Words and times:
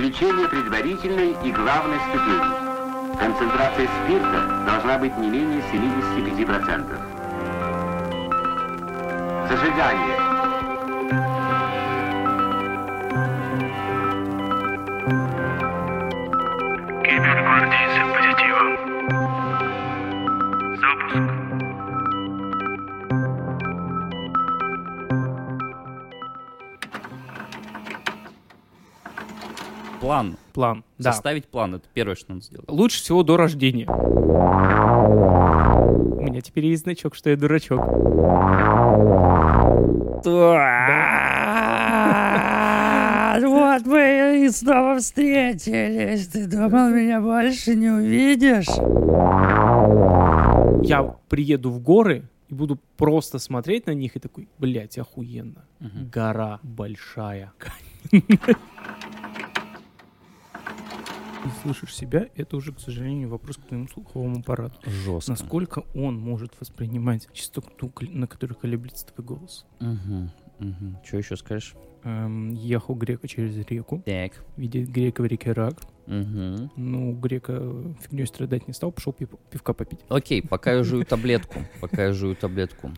Исключение 0.00 0.48
предварительной 0.48 1.36
и 1.44 1.52
главной 1.52 1.98
ступени. 2.08 3.18
Концентрация 3.18 3.86
спирта 4.02 4.64
должна 4.64 4.96
быть 4.96 5.14
не 5.18 5.28
менее 5.28 5.60
75%. 5.70 6.98
Зажигание. 9.46 10.19
План. 30.10 30.36
План. 30.52 30.82
Да. 30.98 31.12
Составить 31.12 31.46
план. 31.46 31.76
Это 31.76 31.86
первое, 31.94 32.16
что 32.16 32.32
надо 32.32 32.44
сделать. 32.44 32.68
Лучше 32.68 33.00
всего 33.00 33.22
до 33.22 33.36
рождения. 33.36 33.86
У 33.86 33.92
меня 36.20 36.40
теперь 36.40 36.66
есть 36.66 36.82
значок, 36.82 37.14
что 37.14 37.30
я 37.30 37.36
дурачок. 37.36 37.78
Вот 43.46 43.86
мы 43.86 44.44
и 44.44 44.48
снова 44.48 44.98
встретились. 44.98 46.26
Ты 46.26 46.48
думал, 46.48 46.90
меня 46.90 47.20
больше 47.20 47.76
не 47.76 47.90
увидишь? 47.90 48.66
Я 50.88 51.04
приеду 51.28 51.70
в 51.70 51.80
горы 51.80 52.24
и 52.48 52.54
буду 52.54 52.80
просто 52.96 53.38
смотреть 53.38 53.86
на 53.86 53.92
них 53.92 54.16
и 54.16 54.18
такой, 54.18 54.48
блядь, 54.58 54.98
охуенно. 54.98 55.64
Гора 56.12 56.58
большая. 56.64 57.52
И 61.44 61.48
слышишь 61.62 61.94
себя, 61.96 62.28
это 62.36 62.56
уже, 62.56 62.72
к 62.72 62.80
сожалению, 62.80 63.30
вопрос 63.30 63.56
к 63.56 63.62
твоему 63.62 63.88
слуховому 63.88 64.40
аппарату. 64.40 64.78
Жестко. 64.90 65.30
Насколько 65.30 65.84
он 65.94 66.18
может 66.18 66.52
воспринимать 66.60 67.28
частоту, 67.32 67.90
на 68.02 68.26
которой 68.26 68.54
колеблется 68.54 69.06
твой 69.06 69.24
голос? 69.26 69.64
Что 71.04 71.16
еще 71.16 71.36
скажешь? 71.36 71.74
Эм, 72.04 72.52
ехал 72.54 72.94
грека 72.94 73.28
через 73.28 73.56
реку, 73.68 74.02
Так. 74.04 74.32
видит 74.56 74.90
грека 74.90 75.22
в 75.22 75.26
реке 75.26 75.52
рак. 75.52 75.74
Мгм. 76.06 76.70
Ну, 76.76 77.12
грека 77.12 77.54
фигней 78.02 78.26
страдать 78.26 78.66
не 78.68 78.74
стал, 78.74 78.90
пошел 78.92 79.12
пив- 79.12 79.38
пивка 79.50 79.72
попить. 79.74 80.00
Окей, 80.08 80.42
пока 80.42 80.72
я 80.72 80.82
жую 80.82 81.04
таблетку. 81.06 81.60
Пока 81.80 82.06
я 82.06 82.12
жую 82.12 82.36
таблетку. 82.36 82.90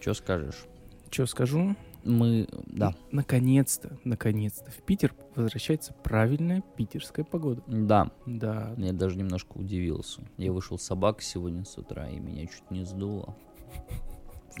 Что 0.00 0.14
скажешь? 0.14 0.64
Что 1.10 1.26
скажу? 1.26 1.74
Мы... 2.04 2.48
Да. 2.66 2.94
Наконец-то, 3.12 3.98
наконец-то 4.04 4.70
в 4.70 4.82
Питер 4.82 5.14
возвращается 5.34 5.92
правильная 5.92 6.62
питерская 6.76 7.24
погода. 7.24 7.62
Да. 7.66 8.10
Да, 8.26 8.74
Я 8.78 8.92
даже 8.92 9.16
немножко 9.16 9.52
удивился. 9.58 10.22
Я 10.36 10.52
вышел 10.52 10.78
собак 10.78 11.22
сегодня 11.22 11.64
с 11.64 11.76
утра, 11.78 12.08
и 12.08 12.18
меня 12.18 12.46
чуть 12.46 12.70
не 12.70 12.84
сдуло. 12.84 13.36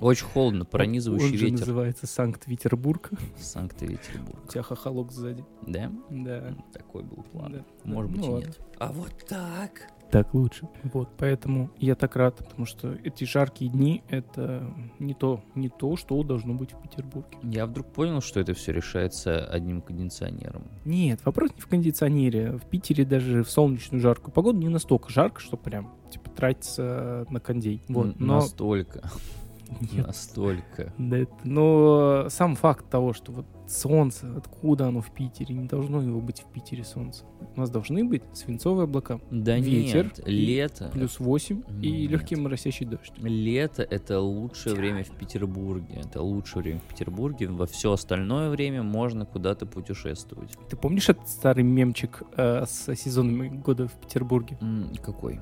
Очень 0.00 0.26
холодно, 0.26 0.64
пронизывающий 0.64 1.26
Он 1.32 1.36
же 1.36 1.44
ветер. 1.46 1.58
называется 1.60 2.06
Санкт-Петербург. 2.06 3.10
Санкт-Петербург. 3.38 4.38
У 4.44 4.48
тебя 4.48 4.62
хохолок 4.62 5.10
сзади. 5.12 5.44
Да? 5.66 5.90
Да. 6.10 6.54
Такой 6.72 7.02
был 7.02 7.22
план. 7.24 7.52
да. 7.52 7.64
Может 7.84 8.10
Ну 8.12 8.16
быть 8.16 8.26
и 8.26 8.30
ладно. 8.30 8.46
нет. 8.46 8.60
А 8.78 8.92
вот 8.92 9.12
так. 9.28 9.90
Так 10.10 10.34
лучше. 10.34 10.68
Вот, 10.92 11.08
поэтому 11.16 11.70
я 11.78 11.94
так 11.94 12.16
рад, 12.16 12.36
потому 12.36 12.66
что 12.66 12.94
эти 13.04 13.24
жаркие 13.24 13.70
дни— 13.70 14.02
это 14.08 14.68
не 14.98 15.14
то, 15.14 15.40
не 15.54 15.68
то, 15.68 15.96
что 15.96 16.20
должно 16.24 16.54
быть 16.54 16.72
в 16.72 16.80
Петербурге. 16.82 17.38
Я 17.42 17.66
вдруг 17.66 17.86
понял, 17.92 18.20
что 18.20 18.40
это 18.40 18.52
все 18.54 18.72
решается 18.72 19.44
одним 19.46 19.80
кондиционером. 19.82 20.64
Нет, 20.84 21.20
вопрос 21.24 21.50
не 21.54 21.60
в 21.60 21.66
кондиционере. 21.68 22.56
В 22.58 22.66
Питере 22.66 23.04
даже 23.04 23.44
в 23.44 23.50
солнечную 23.50 24.00
жаркую 24.00 24.32
погоду 24.34 24.58
не 24.58 24.68
настолько 24.68 25.10
жарко, 25.10 25.40
что 25.40 25.56
прям, 25.56 25.94
типа, 26.10 26.28
тратится 26.30 27.24
на 27.30 27.38
кондей. 27.38 27.82
Вот, 27.88 28.06
Н- 28.06 28.14
но... 28.18 28.34
Настолько. 28.36 29.08
Нет, 29.92 30.08
Настолько. 30.08 30.92
да 30.98 31.18
это- 31.18 31.32
Но 31.44 32.26
сам 32.30 32.56
факт 32.56 32.90
того, 32.90 33.12
что 33.12 33.30
вот 33.30 33.46
солнце, 33.70 34.26
откуда 34.36 34.88
оно 34.88 35.00
в 35.00 35.10
Питере, 35.10 35.54
не 35.54 35.66
должно 35.68 36.02
его 36.02 36.20
быть 36.20 36.40
в 36.40 36.46
Питере 36.52 36.84
солнце. 36.84 37.24
У 37.56 37.60
нас 37.60 37.70
должны 37.70 38.04
быть 38.04 38.22
свинцовые 38.32 38.84
облака, 38.84 39.20
Да 39.30 39.56
Ветер 39.58 40.04
нет, 40.06 40.20
и 40.26 40.30
лето. 40.30 40.90
плюс 40.92 41.18
8 41.20 41.62
и 41.82 41.90
Нет. 41.90 42.10
легкий 42.10 42.36
моросящий 42.36 42.86
дождь. 42.86 43.12
Лето 43.18 43.82
это 43.82 44.20
лучшее 44.20 44.74
время 44.74 45.04
в 45.04 45.10
Петербурге. 45.10 46.02
Это 46.04 46.20
лучшее 46.22 46.62
время 46.62 46.80
в 46.80 46.84
Петербурге. 46.84 47.48
Во 47.48 47.66
все 47.66 47.92
остальное 47.92 48.50
время 48.50 48.82
можно 48.82 49.24
куда-то 49.26 49.66
путешествовать. 49.66 50.52
Ты 50.68 50.76
помнишь 50.76 51.08
этот 51.08 51.28
старый 51.28 51.64
мемчик 51.64 52.22
э, 52.36 52.64
с 52.66 52.94
сезонами 52.96 53.48
года 53.48 53.86
в 53.88 53.92
Петербурге? 53.92 54.58
М, 54.60 54.90
Какой? 55.02 55.40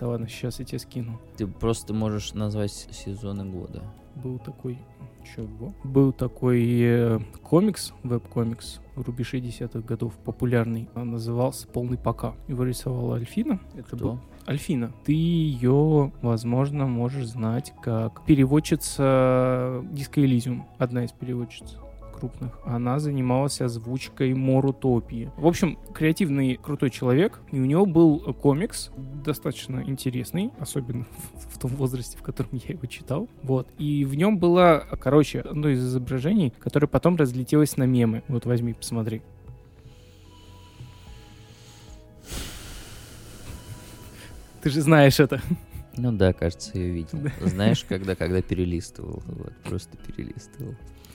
Да 0.00 0.08
ладно, 0.08 0.28
сейчас 0.28 0.58
я 0.60 0.64
тебе 0.64 0.78
скину. 0.78 1.20
Ты 1.36 1.46
просто 1.46 1.92
можешь 1.92 2.32
назвать 2.34 2.70
сезоны 2.72 3.44
года. 3.44 3.82
Был 4.14 4.38
такой... 4.38 4.78
Чего? 5.34 5.74
Был 5.84 6.12
такой 6.12 6.80
э, 6.80 7.18
комикс, 7.42 7.92
веб-комикс 8.02 8.80
в 8.94 9.02
рубеже 9.02 9.38
10-х 9.38 9.80
годов, 9.80 10.14
популярный. 10.24 10.88
Он 10.94 11.12
назывался 11.12 11.68
«Полный 11.68 11.98
пока». 11.98 12.34
Его 12.48 12.64
рисовала 12.64 13.16
Альфина. 13.16 13.60
Это 13.74 13.96
был 13.96 14.18
Кто? 14.18 14.20
Альфина. 14.50 14.92
Ты 15.04 15.12
ее, 15.12 16.12
возможно, 16.22 16.86
можешь 16.86 17.26
знать 17.26 17.72
как 17.82 18.24
переводчица 18.24 19.84
Disco 19.92 20.24
Elysium. 20.24 20.62
Одна 20.78 21.04
из 21.04 21.12
переводчиц 21.12 21.76
крупных. 22.18 22.58
Она 22.64 22.98
занималась 22.98 23.60
озвучкой 23.60 24.34
Морутопии. 24.34 25.30
В 25.36 25.46
общем, 25.46 25.78
креативный 25.94 26.56
крутой 26.56 26.90
человек. 26.90 27.40
И 27.52 27.60
у 27.60 27.64
него 27.64 27.86
был 27.86 28.20
комикс 28.34 28.90
достаточно 29.24 29.82
интересный, 29.86 30.50
особенно 30.58 31.06
в, 31.34 31.54
в 31.54 31.58
том 31.58 31.70
возрасте, 31.72 32.18
в 32.18 32.22
котором 32.22 32.50
я 32.52 32.74
его 32.74 32.86
читал. 32.86 33.28
Вот. 33.42 33.68
И 33.78 34.04
в 34.04 34.14
нем 34.14 34.38
было, 34.38 34.86
короче, 35.00 35.40
одно 35.40 35.68
из 35.68 35.84
изображений, 35.84 36.52
которое 36.58 36.86
потом 36.86 37.16
разлетелось 37.16 37.76
на 37.76 37.84
мемы. 37.84 38.22
Вот 38.28 38.46
возьми, 38.46 38.72
посмотри. 38.72 39.22
Ты 44.62 44.70
же 44.70 44.80
знаешь 44.80 45.20
это. 45.20 45.40
Ну 45.96 46.12
да, 46.12 46.32
кажется, 46.32 46.78
я 46.78 46.88
видел. 46.88 47.18
Знаешь, 47.40 47.84
когда, 47.84 48.14
когда 48.14 48.40
перелистывал. 48.40 49.22
Вот, 49.26 49.52
просто 49.64 49.96
перелистывал. 49.96 50.74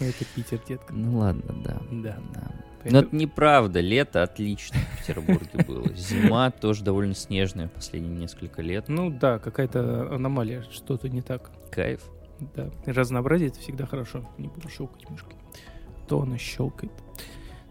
Это 0.09 0.25
Питер, 0.35 0.59
детка. 0.67 0.93
Ну 0.93 1.19
ладно, 1.19 1.53
да. 1.63 1.81
Да. 1.91 2.17
да. 2.33 2.51
Но 2.85 2.99
это 2.99 3.15
неправда. 3.15 3.79
Лето 3.79 4.23
отлично 4.23 4.77
в 4.79 4.99
Петербурге 4.99 5.63
было. 5.65 5.93
Зима 5.95 6.51
тоже 6.61 6.83
довольно 6.83 7.15
снежная 7.15 7.67
последние 7.67 8.15
несколько 8.15 8.61
лет. 8.61 8.85
Ну 8.89 9.09
да, 9.09 9.39
какая-то 9.39 10.13
аномалия, 10.13 10.63
что-то 10.71 11.09
не 11.09 11.21
так. 11.21 11.51
Кайф. 11.71 12.01
Да. 12.55 12.69
Разнообразие 12.85 13.49
это 13.49 13.59
всегда 13.59 13.85
хорошо. 13.85 14.29
Не 14.37 14.47
буду 14.47 14.69
щелкать 14.69 15.09
мышкой. 15.09 15.35
То 16.07 16.21
она 16.21 16.37
щелкает 16.37 16.91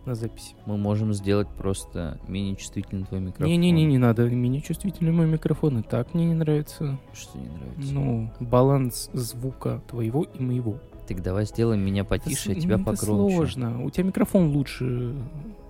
на 0.07 0.15
записи. 0.15 0.55
Мы 0.67 0.77
можем 0.77 1.13
сделать 1.13 1.49
просто 1.49 2.19
менее 2.27 2.57
чувствительный 2.57 3.05
твой 3.05 3.21
микрофон. 3.21 3.47
Не-не-не, 3.47 3.85
не 3.85 3.99
надо. 3.99 4.25
Мне 4.25 4.61
чувствительный 4.61 5.13
мой 5.13 5.27
микрофон. 5.27 5.79
И 5.79 5.83
так 5.83 6.15
мне 6.15 6.27
не 6.27 6.35
нравится. 6.35 6.99
Что 7.13 7.39
не 7.39 7.49
нравится? 7.49 7.95
Ну, 7.95 8.33
баланс 8.41 9.11
звука 9.13 9.83
твоего 9.89 10.25
и 10.25 10.43
моего. 10.43 10.79
Так 11.15 11.23
давай 11.23 11.45
сделаем 11.47 11.81
меня 11.81 12.05
потише, 12.05 12.51
а 12.51 12.53
Это 12.53 12.61
с- 12.61 12.63
тебя 12.65 12.75
это 12.77 12.85
погромче. 12.85 13.37
сложно. 13.37 13.85
У 13.85 13.91
тебя 13.91 14.05
микрофон 14.05 14.51
лучше. 14.51 15.15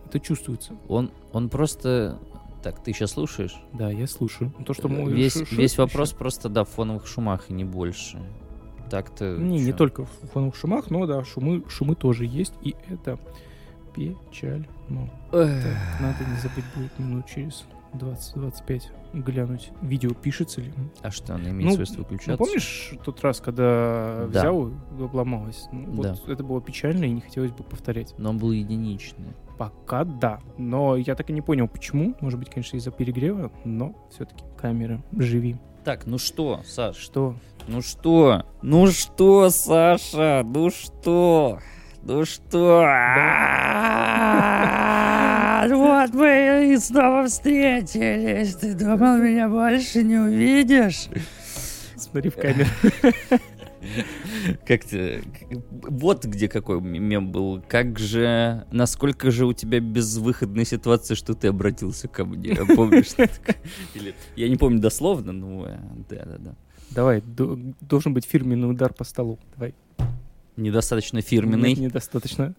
Это 0.06 0.20
чувствуется. 0.20 0.72
Он, 0.88 1.10
он 1.32 1.48
просто... 1.48 2.18
Так, 2.62 2.82
ты 2.82 2.92
сейчас 2.92 3.12
слушаешь? 3.12 3.56
Да, 3.72 3.90
я 3.90 4.06
слушаю. 4.06 4.52
То, 4.64 4.72
что 4.72 4.88
мой 4.88 5.12
весь, 5.12 5.32
шу- 5.34 5.44
весь 5.56 5.76
вопрос 5.78 6.12
просто, 6.12 6.48
да, 6.48 6.62
в 6.64 6.68
фоновых 6.68 7.06
шумах 7.06 7.50
и 7.50 7.52
не 7.52 7.64
больше. 7.64 8.18
Так-то... 8.88 9.36
Не, 9.36 9.58
не 9.58 9.70
чё? 9.72 9.76
только 9.76 10.04
в 10.04 10.10
фоновых 10.32 10.54
шумах, 10.54 10.90
но 10.90 11.06
да, 11.06 11.24
шумы, 11.24 11.64
шумы 11.68 11.96
тоже 11.96 12.24
есть, 12.24 12.52
и 12.62 12.76
это 12.88 13.18
печаль. 13.94 14.68
Так, 15.30 15.50
надо 16.00 16.24
не 16.30 16.36
забыть 16.40 16.64
будет 16.76 16.98
минут 16.98 17.26
через 17.26 17.64
20-25 17.94 18.82
глянуть, 19.12 19.70
видео 19.82 20.10
пишется 20.14 20.60
ли. 20.60 20.72
А 21.02 21.10
что, 21.10 21.34
она 21.34 21.50
имеет 21.50 21.70
Ну, 21.70 21.74
свойство 21.74 21.98
выключаться? 22.02 22.30
Ну, 22.32 22.36
помнишь 22.38 22.94
тот 23.04 23.20
раз, 23.22 23.40
когда 23.40 24.26
Да. 24.32 24.40
взял 24.40 24.68
и 24.68 24.72
обломалось? 25.02 25.66
Ну, 25.72 26.02
Да. 26.02 26.14
Вот 26.14 26.28
это 26.28 26.42
было 26.44 26.60
печально 26.60 27.04
и 27.04 27.10
не 27.10 27.20
хотелось 27.20 27.50
бы 27.52 27.62
повторять. 27.64 28.14
Но 28.18 28.30
он 28.30 28.38
был 28.38 28.52
единичный. 28.52 29.34
Пока 29.58 30.04
да. 30.04 30.40
Но 30.58 30.96
я 30.96 31.14
так 31.14 31.30
и 31.30 31.32
не 31.32 31.40
понял, 31.42 31.68
почему. 31.68 32.14
Может 32.20 32.38
быть, 32.38 32.50
конечно, 32.50 32.76
из-за 32.76 32.90
перегрева, 32.90 33.52
но 33.64 33.94
все-таки 34.10 34.44
камера, 34.56 35.02
живи. 35.16 35.56
Так, 35.84 36.06
ну 36.06 36.18
что, 36.18 36.60
Саш? 36.64 36.96
Что? 36.96 37.34
Ну 37.68 37.82
что? 37.82 38.46
Ну 38.62 38.86
что, 38.88 39.50
Саша? 39.50 40.42
Ну 40.44 40.70
что? 40.70 41.58
Ну 42.04 42.24
что? 42.24 42.86
Вот 45.68 46.12
мы 46.14 46.72
и 46.74 46.78
снова 46.78 47.26
встретились. 47.28 48.56
Ты 48.56 48.74
думал, 48.74 49.18
меня 49.18 49.48
больше 49.48 50.02
не 50.02 50.16
увидишь? 50.16 51.06
Смотри 51.96 52.30
в 52.30 52.34
камеру. 52.36 52.68
Как 54.66 54.84
ты... 54.84 55.22
Вот 55.70 56.24
где 56.24 56.48
какой 56.48 56.80
мем 56.80 57.30
был. 57.30 57.62
Как 57.68 57.98
же... 57.98 58.66
Насколько 58.72 59.30
же 59.30 59.46
у 59.46 59.52
тебя 59.52 59.78
безвыходная 59.80 60.64
ситуация, 60.64 61.14
что 61.14 61.34
ты 61.34 61.48
обратился 61.48 62.08
ко 62.08 62.24
мне? 62.24 62.56
Помнишь? 62.76 63.10
Или- 63.94 64.14
Я 64.34 64.48
не 64.48 64.56
помню 64.56 64.80
дословно, 64.80 65.32
но... 65.32 65.66
э, 65.68 65.78
Да-да-да. 66.10 66.54
Давай, 66.90 67.20
до- 67.22 67.56
должен 67.80 68.14
быть 68.14 68.24
фирменный 68.24 68.68
удар 68.70 68.92
по 68.92 69.04
столу. 69.04 69.38
Давай. 69.54 69.74
Недостаточно 70.56 71.16
Нет, 71.18 71.26
фирменный. 71.26 71.74
недостаточно. 71.74 72.54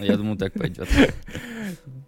Я 0.00 0.16
думаю, 0.16 0.36
так 0.36 0.52
пойдет. 0.54 0.88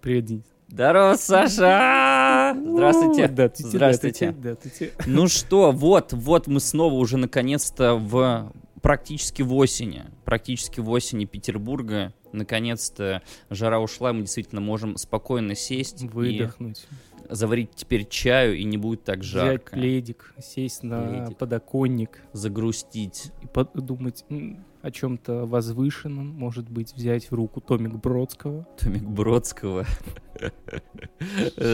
Привет, 0.01 0.25
Денис. 0.25 0.45
Здорово, 0.69 1.15
Саша! 1.17 2.57
Здравствуйте. 2.59 3.29
Да, 3.29 3.49
тете, 3.51 3.69
Здравствуйте. 3.69 4.33
Да, 4.33 4.55
тете. 4.55 4.93
Ну 5.07 5.29
что, 5.29 5.71
вот, 5.71 6.15
вот 6.15 6.47
мы 6.47 6.61
снова 6.61 6.95
уже 6.95 7.19
наконец-то 7.19 7.95
в 7.97 8.51
практически 8.81 9.43
в 9.43 9.55
осени, 9.55 10.05
практически 10.25 10.81
в 10.81 10.89
осени 10.91 11.27
Петербурга. 11.27 12.15
Наконец-то 12.33 13.23
жара 13.51 13.79
ушла, 13.81 14.13
мы 14.13 14.23
действительно 14.23 14.61
можем 14.61 14.97
спокойно 14.97 15.55
сесть 15.55 16.03
Выдохнуть. 16.03 16.87
и 17.29 17.35
заварить 17.35 17.71
теперь 17.75 18.07
чаю, 18.09 18.57
и 18.57 18.65
не 18.65 18.77
будет 18.79 19.05
так 19.05 19.19
Взять 19.21 19.33
жарко. 19.33 19.73
пледик, 19.73 20.35
сесть 20.43 20.83
на 20.83 21.03
Пледик. 21.03 21.39
подоконник 21.39 22.21
Загрустить. 22.33 23.33
и 23.43 23.47
подумать 23.47 24.25
о 24.83 24.91
чем-то 24.91 25.47
возвышенном. 25.47 26.27
Может 26.27 26.69
быть, 26.69 26.93
взять 26.95 27.31
в 27.31 27.35
руку 27.35 27.61
томик 27.61 27.95
Бродского. 27.95 28.67
Томик 28.79 29.05
Бродского. 29.05 29.87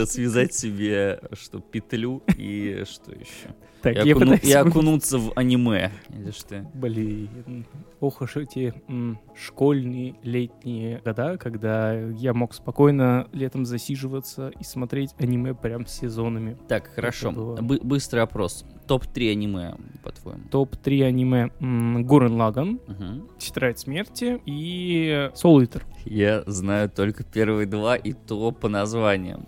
Связать 0.06 0.54
себе, 0.54 1.20
что, 1.32 1.60
петлю 1.60 2.22
и 2.36 2.82
что 2.86 3.12
еще? 3.12 3.48
Так, 3.80 3.94
И, 4.04 4.08
я 4.08 4.14
окуну- 4.14 4.18
пытаюсь... 4.32 4.44
и 4.44 4.52
окунуться 4.52 5.18
в 5.18 5.32
аниме. 5.36 5.92
Или 6.10 6.32
что? 6.32 6.68
Блин, 6.74 7.64
ох 8.00 8.20
уж 8.20 8.36
эти 8.36 8.74
м, 8.88 9.18
школьные 9.36 10.16
летние 10.24 11.00
года, 11.04 11.38
когда 11.38 11.94
я 11.94 12.34
мог 12.34 12.54
спокойно 12.54 13.28
летом 13.32 13.64
засиживаться 13.64 14.48
и 14.60 14.64
смотреть 14.64 15.14
аниме 15.18 15.54
прям 15.54 15.86
сезонами. 15.86 16.58
Так, 16.66 16.88
хорошо. 16.88 17.30
было. 17.30 17.56
Бы- 17.62 17.80
быстрый 17.82 18.20
опрос. 18.20 18.64
Топ-3 18.88 19.30
аниме, 19.32 19.74
по-твоему? 20.02 20.42
Топ-3 20.50 21.04
аниме 21.04 21.50
Гурен 21.60 22.32
Лаган, 22.34 22.80
Мгм. 22.88 23.28
Тетрадь 23.38 23.78
смерти 23.78 24.40
и 24.46 25.30
Soul 25.34 25.62
Eater. 25.62 25.82
Я 26.04 26.42
знаю 26.46 26.88
только 26.90 27.22
первые 27.22 27.66
два, 27.66 27.94
и 27.96 28.12
то 28.14 28.50
по 28.50 28.68
названиям. 28.68 29.46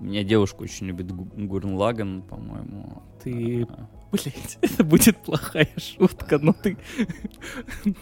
У 0.00 0.04
меня 0.04 0.24
девушка 0.24 0.62
очень 0.62 0.86
любит 0.86 1.12
Гу- 1.12 1.28
Гурен 1.36 1.74
Лаган, 1.74 2.22
по-моему. 2.22 3.02
Ты, 3.22 3.66
А, 3.68 3.86
блять, 4.12 4.58
это 4.62 4.84
будет 4.84 5.16
плохая 5.18 5.68
шутка, 5.76 6.38
но 6.38 6.52
ты... 6.52 6.76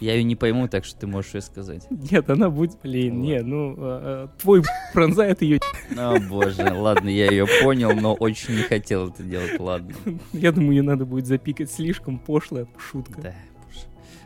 Я 0.01 0.15
ее 0.15 0.25
не 0.25 0.37
пойму, 0.37 0.69
так 0.69 0.85
что 0.85 1.01
ты 1.01 1.07
можешь 1.07 1.35
ее 1.35 1.41
сказать. 1.41 1.87
Нет, 1.91 2.31
она 2.31 2.51
будет... 2.51 2.79
Блин, 2.83 3.17
Вот. 3.17 3.25
не, 3.25 3.41
ну, 3.43 3.75
а, 3.79 4.29
а, 4.35 4.41
твой 4.41 4.63
пронзает 4.93 5.43
ее. 5.43 5.61
О 5.97 6.19
боже, 6.21 6.73
ладно, 6.73 7.09
я 7.09 7.31
ее 7.31 7.47
понял, 7.63 7.95
но 7.95 8.15
очень 8.15 8.57
не 8.57 8.63
хотел 8.63 9.09
это 9.09 9.23
делать, 9.23 9.59
ладно. 9.59 9.95
Я 10.33 10.53
думаю, 10.53 10.77
ее 10.77 10.83
надо 10.83 11.05
будет 11.05 11.27
запикать 11.27 11.71
слишком 11.71 12.19
пошлая 12.19 12.67
шутка. 12.79 13.21
Да. 13.21 13.35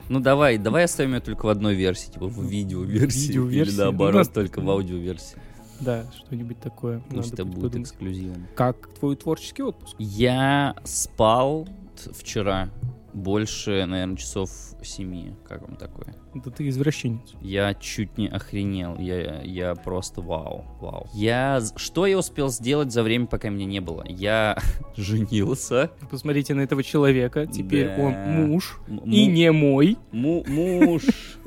Ну 0.08 0.20
давай, 0.20 0.58
давай 0.58 0.84
оставим 0.84 1.14
ее 1.14 1.20
только 1.20 1.46
в 1.46 1.48
одной 1.48 1.74
версии, 1.74 2.10
типа 2.10 2.26
в 2.26 2.44
видеоверсии. 2.44 3.28
Видеоверсии. 3.28 3.72
Или 3.72 3.78
Ну, 3.78 3.84
наоборот, 3.84 4.32
только 4.32 4.60
в 4.60 4.68
аудиоверсии. 4.68 5.38
Да, 5.84 6.04
что-нибудь 6.16 6.58
такое. 6.60 7.00
Пусть 7.10 7.30
надо 7.30 7.42
это 7.42 7.44
будет 7.44 7.62
подумать. 7.72 7.88
эксклюзивом. 7.88 8.46
Как 8.54 8.88
твой 8.94 9.16
творческий 9.16 9.62
отпуск? 9.62 9.94
Я 9.98 10.74
спал 10.84 11.68
вчера 12.12 12.70
больше, 13.14 13.84
наверное, 13.84 14.16
часов 14.16 14.50
семи. 14.82 15.34
Как 15.46 15.60
вам 15.62 15.76
такое? 15.76 16.14
Да 16.34 16.50
ты 16.50 16.66
извращенец. 16.68 17.34
Я 17.42 17.74
чуть 17.74 18.16
не 18.16 18.26
охренел. 18.26 18.96
Я, 18.98 19.42
я 19.42 19.74
просто 19.74 20.22
вау, 20.22 20.64
вау. 20.80 21.06
Я... 21.12 21.60
Что 21.76 22.06
я 22.06 22.16
успел 22.18 22.48
сделать 22.48 22.90
за 22.90 23.02
время, 23.02 23.26
пока 23.26 23.50
меня 23.50 23.66
не 23.66 23.80
было? 23.80 24.02
Я 24.08 24.56
женился. 24.96 25.90
Посмотрите 26.10 26.54
на 26.54 26.62
этого 26.62 26.82
человека. 26.82 27.46
Теперь 27.46 27.88
Да. 27.88 28.02
он 28.02 28.14
муж. 28.48 28.80
М- 28.88 28.98
И 29.00 29.26
му- 29.28 29.32
не 29.32 29.52
мой. 29.52 29.98
му- 30.10 30.44
муж. 30.48 31.02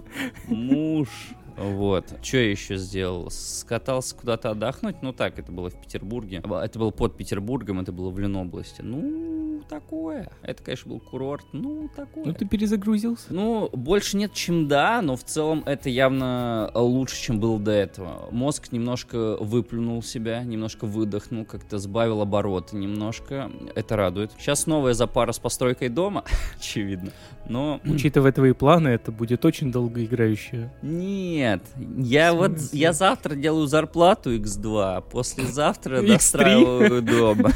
Муж. 0.48 1.10
Вот. 1.58 2.06
Что 2.22 2.38
я 2.38 2.52
еще 2.52 2.78
сделал? 2.78 3.30
Скатался 3.32 4.16
куда-то 4.16 4.52
отдохнуть. 4.52 4.98
Ну 5.02 5.14
так, 5.14 5.40
это 5.40 5.52
было 5.52 5.70
в 5.70 5.80
Петербурге. 5.80 6.42
Это 6.44 6.80
было 6.80 6.92
под 6.92 7.16
Петербургом, 7.18 7.80
это 7.80 7.92
было 7.92 8.10
в 8.10 8.20
Ленобласти. 8.20 8.82
Ну, 8.82 9.62
такое. 9.70 10.30
Это, 10.44 10.62
конечно, 10.64 10.92
был 10.92 11.00
курорт. 11.00 11.46
Ну, 11.54 11.90
такое. 11.96 12.26
Ну 12.26 12.34
ты 12.34 12.46
перезагрузился. 12.46 13.28
Ну, 13.30 13.70
больше 13.74 14.18
нет, 14.18 14.34
чем 14.34 14.68
да, 14.68 15.02
но 15.02 15.16
в 15.16 15.24
целом 15.24 15.64
это 15.66 15.90
явно 15.90 16.70
лучше, 16.76 17.22
чем 17.22 17.40
было 17.40 17.60
до 17.60 17.72
этого. 17.72 18.28
Мозг 18.32 18.72
немножко 18.72 19.38
выплюнул 19.40 20.04
себя, 20.04 20.44
немножко 20.44 20.86
выдохнул, 20.86 21.46
как-то 21.46 21.78
сбавил 21.78 22.22
обороты 22.22 22.76
немножко. 22.76 23.50
Это 23.76 23.96
радует. 23.96 24.32
Сейчас 24.38 24.68
новая 24.68 24.94
запара 24.94 25.32
с 25.32 25.40
постройкой 25.40 25.90
дома, 25.90 26.24
очевидно. 26.60 27.12
Но 27.48 27.80
Учитывая 27.86 28.32
твои 28.32 28.54
планы, 28.54 28.90
это 28.90 29.12
будет 29.12 29.46
очень 29.46 29.72
долгоиграющее. 29.72 30.72
нет, 30.82 31.45
я 31.98 32.34
В 32.34 32.38
вот 32.38 32.60
я 32.72 32.94
завтра 32.94 33.36
делаю 33.36 33.68
зарплату 33.68 34.36
X2, 34.36 34.98
а 34.98 35.02
послезавтра 35.02 36.02
X3. 36.02 36.08
достраиваю 36.08 37.02
дом. 37.02 37.48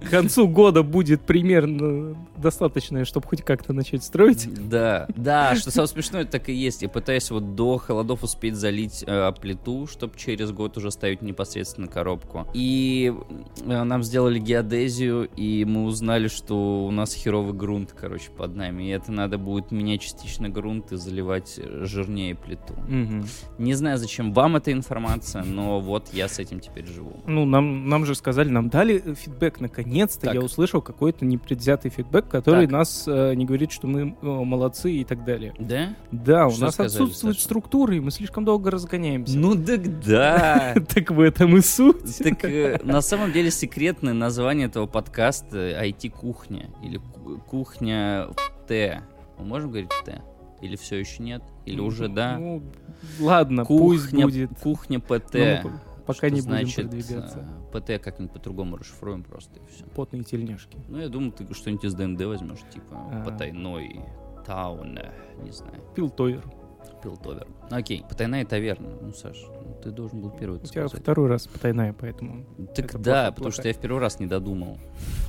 К 0.00 0.10
концу 0.10 0.48
года 0.48 0.82
будет 0.82 1.20
примерно 1.22 2.16
достаточное, 2.36 3.04
чтобы 3.04 3.26
хоть 3.26 3.42
как-то 3.42 3.72
начать 3.72 4.02
строить. 4.02 4.48
Да, 4.68 5.06
да, 5.14 5.54
что 5.56 5.70
самое 5.70 5.88
смешное, 5.88 6.24
так 6.24 6.48
и 6.48 6.52
есть. 6.52 6.82
Я 6.82 6.88
пытаюсь 6.88 7.30
вот 7.30 7.54
до 7.54 7.78
холодов 7.78 8.22
успеть 8.22 8.56
залить 8.56 9.04
э, 9.06 9.32
плиту, 9.40 9.86
чтобы 9.86 10.16
через 10.16 10.52
год 10.52 10.76
уже 10.76 10.90
ставить 10.90 11.22
непосредственно 11.22 11.86
коробку. 11.86 12.46
И 12.54 13.12
э, 13.64 13.82
нам 13.82 14.02
сделали 14.02 14.38
геодезию, 14.38 15.28
и 15.36 15.64
мы 15.64 15.84
узнали, 15.84 16.28
что 16.28 16.86
у 16.86 16.90
нас 16.90 17.14
херовый 17.14 17.52
грунт, 17.52 17.94
короче, 17.98 18.30
под 18.30 18.56
нами. 18.56 18.84
И 18.84 18.88
это 18.88 19.12
надо 19.12 19.38
будет 19.38 19.70
менять 19.70 20.00
частично 20.00 20.48
грунт 20.48 20.92
и 20.92 20.96
заливать 20.96 21.58
э, 21.58 21.84
жирнее 21.84 22.34
плиту. 22.34 22.74
Мгм. 22.88 23.26
Не 23.58 23.74
знаю, 23.74 23.98
зачем 23.98 24.32
вам 24.32 24.56
эта 24.56 24.72
информация, 24.72 25.44
но 25.44 25.80
вот 25.80 26.08
я 26.12 26.28
с 26.28 26.38
этим 26.38 26.60
теперь 26.60 26.86
живу. 26.86 27.20
Ну, 27.26 27.44
нам, 27.44 27.88
нам 27.88 28.06
же 28.06 28.14
сказали, 28.14 28.48
нам 28.48 28.68
дали 28.68 29.02
э, 29.04 29.14
фидбэк. 29.14 29.60
Наконец-то 29.90 30.26
Так. 30.26 30.34
я 30.34 30.40
услышал 30.40 30.80
какой-то 30.80 31.24
непредвзятый 31.24 31.90
фидбэк, 31.90 32.28
который 32.28 32.66
Так. 32.66 32.70
нас 32.72 33.04
э, 33.08 33.34
не 33.34 33.44
говорит, 33.44 33.72
что 33.72 33.88
мы 33.88 34.16
э, 34.22 34.24
молодцы 34.26 34.92
и 34.92 35.04
так 35.04 35.24
далее. 35.24 35.52
Да? 35.58 35.96
Да, 36.12 36.46
у 36.46 36.50
Что 36.52 36.60
нас 36.66 36.74
сказали, 36.74 37.02
отсутствует 37.02 37.34
Саша? 37.34 37.44
структура, 37.46 37.96
и 37.96 38.00
мы 38.00 38.10
слишком 38.12 38.44
долго 38.44 38.70
разгоняемся. 38.70 39.36
Ну 39.36 39.54
так 39.54 40.00
да. 40.00 40.74
Так 40.94 41.10
в 41.10 41.20
этом 41.20 41.56
и 41.56 41.60
суть. 41.60 42.18
Так 42.18 42.44
э, 42.44 42.78
на 42.84 43.00
самом 43.00 43.32
деле 43.32 43.50
секретное 43.50 44.14
название 44.14 44.68
этого 44.68 44.86
подкаста 44.86 45.58
IT-кухня 45.84 46.70
или 46.84 46.98
ку- 46.98 47.38
кухня 47.48 48.28
Т. 48.68 49.02
Мы 49.38 49.44
можем 49.44 49.70
говорить 49.70 49.90
Т? 50.04 50.22
Или 50.62 50.76
все 50.76 50.96
еще 50.96 51.22
нет? 51.22 51.42
Или 51.66 51.80
уже 51.80 52.08
да? 52.08 52.38
Ну, 52.38 52.62
ладно, 53.18 53.64
пусть 53.64 54.04
Кухня, 54.10 54.24
будет. 54.26 54.50
кухня 54.62 55.00
ПТ. 55.00 55.34
Ну, 55.64 55.70
пока 56.14 56.26
Что 56.28 56.30
не 56.30 56.40
будем 56.40 56.50
значит, 56.52 56.76
продвигаться. 56.90 57.48
э, 57.72 57.78
ПТ 57.80 58.02
как-нибудь 58.04 58.32
по-другому 58.34 58.76
расшифруем 58.76 59.22
просто 59.22 59.58
и 59.60 59.62
все. 59.72 59.84
Потные 59.86 60.22
тельняшки. 60.24 60.78
Ну, 60.88 60.98
я 60.98 61.08
думаю, 61.08 61.32
ты 61.32 61.52
что-нибудь 61.54 61.84
из 61.84 61.94
ДНД 61.94 62.22
возьмешь, 62.24 62.58
типа 62.72 62.86
А. 63.12 63.24
потайной 63.24 64.00
таун, 64.46 64.98
э, 64.98 65.10
не 65.42 65.50
знаю, 65.52 65.82
Пилтовер. 65.94 66.42
пилтовер. 67.02 67.46
Окей, 67.70 68.04
потайная 68.08 68.44
таверна. 68.44 68.90
Ну, 69.00 69.12
Саш, 69.12 69.36
ну, 69.48 69.74
ты 69.82 69.90
должен 69.90 70.20
был 70.20 70.30
первый 70.30 70.56
У 70.56 70.62
тебя 70.62 70.86
сказать. 70.88 71.02
второй 71.02 71.28
раз 71.28 71.46
потайная, 71.46 71.92
поэтому... 71.92 72.44
Так 72.74 73.00
да, 73.00 73.26
потому 73.30 73.44
плохо. 73.44 73.52
что 73.52 73.68
я 73.68 73.74
в 73.74 73.78
первый 73.78 74.00
раз 74.00 74.18
не 74.20 74.26
додумал. 74.26 74.78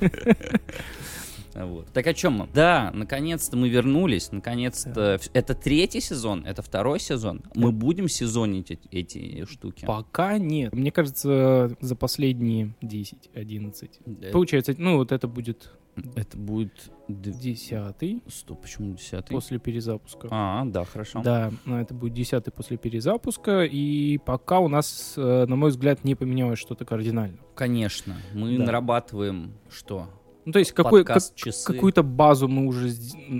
Вот. 1.54 1.88
Так 1.92 2.06
о 2.06 2.14
чем 2.14 2.32
мы? 2.34 2.48
Да, 2.54 2.90
наконец-то 2.94 3.56
мы 3.56 3.68
вернулись. 3.68 4.32
Наконец-то. 4.32 5.18
В- 5.20 5.30
Это 5.34 5.54
третий 5.54 6.00
сезон, 6.00 6.44
это 6.46 6.62
второй 6.62 6.98
сезон. 7.00 7.42
Мы 7.54 7.72
будем 7.72 8.08
сезонить 8.08 8.70
эти, 8.70 8.88
эти 8.90 9.44
штуки. 9.50 9.84
Пока 9.84 10.38
нет. 10.38 10.72
Мне 10.72 10.90
кажется, 10.92 11.76
за 11.80 11.96
последние 11.96 12.74
10-11. 12.82 13.90
Э, 14.22 14.30
Получается, 14.32 14.74
ну 14.78 14.96
вот 14.96 15.12
это 15.12 15.28
будет 15.28 15.70
Это 16.16 16.38
будет... 16.38 16.72
десятый 17.08 18.22
Стоп, 18.28 18.62
почему 18.62 18.94
десятый? 18.94 19.34
после 19.34 19.58
перезапуска. 19.58 20.28
А, 20.30 20.64
да, 20.64 20.84
хорошо. 20.84 21.20
Да, 21.22 21.52
ну, 21.66 21.76
это 21.78 21.92
будет 21.92 22.14
десятый 22.14 22.50
после 22.52 22.76
перезапуска, 22.78 23.64
и 23.64 24.16
пока 24.18 24.60
у 24.60 24.68
нас, 24.68 25.14
э, 25.16 25.44
на 25.46 25.56
мой 25.56 25.68
взгляд, 25.70 26.02
не 26.04 26.14
поменялось 26.14 26.58
что-то 26.58 26.84
кардинально. 26.86 27.36
Конечно. 27.54 28.16
Мы 28.32 28.56
Да. 28.56 28.64
нарабатываем 28.64 29.52
что? 29.70 30.08
Ну, 30.44 30.52
то 30.52 30.58
есть 30.58 30.72
какой, 30.72 31.04
как- 31.04 31.14
подкаст, 31.14 31.34
часы. 31.36 31.72
какую-то 31.72 32.02
базу 32.02 32.48
мы 32.48 32.66
уже 32.66 32.88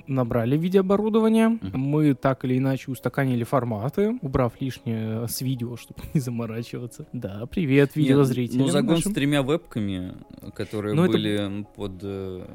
набрали 0.06 0.56
в 0.56 0.61
виде 0.61 0.80
оборудования. 0.80 1.49
Мгм. 1.49 1.78
Мы 1.80 2.14
так 2.14 2.44
или 2.44 2.59
иначе 2.59 2.90
устаканили 2.90 3.44
форматы, 3.44 4.18
убрав 4.23 4.52
лишнее 4.61 5.26
с 5.26 5.40
видео, 5.40 5.76
чтобы 5.76 6.00
не 6.14 6.21
заморачиваться. 6.21 7.06
Да, 7.12 7.47
привет, 7.50 7.90
Нет, 7.94 7.97
видеозрителям 7.97 8.66
Ну, 8.66 8.73
загон 8.73 8.94
нашим. 8.97 9.12
с 9.12 9.14
тремя 9.14 9.42
вебками, 9.42 10.14
которые 10.54 10.94
это- 10.94 11.02
были 11.12 11.38
м, 11.40 11.64
под 11.64 11.92
э, 12.02 12.47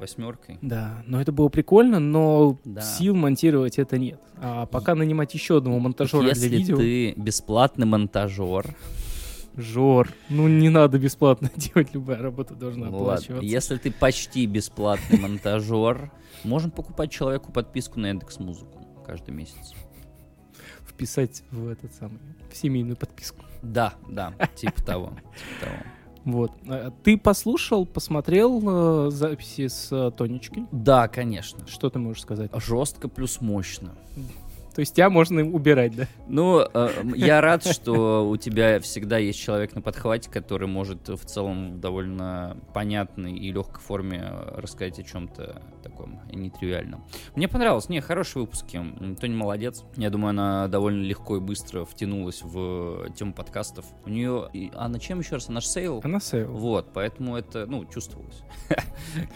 восьмеркой. 0.00 0.58
Да, 0.62 1.02
но 1.06 1.20
это 1.20 1.32
было 1.32 1.48
прикольно, 1.48 1.98
но 1.98 2.58
Да. 2.64 2.80
сил 2.82 3.14
монтировать 3.16 3.78
это 3.78 3.98
нет. 3.98 4.20
А 4.38 4.66
пока 4.66 4.94
нанимать 4.94 5.32
еще 5.34 5.56
одного 5.58 5.78
монтажера 5.78 6.26
Если 6.28 6.48
для 6.48 6.58
видео... 6.58 6.76
ты 6.76 7.12
бесплатный 7.16 7.86
монтажер, 7.86 8.76
Жор, 9.56 10.08
ну 10.28 10.48
не 10.48 10.68
надо 10.68 10.98
бесплатно 10.98 11.50
делать, 11.56 11.94
любая 11.94 12.18
работа 12.20 12.54
должна 12.54 12.86
ну 12.86 12.98
ладно, 12.98 13.14
оплачиваться. 13.14 13.46
если 13.46 13.76
ты 13.76 13.90
почти 13.90 14.46
бесплатный 14.46 15.18
монтажер, 15.18 16.10
можно 16.44 16.70
покупать 16.70 17.10
человеку 17.10 17.52
подписку 17.52 17.98
на 17.98 18.08
Яндекс 18.08 18.38
Музыку 18.38 18.86
каждый 19.06 19.32
месяц. 19.32 19.74
Вписать 20.86 21.42
в 21.50 21.68
этот 21.68 21.92
самый, 21.94 22.18
в 22.50 22.56
семейную 22.56 22.96
подписку. 22.96 23.44
Да, 23.62 23.94
да, 24.08 24.32
типа 24.54 24.82
того. 24.82 25.06
типа 25.08 25.64
того. 25.64 25.76
Вот. 26.26 26.52
А 26.68 26.90
Ты 27.04 27.16
послушал, 27.16 27.86
посмотрел 27.86 29.06
э, 29.06 29.10
записи 29.10 29.68
с 29.68 29.92
э, 29.92 30.10
Тонечкой? 30.10 30.66
Да, 30.72 31.06
конечно. 31.06 31.66
Что 31.68 31.88
ты 31.88 32.00
можешь 32.00 32.22
сказать? 32.22 32.50
Жестко 32.52 33.08
плюс 33.08 33.40
мощно. 33.40 33.94
То 34.76 34.80
есть 34.80 34.94
тебя 34.94 35.08
можно 35.08 35.42
убирать, 35.42 35.96
да? 35.96 36.06
Ну, 36.28 36.60
э, 36.60 36.90
я 37.14 37.40
рад, 37.40 37.64
что 37.64 38.28
у 38.28 38.36
тебя 38.36 38.78
всегда 38.80 39.16
есть 39.16 39.40
человек 39.40 39.74
на 39.74 39.80
подхвате, 39.80 40.30
который 40.30 40.68
может 40.68 41.08
в 41.08 41.24
целом 41.24 41.72
в 41.76 41.80
довольно 41.80 42.58
понятной 42.74 43.32
и 43.38 43.50
легкой 43.50 43.80
форме 43.80 44.22
э, 44.30 44.60
рассказать 44.60 44.98
о 44.98 45.02
чем-то 45.02 45.62
таком 45.82 46.20
нетривиальном. 46.30 47.02
Мне 47.36 47.48
понравилось. 47.48 47.88
Не, 47.88 48.02
хорошие 48.02 48.42
выпуски. 48.42 48.76
М, 48.76 49.16
Тоня 49.16 49.34
молодец. 49.34 49.82
Я 49.96 50.10
думаю, 50.10 50.30
она 50.30 50.68
довольно 50.68 51.02
легко 51.02 51.38
и 51.38 51.40
быстро 51.40 51.86
втянулась 51.86 52.42
в 52.42 53.10
тему 53.16 53.32
подкастов. 53.32 53.86
У 54.04 54.10
нее... 54.10 54.50
А 54.74 54.88
на 54.88 55.00
чем 55.00 55.20
еще 55.20 55.36
раз? 55.36 55.48
Она 55.48 55.60
же 55.60 55.68
sale? 55.68 56.02
Она 56.04 56.20
sale. 56.20 56.52
Вот, 56.52 56.88
поэтому 56.92 57.34
это, 57.36 57.64
ну, 57.64 57.86
чувствовалось. 57.86 58.42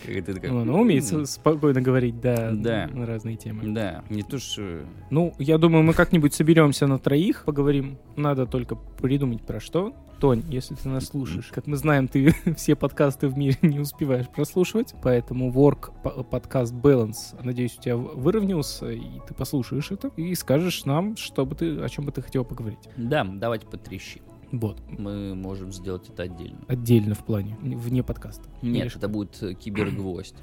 Такая, 0.04 0.50
Ну, 0.50 0.60
Она 0.62 0.74
умеет 0.74 1.28
спокойно 1.30 1.80
говорить, 1.80 2.20
да, 2.20 2.50
Да. 2.52 2.88
на 2.92 3.06
разные 3.06 3.36
темы. 3.36 3.72
Да, 3.72 4.04
не 4.10 4.22
то 4.22 4.38
что... 4.38 4.84
Ну, 5.08 5.29
я 5.38 5.58
думаю, 5.58 5.82
мы 5.84 5.92
как-нибудь 5.94 6.34
соберемся 6.34 6.86
на 6.86 6.98
троих, 6.98 7.44
поговорим. 7.44 7.98
Надо 8.16 8.46
только 8.46 8.74
придумать 8.76 9.42
про 9.42 9.60
что. 9.60 9.94
Тонь, 10.20 10.42
если 10.50 10.74
ты 10.74 10.88
нас 10.88 11.06
слушаешь, 11.06 11.46
как 11.52 11.66
мы 11.66 11.76
знаем, 11.76 12.06
ты 12.08 12.34
все 12.56 12.76
подкасты 12.76 13.28
в 13.28 13.38
мире 13.38 13.56
не 13.62 13.78
успеваешь 13.80 14.28
прослушивать, 14.28 14.94
поэтому 15.02 15.50
Work 15.50 15.92
по- 16.02 16.22
подкаст 16.22 16.74
Balance, 16.74 17.42
надеюсь, 17.42 17.76
у 17.78 17.82
тебя 17.82 17.96
выровнялся, 17.96 18.90
и 18.90 19.02
ты 19.26 19.32
послушаешь 19.34 19.90
это 19.90 20.08
и 20.16 20.34
скажешь 20.34 20.84
нам, 20.84 21.16
что 21.16 21.46
бы 21.46 21.54
ты, 21.54 21.78
о 21.80 21.88
чем 21.88 22.04
бы 22.04 22.12
ты 22.12 22.20
хотел 22.22 22.44
поговорить. 22.44 22.80
Да, 22.96 23.24
давайте 23.24 23.66
потрещи. 23.66 24.20
Вот, 24.52 24.80
Мы 24.98 25.36
можем 25.36 25.72
сделать 25.72 26.08
это 26.08 26.24
отдельно. 26.24 26.58
отдельно 26.66 27.14
в 27.14 27.24
плане, 27.24 27.56
вне 27.62 28.02
подкаста. 28.02 28.48
Нет, 28.62 28.86
Или 28.86 28.96
это 28.96 29.08
будет 29.08 29.38
кибергвоздь. 29.60 30.34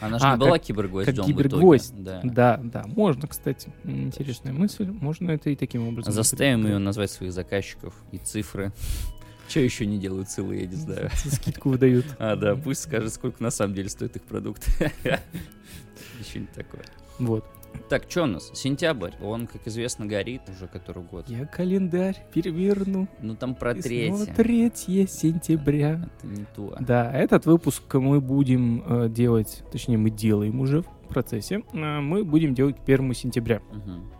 Она 0.00 0.18
же 0.18 0.24
А, 0.24 0.32
не 0.34 0.38
была 0.38 0.52
как- 0.52 0.62
кибергвоздем 0.62 1.16
как 1.16 1.26
кибергвоздь. 1.26 1.92
Да. 1.96 2.20
Да, 2.24 2.60
да, 2.62 2.84
можно, 2.86 3.28
кстати. 3.28 3.72
Интересная 3.84 4.52
мысль. 4.52 4.86
Можно 4.90 5.30
это 5.32 5.50
и 5.50 5.56
таким 5.56 5.86
образом. 5.88 6.12
Заставим 6.12 6.66
ее 6.66 6.78
назвать 6.78 7.10
своих 7.10 7.32
заказчиков 7.32 7.94
и 8.12 8.18
цифры. 8.18 8.72
Че 9.48 9.64
еще 9.64 9.84
не 9.84 9.98
делают 9.98 10.30
силы, 10.30 10.56
я 10.56 10.66
не 10.66 10.76
знаю. 10.76 11.10
Скидку 11.14 11.70
выдают. 11.70 12.06
А, 12.18 12.36
да, 12.36 12.54
пусть 12.54 12.82
скажет, 12.82 13.12
сколько 13.12 13.42
на 13.42 13.50
самом 13.50 13.74
деле 13.74 13.88
стоит 13.88 14.14
их 14.16 14.22
продукт. 14.22 14.64
Что-нибудь 16.28 16.52
такое. 16.52 16.82
Вот. 17.18 17.44
Так, 17.88 18.04
что 18.08 18.22
у 18.22 18.26
нас? 18.26 18.50
Сентябрь. 18.54 19.12
Он, 19.20 19.46
как 19.46 19.66
известно, 19.66 20.06
горит 20.06 20.42
уже 20.48 20.68
который 20.68 21.02
год. 21.02 21.28
Я 21.28 21.46
календарь 21.46 22.16
переверну. 22.32 23.08
Ну, 23.20 23.34
там 23.34 23.54
про 23.54 23.74
третье. 23.74 24.26
3 24.26 25.06
сентября. 25.08 26.08
Это 26.18 26.26
не 26.26 26.46
то. 26.54 26.76
Да, 26.80 27.12
этот 27.12 27.46
выпуск 27.46 27.92
мы 27.94 28.20
будем 28.20 28.84
э, 28.86 29.08
делать, 29.08 29.62
точнее 29.72 29.98
мы 29.98 30.10
делаем 30.10 30.60
уже 30.60 30.82
в 30.82 31.08
процессе, 31.08 31.62
э, 31.72 32.00
мы 32.00 32.24
будем 32.24 32.54
делать 32.54 32.76
к 32.76 32.82
1 32.82 33.14
сентября. 33.14 33.60
Мгм. 33.72 34.12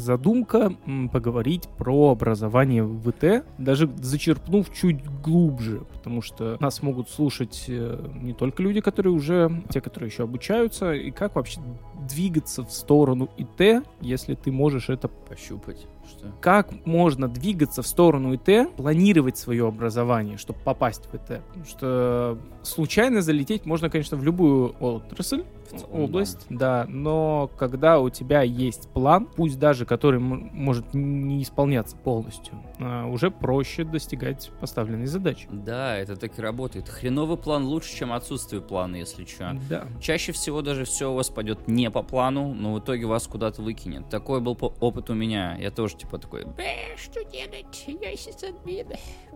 Задумка 0.00 0.72
поговорить 1.12 1.68
про 1.76 2.10
образование 2.10 2.82
в 2.82 3.10
ВТ, 3.10 3.44
даже 3.58 3.88
зачерпнув 4.00 4.72
чуть 4.72 5.04
глубже, 5.22 5.82
потому 5.92 6.22
что 6.22 6.56
нас 6.58 6.82
могут 6.82 7.10
слушать 7.10 7.66
э, 7.68 8.08
не 8.14 8.32
только 8.32 8.62
люди, 8.62 8.80
которые 8.80 9.12
уже, 9.12 9.62
те, 9.68 9.80
которые 9.80 10.08
еще 10.08 10.22
обучаются, 10.22 10.94
и 10.94 11.10
как 11.10 11.34
вообще 11.34 11.60
двигаться 12.08 12.64
в 12.64 12.72
сторону 12.72 13.28
ИТ, 13.36 13.84
если 14.00 14.34
ты 14.34 14.50
можешь 14.50 14.88
это 14.88 15.08
Пощупать. 15.28 15.86
Что? 16.10 16.32
как 16.40 16.86
можно 16.86 17.28
двигаться 17.28 17.82
в 17.82 17.86
сторону 17.86 18.34
ИТ, 18.34 18.74
планировать 18.76 19.38
свое 19.38 19.66
образование, 19.66 20.36
чтобы 20.36 20.58
попасть 20.60 21.06
в 21.06 21.14
ИТ. 21.14 21.42
Потому 21.46 21.64
что 21.64 22.38
случайно 22.62 23.22
залететь 23.22 23.66
можно, 23.66 23.90
конечно, 23.90 24.16
в 24.16 24.24
любую 24.24 24.74
отрасль, 24.80 25.44
область, 25.92 26.46
да. 26.48 26.86
но 26.88 27.50
когда 27.58 28.00
у 28.00 28.10
тебя 28.10 28.42
есть 28.42 28.88
план, 28.88 29.26
пусть 29.36 29.58
даже 29.58 29.86
который 29.86 30.18
может 30.20 30.94
не 30.94 31.42
исполняться 31.42 31.96
полностью, 31.96 32.54
уже 32.80 33.30
проще 33.30 33.84
достигать 33.84 34.50
поставленной 34.60 35.06
задачи. 35.06 35.46
Да, 35.50 35.96
это 35.96 36.16
так 36.16 36.38
и 36.38 36.42
работает. 36.42 36.88
Хреновый 36.88 37.36
план 37.36 37.64
лучше, 37.64 37.94
чем 37.96 38.12
отсутствие 38.12 38.62
плана, 38.62 38.96
если 38.96 39.24
что. 39.24 39.58
Да. 39.68 39.86
Чаще 40.00 40.32
всего 40.32 40.62
даже 40.62 40.84
все 40.84 41.10
у 41.10 41.14
вас 41.14 41.28
пойдет 41.28 41.68
не 41.68 41.90
по 41.90 42.02
плану, 42.02 42.54
но 42.54 42.74
в 42.74 42.80
итоге 42.80 43.06
вас 43.06 43.26
куда-то 43.26 43.62
выкинет. 43.62 44.08
Такой 44.08 44.40
был 44.40 44.56
опыт 44.80 45.10
у 45.10 45.14
меня. 45.14 45.56
Я 45.56 45.70
тоже 45.70 45.96
типа 45.96 46.18
такой, 46.18 46.44
«Б, 46.44 46.64
что 46.96 47.24
делать? 47.24 47.84
Я 47.86 48.16
сисадмин. 48.16 48.88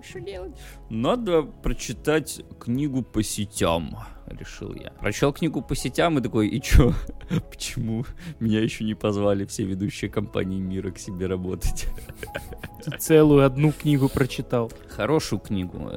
Что 0.03 0.21
делать? 0.21 0.57
Надо 0.91 1.43
прочитать 1.43 2.43
книгу 2.59 3.03
по 3.03 3.23
сетям, 3.23 3.97
решил 4.26 4.75
я. 4.75 4.90
Прочел 5.00 5.33
книгу 5.33 5.62
по 5.62 5.75
сетям 5.76 6.19
и 6.19 6.23
такой, 6.23 6.49
и 6.49 6.61
чё? 6.61 6.93
Почему 7.50 8.04
меня 8.40 8.61
еще 8.61 8.85
не 8.85 8.95
позвали 8.95 9.45
все 9.47 9.64
ведущие 9.64 10.11
компании 10.11 10.61
мира 10.61 10.90
к 10.90 10.99
себе 10.99 11.26
работать? 11.26 11.87
Ты 12.85 12.99
целую 12.99 13.45
одну 13.47 13.73
книгу 13.73 14.09
прочитал. 14.09 14.71
Хорошую 14.88 15.40
книгу. 15.40 15.88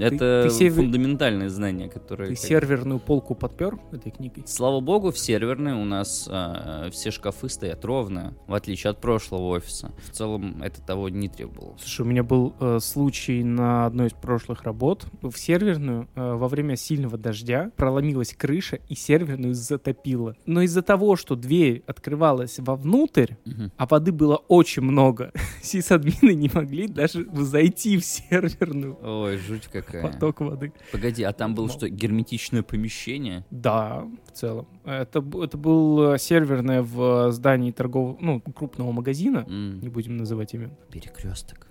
Это 0.00 0.44
ты 0.44 0.50
север- 0.50 0.82
фундаментальные 0.82 1.48
знания, 1.48 1.88
которые... 1.88 2.28
Ты 2.30 2.34
как- 2.36 2.44
серверную 2.44 2.98
полку 3.00 3.34
подпер 3.34 3.78
этой 3.92 4.12
книгой? 4.12 4.44
Слава 4.46 4.80
богу, 4.80 5.10
в 5.10 5.18
серверной 5.18 5.72
у 5.72 5.84
нас 5.84 6.28
а, 6.30 6.90
все 6.90 7.10
шкафы 7.10 7.48
стоят 7.48 7.84
ровно, 7.84 8.34
в 8.46 8.54
отличие 8.54 8.90
от 8.90 9.00
прошлого 9.00 9.48
офиса. 9.48 9.92
В 10.06 10.10
целом 10.10 10.62
это 10.62 10.82
того 10.82 11.08
не 11.08 11.28
требовало. 11.28 11.76
Слушай, 11.78 12.02
у 12.02 12.04
меня 12.04 12.22
был 12.22 12.54
э, 12.60 12.78
случай 12.80 13.42
на 13.42 13.86
одной 13.86 14.08
из 14.08 14.12
прошлых 14.12 14.62
работ. 14.64 15.06
В 15.22 15.36
серверную 15.36 16.08
э, 16.14 16.32
во 16.34 16.48
время 16.48 16.76
сильного 16.76 17.16
дождя 17.16 17.70
проломилась 17.76 18.34
крыша 18.34 18.78
и 18.88 18.94
серверную 18.94 19.54
затопило. 19.54 20.36
Но 20.46 20.62
из-за 20.62 20.82
того, 20.82 21.16
что 21.16 21.36
дверь 21.36 21.82
открывалась 21.86 22.58
вовнутрь, 22.58 23.34
Мгм. 23.44 23.72
а 23.76 23.86
воды 23.86 24.12
было 24.12 24.36
очень 24.48 24.82
много, 24.82 25.32
сисадмины 25.62 26.34
не 26.34 26.50
могли 26.52 26.88
даже 26.88 27.26
зайти 27.32 27.96
в 27.98 28.04
серверную. 28.04 28.98
Ой, 29.02 29.36
жуть 29.38 29.68
какая. 29.72 30.02
Поток 30.02 30.40
воды. 30.40 30.72
Погоди, 30.92 31.22
а 31.22 31.32
там 31.32 31.54
было 31.54 31.66
Мол. 31.66 31.74
что, 31.76 31.88
герметичное 31.88 32.62
помещение? 32.62 33.44
Да, 33.50 34.04
в 34.26 34.32
целом. 34.32 34.66
Это, 34.84 35.24
это 35.42 35.56
был 35.58 36.16
серверное 36.18 36.82
в 36.82 37.30
здании 37.32 37.70
торгового, 37.72 38.16
ну, 38.20 38.40
крупного 38.40 38.92
магазина. 38.92 39.44
М, 39.48 39.80
Не 39.80 39.88
будем 39.88 40.16
называть 40.16 40.54
имен. 40.54 40.72
Перекресток. 40.90 41.66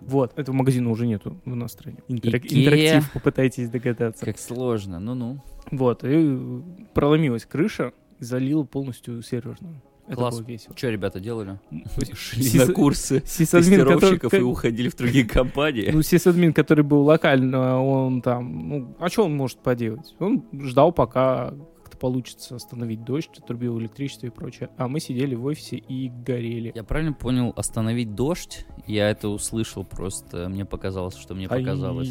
Вот, 0.00 0.38
этого 0.38 0.54
магазина 0.54 0.90
уже 0.90 1.06
нету 1.06 1.40
в 1.44 1.54
нашей 1.54 1.72
стране. 1.72 1.98
Интерак-. 2.08 2.50
Интерактив, 2.50 3.12
попытайтесь 3.12 3.68
догадаться. 3.68 4.24
Как 4.24 4.38
сложно, 4.38 4.98
ну-ну. 5.00 5.42
Вот, 5.70 6.04
и 6.04 6.38
проломилась 6.94 7.44
крыша 7.44 7.92
залила 8.20 8.64
полностью 8.64 9.22
серверную. 9.22 9.80
Это 10.06 10.16
Класс. 10.16 10.38
было 10.38 10.46
весело. 10.46 10.74
Что 10.74 10.88
ребята 10.88 11.20
делали? 11.20 11.58
Шли 12.14 12.58
на 12.58 12.72
курсы 12.72 13.20
тестировщиков 13.20 14.32
и 14.32 14.40
уходили 14.40 14.88
в 14.88 14.96
другие 14.96 15.24
компании. 15.28 15.90
ну, 15.92 16.00
сисадмин, 16.00 16.54
который 16.54 16.82
был 16.82 17.02
локально, 17.02 17.82
он 17.82 18.22
там, 18.22 18.68
ну, 18.68 18.96
а 18.98 19.10
что 19.10 19.26
он 19.26 19.36
может 19.36 19.58
поделать? 19.58 20.14
Он 20.18 20.44
ждал, 20.62 20.92
пока 20.92 21.52
как-то 21.88 21.96
получится 21.98 22.56
остановить 22.56 23.02
дождь, 23.04 23.30
отрубил 23.38 23.78
электричество 23.80 24.26
и 24.26 24.30
прочее. 24.30 24.68
А 24.76 24.88
мы 24.88 25.00
сидели 25.00 25.34
в 25.34 25.44
офисе 25.46 25.76
и 25.76 26.10
горели. 26.10 26.72
Я 26.74 26.84
правильно 26.84 27.14
понял, 27.14 27.52
остановить 27.56 28.14
дождь 28.14 28.66
Я 28.86 29.08
это 29.10 29.28
услышал 29.28 29.84
просто. 29.84 30.48
Мне 30.48 30.64
показалось, 30.64 31.16
что 31.16 31.34
мне 31.34 31.48
показалось. 31.48 32.08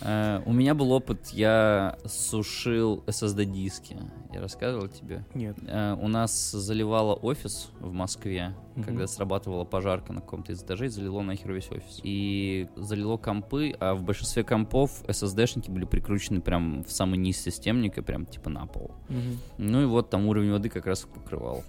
Э, 0.00 0.40
У 0.46 0.52
меня 0.52 0.74
был 0.74 0.92
опыт, 0.92 1.28
я 1.28 1.96
сушил 2.06 3.02
SSD-диски. 3.06 3.96
Я 4.32 4.40
рассказывал 4.40 4.88
тебе? 4.88 5.24
Нет. 5.34 5.56
Э, 5.66 5.96
У 6.00 6.08
нас 6.08 6.50
заливало 6.50 7.14
офис 7.14 7.70
в 7.80 7.92
Москве, 7.92 8.54
Мгм. 8.74 8.84
когда 8.84 9.06
срабатывала 9.06 9.64
пожарка 9.64 10.12
на 10.12 10.20
каком-то 10.20 10.52
из 10.52 10.62
этажей, 10.62 10.88
залило 10.88 11.22
нахер 11.22 11.52
весь 11.52 11.70
офис. 11.70 12.00
И 12.02 12.68
залило 12.76 13.16
компы, 13.16 13.74
а 13.80 13.94
в 13.94 14.02
большинстве 14.02 14.42
компов 14.44 15.02
SSD-шники 15.06 15.70
были 15.70 15.84
прикручены 15.84 16.40
прям 16.40 16.83
в 16.86 16.92
самый 16.92 17.18
низ 17.18 17.40
системника, 17.40 18.02
прям 18.02 18.26
типа 18.26 18.50
на 18.50 18.66
пол. 18.66 18.92
Мгм. 19.08 19.38
Ну 19.58 19.82
и 19.82 19.86
вот 19.86 20.10
там 20.10 20.26
уровень 20.26 20.52
воды 20.52 20.68
как 20.68 20.86
раз 20.86 21.00
покрывал. 21.02 21.64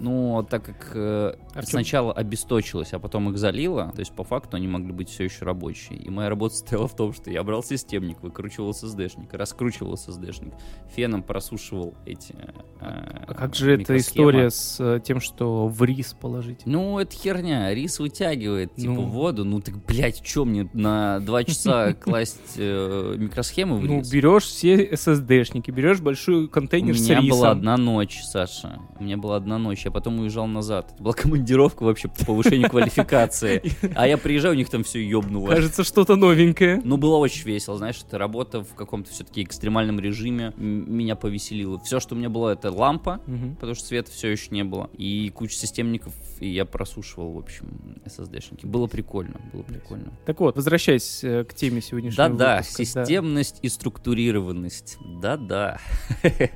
Ну, 0.00 0.46
так 0.48 0.64
как 0.64 0.92
э, 0.94 1.34
А 1.54 1.60
в 1.60 1.64
чём- 1.64 1.66
сначала 1.70 2.12
обесточилось, 2.12 2.92
а 2.92 2.98
потом 2.98 3.30
их 3.30 3.38
залило, 3.38 3.90
то 3.94 4.00
есть 4.00 4.12
по 4.12 4.22
факту 4.24 4.56
они 4.56 4.68
могли 4.68 4.92
быть 4.92 5.08
все 5.08 5.24
еще 5.24 5.44
рабочие. 5.44 5.98
И 5.98 6.08
моя 6.10 6.28
работа 6.28 6.54
состояла 6.56 6.86
в 6.88 6.94
том, 6.94 7.12
что 7.12 7.30
я 7.30 7.42
брал 7.42 7.62
системник, 7.62 8.22
выкручивал 8.22 8.70
SSD-шник, 8.70 9.28
раскручивал 9.36 9.94
SSD-шник, 9.94 10.54
феном 10.94 11.22
просушивал 11.22 11.94
эти 12.06 12.32
э, 12.80 13.24
А 13.26 13.34
как 13.34 13.54
же 13.54 13.74
эта 13.74 13.96
история 13.96 14.50
с 14.50 14.76
э, 14.78 15.00
тем, 15.02 15.20
что 15.20 15.66
в 15.66 15.82
рис 15.82 16.14
положить? 16.14 16.60
Ну, 16.64 16.98
это 16.98 17.14
херня. 17.16 17.74
Рис 17.74 17.98
вытягивает, 17.98 18.74
типа, 18.76 18.92
Ну. 18.92 19.02
воду. 19.06 19.44
Ну, 19.44 19.60
так, 19.60 19.84
блядь, 19.84 20.24
что 20.24 20.44
мне 20.44 20.68
на 20.72 21.18
два 21.20 21.42
часа 21.44 21.92
класть 22.00 22.54
э, 22.56 23.14
микросхемы 23.16 23.78
в 23.78 23.84
Ну, 23.84 23.98
рис? 23.98 24.10
берешь 24.10 24.44
все 24.44 24.86
SSD-шники, 24.90 25.70
берешь 25.72 26.00
большой 26.00 26.44
У 26.44 26.48
контейнер 26.48 26.96
с 26.96 27.00
меня 27.08 27.20
рисом. 27.20 27.30
была 27.30 27.50
одна 27.50 27.76
ночь, 27.76 28.20
Саша. 28.22 28.78
У 29.00 29.04
меня 29.04 29.16
была 29.16 29.36
одна 29.36 29.58
ночь. 29.58 29.86
Я 29.88 29.92
потом 29.92 30.20
уезжал 30.20 30.46
назад. 30.46 30.90
Это 30.92 31.02
была 31.02 31.14
командировка 31.16 31.82
вообще 31.82 32.08
по 32.08 32.26
повышению 32.26 32.68
квалификации. 32.68 33.62
А 33.94 34.06
я 34.06 34.18
приезжаю, 34.18 34.54
у 34.54 34.56
них 34.58 34.68
там 34.68 34.84
все 34.84 35.02
ёбнуло. 35.02 35.48
Кажется, 35.48 35.82
что-то 35.82 36.16
новенькое. 36.16 36.82
Ну, 36.84 36.98
было 36.98 37.16
очень 37.16 37.46
весело, 37.46 37.78
знаешь, 37.78 37.98
это 38.06 38.18
работа 38.18 38.62
в 38.62 38.74
каком-то 38.74 39.10
все-таки 39.10 39.42
экстремальном 39.42 39.98
режиме 39.98 40.52
меня 40.58 41.16
повеселило. 41.16 41.80
Все, 41.80 42.00
что 42.00 42.14
у 42.14 42.18
меня 42.18 42.28
было, 42.28 42.50
это 42.50 42.70
лампа, 42.70 43.22
потому 43.54 43.74
что 43.74 43.86
света 43.86 44.10
все 44.10 44.28
еще 44.28 44.48
не 44.50 44.62
было, 44.62 44.90
и 44.92 45.30
куча 45.30 45.54
системников, 45.54 46.12
и 46.40 46.48
я 46.48 46.64
просушивал, 46.64 47.32
в 47.32 47.38
общем, 47.38 47.66
SSD-шники. 48.04 48.66
Было 48.66 48.86
прикольно, 48.86 49.40
было 49.52 49.62
прикольно. 49.62 50.12
Так 50.26 50.40
вот, 50.40 50.56
возвращаясь 50.56 51.22
э, 51.24 51.44
к 51.44 51.54
теме 51.54 51.80
сегодняшнего 51.80 52.28
Да-да, 52.28 52.56
выпуска, 52.58 52.78
да. 52.78 52.84
системность 53.04 53.58
и 53.62 53.68
структурированность. 53.68 54.98
Да-да. 55.20 55.78
Это 56.22 56.50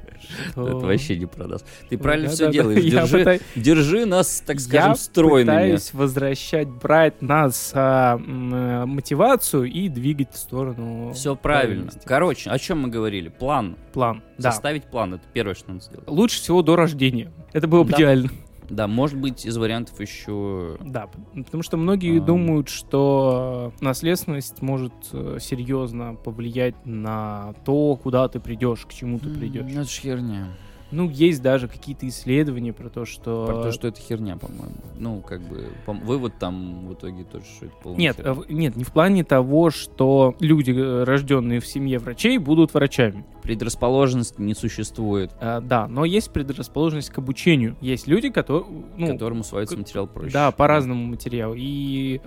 вообще 0.57 1.19
не 1.19 1.27
продаст. 1.27 1.67
Ты 1.89 1.99
правильно 1.99 2.29
все 2.31 2.51
делаешь. 2.51 2.83
я 2.85 3.39
Держи, 3.57 4.07
нас, 4.07 4.43
так 4.47 4.61
скажем, 4.61 4.91
Я 4.91 4.95
стройными. 4.97 5.47
пытаюсь 5.57 5.93
возвращать, 5.93 6.69
брать 6.69 7.21
нас 7.23 7.73
а, 7.75 8.17
э, 8.19 8.85
мотивацию 8.87 9.65
и 9.65 9.89
двигать 9.89 10.33
в 10.33 10.39
сторону 10.39 11.13
Все 11.13 11.37
правильно. 11.37 11.91
Короче, 12.05 12.51
о 12.51 12.59
чем 12.59 12.81
мы 12.83 12.89
говорили? 12.89 13.29
План. 13.29 13.77
План. 13.93 14.23
Да. 14.39 14.53
Составить 14.53 14.85
план. 14.85 15.15
Это 15.15 15.25
первое, 15.33 15.55
что 15.55 15.73
надо 15.73 15.85
сделать. 15.85 16.09
Лучше 16.09 16.37
всего 16.41 16.63
до 16.63 16.77
рождения. 16.77 17.31
Это 17.53 17.67
было 17.67 17.83
бы 17.85 17.91
Да. 17.91 17.97
идеально. 17.97 18.31
Да, 18.73 18.87
может 18.87 19.19
быть, 19.19 19.45
из 19.45 19.57
вариантов 19.59 20.01
еще... 20.01 20.79
Да, 20.81 21.09
потому 21.35 21.63
что 21.63 21.77
многие 21.77 22.19
А. 22.19 22.23
думают, 22.23 22.71
что 22.71 23.75
наследственность 23.83 24.63
может 24.63 24.95
э, 25.13 25.37
серьезно 25.41 26.15
повлиять 26.15 26.75
на 26.87 27.55
то, 27.67 27.97
куда 28.03 28.27
ты 28.29 28.41
придешь, 28.41 28.87
к 28.87 28.93
чему 28.95 29.19
ты 29.19 29.29
придешь. 29.29 29.71
Ну, 29.71 29.83
это 29.83 29.91
ж 29.91 30.01
херня. 30.01 30.47
Ну, 30.93 31.09
есть 31.11 31.43
даже 31.43 31.69
какие-то 31.69 32.07
исследования 32.09 32.73
про 32.73 32.89
то, 32.89 33.05
что... 33.05 33.47
Про 33.47 33.63
то, 33.63 33.73
что 33.73 33.89
это 33.89 34.01
херня, 34.01 34.37
по-моему. 34.37 34.75
Ну, 34.99 35.21
как 35.21 35.41
бы, 35.43 35.69
по- 35.87 35.93
вывод 35.95 36.35
там 36.39 36.87
в 36.87 36.95
итоге 36.95 37.25
тоже, 37.25 37.45
что 37.47 37.67
это 37.67 37.75
полная 37.83 37.99
Нет, 37.99 38.17
херня. 38.17 38.33
э, 38.49 38.53
нет, 38.53 38.77
не 38.77 38.85
в 38.85 38.93
плане 38.93 39.25
того, 39.25 39.71
что 39.71 40.35
люди, 40.39 40.71
э, 40.71 41.05
рожденные 41.05 41.61
в 41.61 41.67
семье 41.67 41.99
врачей, 41.99 42.39
будут 42.39 42.75
врачами. 42.75 43.25
Предрасположенности 43.43 44.41
не 44.41 44.55
существует, 44.55 45.31
Э, 45.41 45.61
да, 45.63 45.89
но 45.89 46.05
есть 46.05 46.31
предрасположенность 46.33 47.11
к 47.11 47.19
обучению. 47.19 47.77
Есть 47.81 48.07
люди, 48.07 48.29
которые... 48.31 48.65
Ну, 48.97 49.07
которому 49.09 49.41
усваивается 49.41 49.77
к- 49.77 49.79
материал 49.79 50.07
проще. 50.07 50.33
Да, 50.33 50.51
по 50.53 50.67
разному 50.67 51.05
материалу. 51.07 51.55
И 51.57 52.21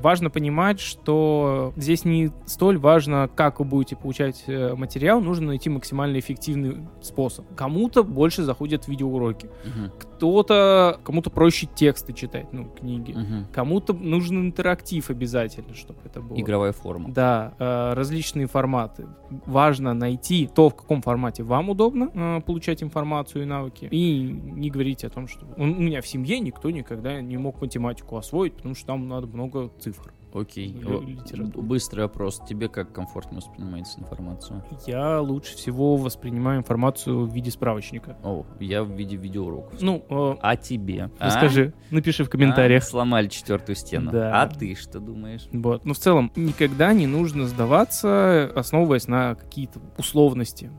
важно 0.00 0.30
понимать, 0.30 0.80
что 0.80 1.72
здесь 1.76 2.04
не 2.04 2.30
столь 2.46 2.78
важно, 2.78 3.28
как 3.34 3.58
вы 3.58 3.64
будете 3.64 3.96
получать 3.96 4.44
материал, 4.46 5.20
нужно 5.20 5.48
найти 5.48 5.68
максимально 5.70 6.18
эффективный 6.18 6.76
способ. 7.00 7.44
Кому-то 7.54 8.04
больше 8.12 8.42
заходят 8.44 8.88
видеоуроки, 8.88 9.50
Мгм, 9.64 9.90
кто-то, 10.22 11.00
кому-то 11.02 11.30
проще 11.30 11.66
тексты 11.66 12.12
читать, 12.12 12.52
ну, 12.52 12.66
книги. 12.66 13.10
мгм. 13.10 13.46
Кому-то 13.52 13.92
нужен 13.92 14.46
интерактив 14.46 15.10
обязательно, 15.10 15.74
чтобы 15.74 15.98
это 16.04 16.20
было. 16.20 16.38
Игровая 16.38 16.70
форма. 16.70 17.10
Да, 17.10 17.54
э, 17.58 17.94
различные 17.94 18.46
форматы. 18.46 19.08
Важно 19.46 19.94
найти 19.94 20.46
то, 20.46 20.68
в 20.68 20.76
каком 20.76 21.02
формате 21.02 21.42
вам 21.42 21.70
удобно 21.70 22.08
э, 22.14 22.40
получать 22.42 22.84
информацию 22.84 23.42
и 23.42 23.46
навыки. 23.46 23.88
И 23.90 24.20
не 24.20 24.70
говорить 24.70 25.02
о 25.02 25.10
том, 25.10 25.26
что 25.26 25.44
у 25.56 25.66
меня 25.66 26.00
в 26.00 26.06
семье 26.06 26.38
никто 26.38 26.70
никогда 26.70 27.20
не 27.20 27.36
мог 27.36 27.60
математику 27.60 28.16
освоить, 28.16 28.54
потому 28.54 28.76
что 28.76 28.86
там 28.86 29.08
надо 29.08 29.26
много 29.26 29.72
цифр. 29.80 30.12
Окей. 30.34 30.68
Литература. 30.68 31.62
Быстрый 31.62 32.00
вопрос. 32.02 32.40
Тебе 32.48 32.68
как 32.68 32.92
комфортнее 32.92 33.36
воспринимается 33.38 34.00
информация? 34.00 34.64
Я 34.86 35.20
лучше 35.20 35.56
всего 35.56 35.96
воспринимаю 35.96 36.60
информацию 36.60 37.26
в 37.26 37.34
виде 37.34 37.50
справочника. 37.50 38.16
О, 38.22 38.44
я 38.58 38.82
в 38.82 38.90
виде 38.90 39.16
видеоуроков. 39.16 39.80
Ну, 39.82 40.04
э, 40.12 40.36
А 40.42 40.56
тебе? 40.56 41.10
А? 41.18 41.26
расскажи, 41.26 41.72
напиши 41.90 42.24
в 42.24 42.30
комментариях. 42.30 42.82
А, 42.82 42.86
сломали 42.86 43.28
четвертую 43.28 43.76
стену. 43.76 44.10
Да. 44.10 44.42
А 44.42 44.46
ты 44.48 44.74
что 44.74 45.00
думаешь? 45.00 45.46
Вот. 45.52 45.84
Но 45.84 45.94
в 45.94 45.98
целом 45.98 46.30
никогда 46.36 46.92
не 46.92 47.06
нужно 47.06 47.46
сдаваться, 47.46 48.50
основываясь 48.54 49.08
на 49.08 49.34
какие-то 49.34 49.80
условности. 49.98 50.70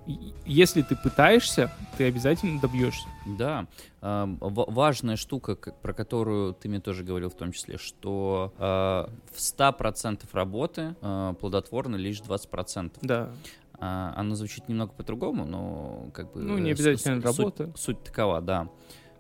Если 0.46 0.82
ты 0.82 0.96
пытаешься, 0.96 1.72
ты 1.98 2.06
обязательно 2.08 2.60
добьешься. 2.60 3.08
Да, 3.26 3.68
а, 4.02 4.26
ва- 4.40 4.66
важная 4.70 5.16
штука, 5.16 5.56
про 5.56 5.94
которую 5.94 6.54
ты 6.54 6.68
мне 6.70 6.80
тоже 6.80 7.04
говорил 7.04 7.30
в 7.30 7.36
том 7.36 7.52
числе, 7.54 7.78
что 7.78 8.54
а, 8.58 9.10
в 9.32 9.38
100% 9.38 10.22
работы 10.34 10.96
а, 11.02 11.34
плодотворно 11.34 11.96
лишь 11.96 12.20
20%. 12.22 12.92
Да. 13.02 13.30
А, 13.80 14.14
оно 14.16 14.36
звучит 14.36 14.70
немного 14.70 14.94
по-другому, 14.94 15.46
но 15.46 16.06
как 16.14 16.32
бы... 16.34 16.42
Ну, 16.42 16.58
не 16.58 16.72
обязательно 16.72 17.22
су- 17.22 17.28
суть- 17.28 17.38
работа. 17.40 17.72
Суть, 17.76 18.04
такова, 18.04 18.40
да, 18.42 18.68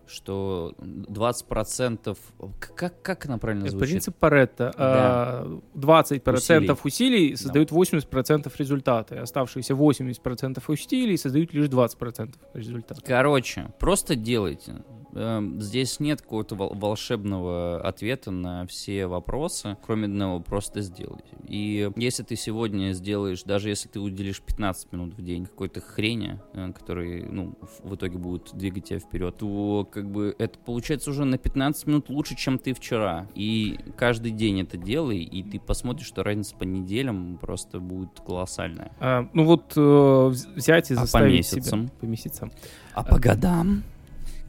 что 0.08 0.74
20%... 0.80 2.18
к- 2.60 2.76
Как, 2.76 3.02
как 3.02 3.26
она 3.26 3.38
правильно 3.38 3.70
звучит? 3.70 3.90
принцип 3.90 4.16
Паретта. 4.18 4.74
А, 4.78 5.60
20% 5.76 6.80
усилий, 6.84 7.36
создают 7.36 7.72
80% 7.72 8.52
результата. 8.58 9.16
и 9.16 9.18
Оставшиеся 9.18 9.74
80% 9.74 10.62
усилий 10.68 11.18
создают 11.18 11.54
лишь 11.54 11.68
20% 11.68 12.36
результата. 12.54 13.02
Короче, 13.02 13.72
просто 13.80 14.16
делайте. 14.16 14.84
Эм, 15.16 15.62
Здесь 15.62 16.00
нет 16.00 16.22
какого-то 16.22 16.56
вол- 16.56 16.74
волшебного 16.76 17.80
ответа 17.82 18.32
на 18.32 18.66
все 18.66 19.06
вопросы, 19.08 19.78
кроме 19.86 20.06
одного, 20.06 20.40
просто 20.40 20.82
сделайте. 20.82 21.24
И 21.48 21.90
если 21.96 22.24
ты 22.24 22.36
сегодня 22.36 22.94
сделаешь, 22.94 23.44
даже 23.44 23.70
если 23.70 23.90
ты 23.90 24.00
уделишь 24.00 24.42
15 24.42 24.92
минут 24.92 25.14
в 25.14 25.22
день 25.24 25.46
какой-то 25.46 25.82
хрени, 25.82 26.40
э, 26.54 26.72
который, 26.74 27.24
ну, 27.26 27.54
в- 27.84 27.94
итоге 27.96 28.18
будет 28.18 28.50
двигать 28.54 28.86
тебя 28.86 29.00
вперед, 29.00 29.38
то 29.38 29.88
как 29.92 30.10
бы 30.10 30.36
это 30.40 30.58
получается 30.58 31.12
уже 31.12 31.26
на 31.26 31.38
15 31.38 31.86
минут 31.88 32.10
лучше, 32.10 32.36
чем 32.36 32.58
ты 32.58 32.74
вчера. 32.74 33.28
И 33.36 33.80
каждый 33.96 34.32
день 34.32 34.62
это 34.62 34.78
делай, 34.78 35.20
и 35.20 35.44
ты 35.44 35.60
посмотришь, 35.60 36.08
что 36.08 36.24
разница 36.24 36.56
по 36.56 36.64
неделям 36.64 37.38
просто 37.40 37.80
будет 37.80 38.20
колоссальная. 38.26 38.92
А, 39.00 39.30
ну 39.34 39.46
вот 39.46 39.74
э, 39.76 39.80
вз- 39.80 40.54
взять 40.56 40.90
и 40.92 40.96
А 40.96 41.06
по 41.12 41.24
месяцам? 41.24 41.88
себя... 41.88 41.92
По 42.02 42.06
месяцам. 42.06 42.52
А 42.94 43.04
по 43.04 43.20
годам? 43.20 43.84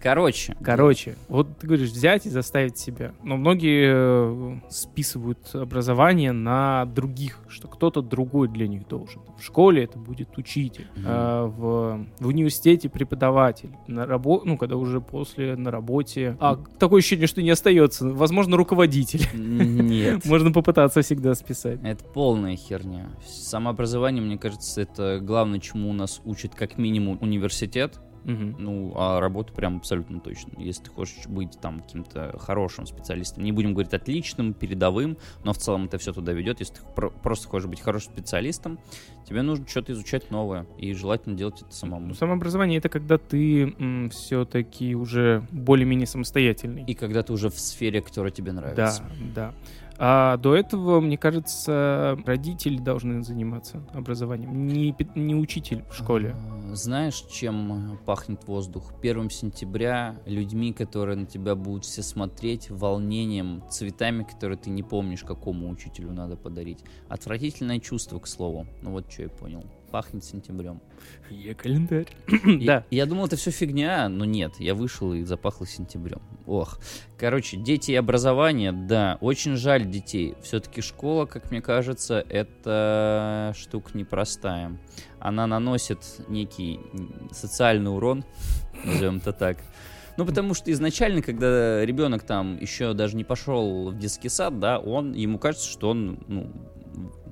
Короче. 0.04 0.54
Короче, 0.62 1.16
вот 1.28 1.58
ты 1.58 1.66
говоришь, 1.66 1.88
взять 1.90 2.26
и 2.26 2.28
заставить 2.30 2.76
себя. 2.76 3.12
Но 3.22 3.38
многие 3.38 3.90
э, 3.90 4.60
списывают 4.68 5.38
образование 5.54 6.32
на 6.32 6.84
других, 6.84 7.40
что 7.48 7.68
кто-то 7.68 8.02
другой 8.02 8.48
для 8.48 8.68
них 8.68 8.86
должен. 8.86 9.22
В 9.38 9.42
школе 9.42 9.84
это 9.84 9.98
будет 9.98 10.36
учитель, 10.36 10.86
Мгм. 10.94 11.04
а 11.08 11.46
в, 11.46 12.06
в 12.20 12.26
университете 12.28 12.90
преподаватель, 12.90 13.70
на 13.86 14.04
рабо... 14.06 14.42
ну, 14.44 14.58
когда 14.58 14.76
уже 14.76 15.00
после 15.00 15.56
на 15.56 15.70
работе. 15.70 16.36
А 16.38 16.58
такое 16.78 16.98
ощущение, 16.98 17.26
что 17.26 17.40
не 17.40 17.48
остается. 17.50 18.06
Возможно, 18.06 18.58
руководитель. 18.58 19.26
Нет. 19.34 20.22
Можно 20.26 20.52
попытаться 20.52 21.00
всегда 21.00 21.34
списать. 21.34 21.80
Это 21.82 22.04
полная 22.04 22.56
херня. 22.56 23.08
Самообразование, 23.26 24.22
мне 24.22 24.36
кажется, 24.36 24.82
это 24.82 25.18
главное, 25.22 25.60
чему 25.60 25.88
у 25.88 25.94
нас 25.94 26.20
учит 26.26 26.54
как 26.54 26.76
минимум 26.76 27.16
университет. 27.22 27.98
Мгм. 28.24 28.56
Ну, 28.58 28.92
а 28.96 29.20
работу 29.20 29.52
прям 29.52 29.76
абсолютно 29.76 30.18
точно. 30.20 30.52
Если 30.58 30.84
ты 30.84 30.90
хочешь 30.90 31.26
быть 31.26 31.58
там 31.60 31.80
каким-то 31.82 32.36
хорошим 32.38 32.86
специалистом, 32.86 33.44
не 33.44 33.52
будем 33.52 33.72
говорить 33.74 33.92
отличным, 33.94 34.54
передовым, 34.54 35.16
но 35.44 35.52
в 35.52 35.58
целом 35.58 35.84
это 35.84 35.98
все 35.98 36.12
туда 36.12 36.32
ведет. 36.32 36.60
Если 36.60 36.74
ты 36.74 36.80
про- 36.96 37.10
просто 37.10 37.48
хочешь 37.48 37.68
быть 37.68 37.80
хорошим 37.80 38.12
специалистом, 38.12 38.78
тебе 39.28 39.42
нужно 39.42 39.66
что-то 39.68 39.92
изучать 39.92 40.30
новое. 40.30 40.66
И 40.78 40.92
желательно 40.94 41.36
делать 41.36 41.62
это 41.62 41.72
самому. 41.74 42.08
Ну, 42.08 42.14
самообразование 42.14 42.78
это 42.78 42.88
когда 42.88 43.18
ты 43.18 43.74
все-таки 44.10 44.94
уже 44.94 45.46
более-менее 45.50 46.06
самостоятельный. 46.06 46.84
И 46.84 46.94
когда 46.94 47.22
ты 47.22 47.32
уже 47.32 47.50
в 47.50 47.58
сфере, 47.58 48.00
которая 48.00 48.32
тебе 48.32 48.52
Да, 48.52 48.60
нравится. 48.60 49.04
да. 49.34 49.54
А 49.98 50.36
до 50.38 50.56
этого, 50.56 51.00
мне 51.00 51.16
кажется, 51.16 52.18
родители 52.26 52.78
должны 52.78 53.22
заниматься 53.22 53.82
образованием, 53.92 54.66
не, 54.66 54.94
не 55.14 55.34
учитель 55.34 55.84
в 55.90 55.94
школе. 55.94 56.34
Знаешь, 56.72 57.24
чем 57.30 57.92
э, 57.92 57.96
пахнет 58.04 58.46
воздух? 58.48 58.92
1 59.00 59.30
сентября 59.30 60.16
людьми, 60.26 60.72
которые 60.72 61.16
на 61.16 61.26
тебя 61.26 61.54
будут 61.54 61.84
все 61.84 62.02
смотреть, 62.02 62.70
волнением, 62.70 63.62
цветами, 63.70 64.24
которые 64.24 64.58
ты 64.58 64.70
не 64.70 64.82
помнишь, 64.82 65.22
какому 65.22 65.70
учителю 65.70 66.10
надо 66.10 66.36
подарить. 66.36 66.80
Отвратительное 67.08 67.78
чувство, 67.78 68.18
к 68.18 68.26
слову. 68.26 68.66
Ну 68.82 68.90
вот 68.90 69.10
что 69.10 69.22
я 69.22 69.28
понял. 69.28 69.64
Пахнет 69.94 70.24
сентябрем. 70.24 70.80
Е-календарь. 71.30 72.08
И- 72.26 72.66
Да. 72.66 72.84
Я 72.90 73.06
думал, 73.06 73.26
это 73.26 73.36
все 73.36 73.52
фигня, 73.52 74.08
но 74.08 74.24
нет. 74.24 74.54
Я 74.58 74.74
вышел 74.74 75.12
и 75.14 75.22
запахло 75.22 75.68
сентябрем. 75.68 76.20
Ох. 76.46 76.80
Короче, 77.16 77.58
дети 77.58 77.92
и 77.92 77.94
образование, 77.94 78.72
да. 78.72 79.18
Очень 79.20 79.54
жаль 79.54 79.86
детей. 79.86 80.34
Все-таки 80.42 80.80
школа, 80.80 81.26
как 81.26 81.52
мне 81.52 81.62
кажется, 81.62 82.26
это 82.28 83.54
штука 83.56 83.92
непростая. 83.96 84.76
Она 85.20 85.46
наносит 85.46 86.00
некий 86.26 86.80
социальный 87.30 87.94
урон, 87.94 88.24
назовем 88.84 89.18
это 89.18 89.32
так. 89.32 89.58
Ну, 90.16 90.26
потому 90.26 90.54
что 90.54 90.72
изначально, 90.72 91.22
когда 91.22 91.84
ребенок 91.86 92.24
там 92.24 92.58
еще 92.60 92.94
даже 92.94 93.14
не 93.14 93.22
пошел 93.22 93.92
в 93.92 93.96
детский 93.96 94.28
сад, 94.28 94.58
да, 94.58 94.80
он, 94.80 95.12
ему 95.12 95.38
кажется, 95.38 95.70
что 95.70 95.90
он, 95.90 96.18
ну, 96.26 96.50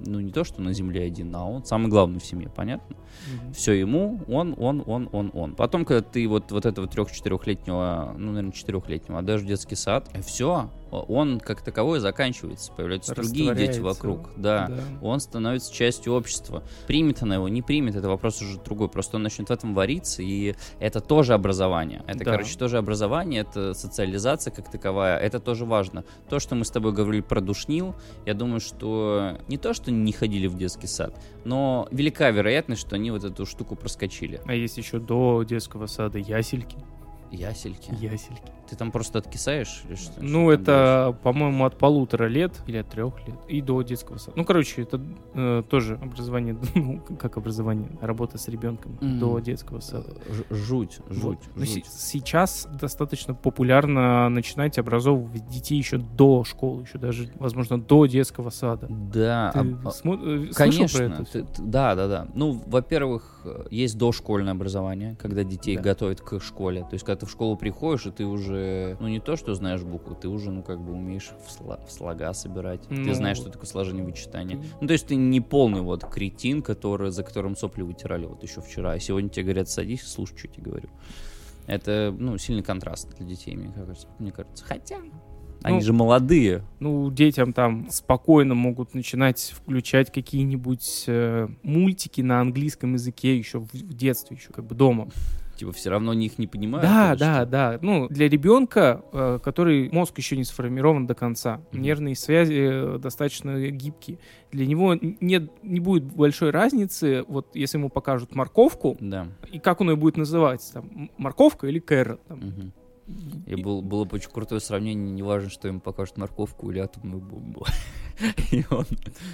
ну, 0.05 0.21
не 0.21 0.33
то, 0.33 0.45
что 0.45 0.61
на 0.63 0.73
земле 0.73 1.05
один, 1.05 1.35
а 1.35 1.45
он 1.45 1.65
самый 1.65 1.89
главный 1.89 2.21
в 2.21 2.25
семье, 2.25 2.51
понятно? 2.55 2.97
все 3.55 3.73
ему, 3.73 4.21
он, 4.29 4.55
он, 4.59 4.83
он, 4.87 5.09
он, 5.13 5.31
он. 5.35 5.55
Потом, 5.55 5.85
когда 5.85 6.03
ты 6.03 6.27
вот, 6.27 6.51
вот 6.51 6.67
этого 6.67 6.87
трех-четырехлетнего, 6.87 8.15
ну, 8.17 8.33
наверное, 8.33 8.53
четырехлетнего 8.53 9.19
отдашь 9.19 9.43
в 9.43 9.47
детский 9.47 9.77
сад, 9.77 10.11
все, 10.25 10.71
он 10.91 11.41
как 11.41 11.63
таковой 11.63 12.01
заканчивается, 12.01 12.73
появляются 12.73 13.15
другие 13.15 13.55
дети 13.55 13.81
вокруг, 13.81 14.31
да. 14.37 14.71
Он 15.01 15.21
становится 15.21 15.73
частью 15.73 16.15
общества. 16.15 16.63
Примет 16.87 17.23
она 17.23 17.37
его, 17.37 17.49
не 17.49 17.63
примет, 17.63 17.97
это 17.97 18.09
вопрос 18.09 18.43
уже 18.43 18.59
другой. 18.61 18.89
Просто 18.89 19.17
он 19.17 19.23
начнет 19.23 19.49
в 19.49 19.53
этом 19.53 19.75
вариться, 19.75 20.23
и 20.23 20.55
это 20.81 21.01
тоже 21.01 21.35
образование. 21.35 22.03
Это, 22.07 22.25
Да. 22.25 22.33
короче, 22.33 22.59
тоже 22.59 22.79
образование, 22.79 23.43
это 23.43 23.75
социализация 23.75 24.53
как 24.53 24.71
таковая, 24.71 25.19
это 25.19 25.39
тоже 25.41 25.65
важно. 25.65 26.05
То, 26.29 26.39
что 26.39 26.55
мы 26.55 26.65
с 26.65 26.71
тобой 26.71 26.93
говорили 26.93 27.23
про 27.23 27.41
душнил, 27.41 27.95
я 28.27 28.35
думаю, 28.35 28.61
что 28.61 29.39
не 29.49 29.59
то, 29.59 29.75
что 29.75 29.91
не 29.93 30.13
ходили 30.13 30.47
в 30.47 30.57
детский 30.57 30.87
сад, 30.87 31.21
но 31.45 31.89
велика 31.91 32.31
вероятность, 32.31 32.81
что 32.81 32.97
они 32.97 33.11
вот 33.11 33.25
эту 33.25 33.47
штуку 33.47 33.77
проскочили. 33.77 34.41
А 34.47 34.55
есть 34.55 34.79
еще 34.79 34.99
до 34.99 35.43
детского 35.43 35.87
сада 35.87 36.19
ясельки. 36.19 36.77
Ясельки. 37.31 37.91
Ясельки. 38.01 38.53
Ты 38.73 38.79
там 38.79 38.91
просто 38.91 39.19
откисаешь 39.19 39.83
или 39.87 39.97
что? 39.97 40.13
Ну, 40.23 40.45
Что 40.45 40.53
это, 40.53 41.17
по-моему, 41.23 41.67
от 41.67 41.77
полутора 41.77 42.25
лет 42.25 42.55
или 42.67 42.79
от 42.79 42.89
трех 42.89 43.19
лет 43.29 43.37
и 43.49 43.61
до 43.61 43.83
детского 43.83 44.17
сада. 44.17 44.33
Ну, 44.35 44.47
короче, 44.47 44.81
это 44.81 44.99
э, 45.35 45.63
тоже 45.69 45.97
образование, 46.03 46.57
ну, 46.75 47.03
как 47.19 47.37
образование, 47.37 47.91
работа 48.01 48.39
с 48.39 48.49
ребенком 48.49 48.93
Мгм. 49.03 49.19
до 49.19 49.39
детского 49.41 49.81
сада. 49.81 50.15
Жуть, 50.49 51.01
жуть, 51.11 51.23
Вот. 51.23 51.39
Жуть. 51.55 51.69
се- 51.69 51.83
сейчас 51.87 52.67
достаточно 52.81 53.35
популярно 53.35 54.31
начинать 54.31 54.79
образовывать 54.79 55.47
детей 55.49 55.77
еще 55.77 55.99
до 55.99 56.43
школы, 56.45 56.85
еще 56.85 56.97
даже, 56.97 57.29
возможно, 57.35 57.79
до 57.79 58.07
детского 58.07 58.49
сада. 58.49 58.87
Да, 58.89 59.51
Ты 59.53 59.59
а- 59.59 59.63
смо- 59.91 60.49
э, 60.49 60.53
Конечно, 60.55 60.99
про 60.99 61.05
это? 61.09 61.25
ты- 61.27 61.43
ты- 61.45 61.63
да, 61.63 61.95
да, 61.95 62.09
да. 62.09 62.27
Ну, 62.35 62.63
во-первых, 62.67 63.43
э, 63.45 63.65
есть 63.71 63.99
дошкольное 63.99 64.53
образование, 64.55 65.15
когда 65.21 65.45
детей 65.45 65.77
Да. 65.77 65.83
готовят 65.83 66.23
к 66.23 66.41
школе. 66.41 66.81
То 66.83 66.95
есть, 66.95 67.05
когда 67.05 67.21
ты 67.21 67.27
в 67.27 67.31
школу 67.31 67.57
приходишь, 67.59 68.07
и 68.07 68.11
ты 68.11 68.25
уже, 68.25 68.62
ну, 69.01 69.09
не 69.09 69.21
то, 69.21 69.37
что 69.37 69.55
знаешь 69.55 69.83
буквы, 69.83 70.15
ты 70.15 70.29
уже, 70.29 70.51
ну, 70.51 70.63
как 70.63 70.81
бы 70.81 70.93
умеешь 70.93 71.31
в, 71.47 71.61
сла- 71.61 71.85
в 71.87 71.91
слога 71.93 72.33
собирать. 72.35 72.81
Ну, 72.91 73.05
ты 73.05 73.15
знаешь, 73.15 73.37
что 73.37 73.51
такое 73.51 73.67
сложение 73.67 74.05
вычитания. 74.05 74.63
Ну, 74.81 74.87
то 74.87 74.93
есть, 74.93 75.07
ты 75.07 75.17
не 75.17 75.41
полный 75.41 75.81
вот 75.81 76.05
кретин, 76.05 76.63
который, 76.63 77.11
за 77.11 77.23
которым 77.23 77.57
сопли 77.57 77.83
вытирали 77.83 78.27
вот 78.27 78.43
еще 78.43 78.61
вчера. 78.61 78.93
А 78.93 78.99
сегодня 78.99 79.29
тебе 79.31 79.45
говорят, 79.45 79.69
садись, 79.69 80.03
слушай, 80.03 80.37
что 80.37 80.49
я 80.49 80.55
тебе 80.55 80.71
говорю. 80.71 80.89
Это, 81.67 82.15
ну, 82.17 82.39
сильный 82.39 82.63
контраст 82.63 83.15
для 83.17 83.27
детей, 83.27 83.57
мне 83.57 83.73
кажется. 83.73 84.09
Мне 84.19 84.33
кажется. 84.33 84.65
Хотя, 84.65 84.97
они 85.63 85.77
Ну, 85.77 85.83
же 85.83 85.93
молодые. 85.93 86.65
Ну, 86.81 87.11
детям 87.11 87.53
там 87.53 87.89
спокойно 87.91 88.55
могут 88.55 88.95
начинать 88.95 89.53
включать 89.57 90.13
какие-нибудь 90.13 91.05
э, 91.07 91.49
мультики 91.63 92.21
на 92.21 92.41
английском 92.41 92.95
языке 92.95 93.37
еще 93.37 93.61
в, 93.61 93.73
в 93.73 93.95
детстве, 93.95 94.37
еще 94.37 94.53
как 94.53 94.67
бы 94.67 94.75
дома. 94.75 95.09
Типа, 95.63 95.71
все 95.73 95.91
равно 95.91 96.11
они 96.11 96.27
их 96.27 96.39
не 96.39 96.49
понимают. 96.49 96.85
Да, 96.85 97.15
да, 97.15 97.37
что? 97.43 97.47
да. 97.47 97.79
Ну, 97.83 98.09
для 98.09 98.29
ребенка, 98.29 99.05
э, 99.13 99.39
который 99.41 99.89
мозг 99.93 100.19
еще 100.19 100.37
не 100.37 100.43
сформирован 100.43 101.07
до 101.07 101.15
конца, 101.15 101.61
Мгм. 101.71 101.83
нервные 101.83 102.17
связи 102.17 102.53
э, 102.59 102.99
достаточно 102.99 103.71
гибкие. 103.71 104.19
Для 104.51 104.67
него 104.67 104.97
нет, 105.01 105.51
не 105.63 105.79
будет 105.79 106.03
большой 106.03 106.51
разницы, 106.51 107.23
вот 107.29 107.55
если 107.55 107.79
ему 107.79 107.91
покажут 107.91 108.35
морковку, 108.35 108.97
Да. 108.99 109.29
и 109.53 109.61
как 109.61 109.81
он 109.81 109.91
ее 109.91 109.97
будет 109.97 110.17
называть, 110.17 110.69
там, 110.75 111.11
морковка 111.17 111.69
или 111.69 111.79
кэррот. 111.79 112.21
там. 112.27 112.39
Мгм. 112.39 112.73
И 113.47 113.57
был, 113.57 113.83
было 113.83 114.05
бы 114.05 114.17
очень 114.17 114.31
крутое 114.31 114.61
сравнение, 114.61 115.13
неважно, 115.13 115.51
что 115.51 115.69
им 115.69 115.81
покажут 115.81 116.19
морковку 116.19 116.71
или 116.71 116.79
атомную 116.79 117.21
бомбу. 117.21 117.67
И 118.53 118.65
он, 118.71 118.87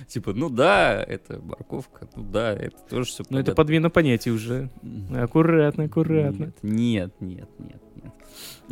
типа, 0.07 0.33
ну 0.33 0.49
да, 0.49 1.03
это 1.03 1.41
морковка, 1.41 2.09
ну 2.17 2.23
да, 2.23 2.53
это 2.53 2.77
тоже 2.89 3.11
все 3.11 3.25
Но 3.29 3.41
это 3.41 3.55
подмена 3.55 3.91
понятий 3.91 4.31
уже. 4.31 4.71
Аккуратно, 5.15 5.85
аккуратно. 5.85 6.53
Нет, 6.63 7.13
нет, 7.21 7.21
нет, 7.21 7.49
нет. 7.59 7.83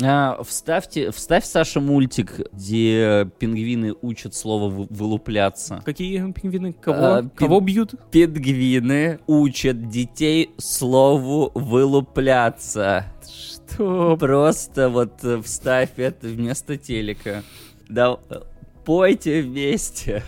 А, 0.03 0.43
вставьте, 0.45 1.11
вставь, 1.11 1.45
Саша, 1.47 1.81
мультик, 1.81 2.41
где 2.53 3.27
пингвины 3.39 3.95
учат 4.03 4.35
слово 4.35 4.69
вы- 4.69 4.87
вылупляться. 4.91 5.81
Какие 5.87 6.33
пингвины? 6.33 6.75
Кого, 6.75 6.99
А, 6.99 7.23
пин- 7.23 7.31
кого 7.35 7.61
бьют? 7.61 7.95
Пингвины 8.11 9.21
учат 9.27 9.89
детей 9.89 10.51
слову 10.59 11.51
вылупляться. 11.55 13.07
Что? 13.27 14.17
Просто 14.19 14.91
вот 14.91 15.25
э, 15.25 15.41
вставь 15.43 15.91
это 15.97 16.27
вместо 16.29 16.77
телека. 16.77 17.43
Да, 17.89 18.19
э, 18.29 18.41
пойте 18.85 19.41
вместе. 19.43 20.23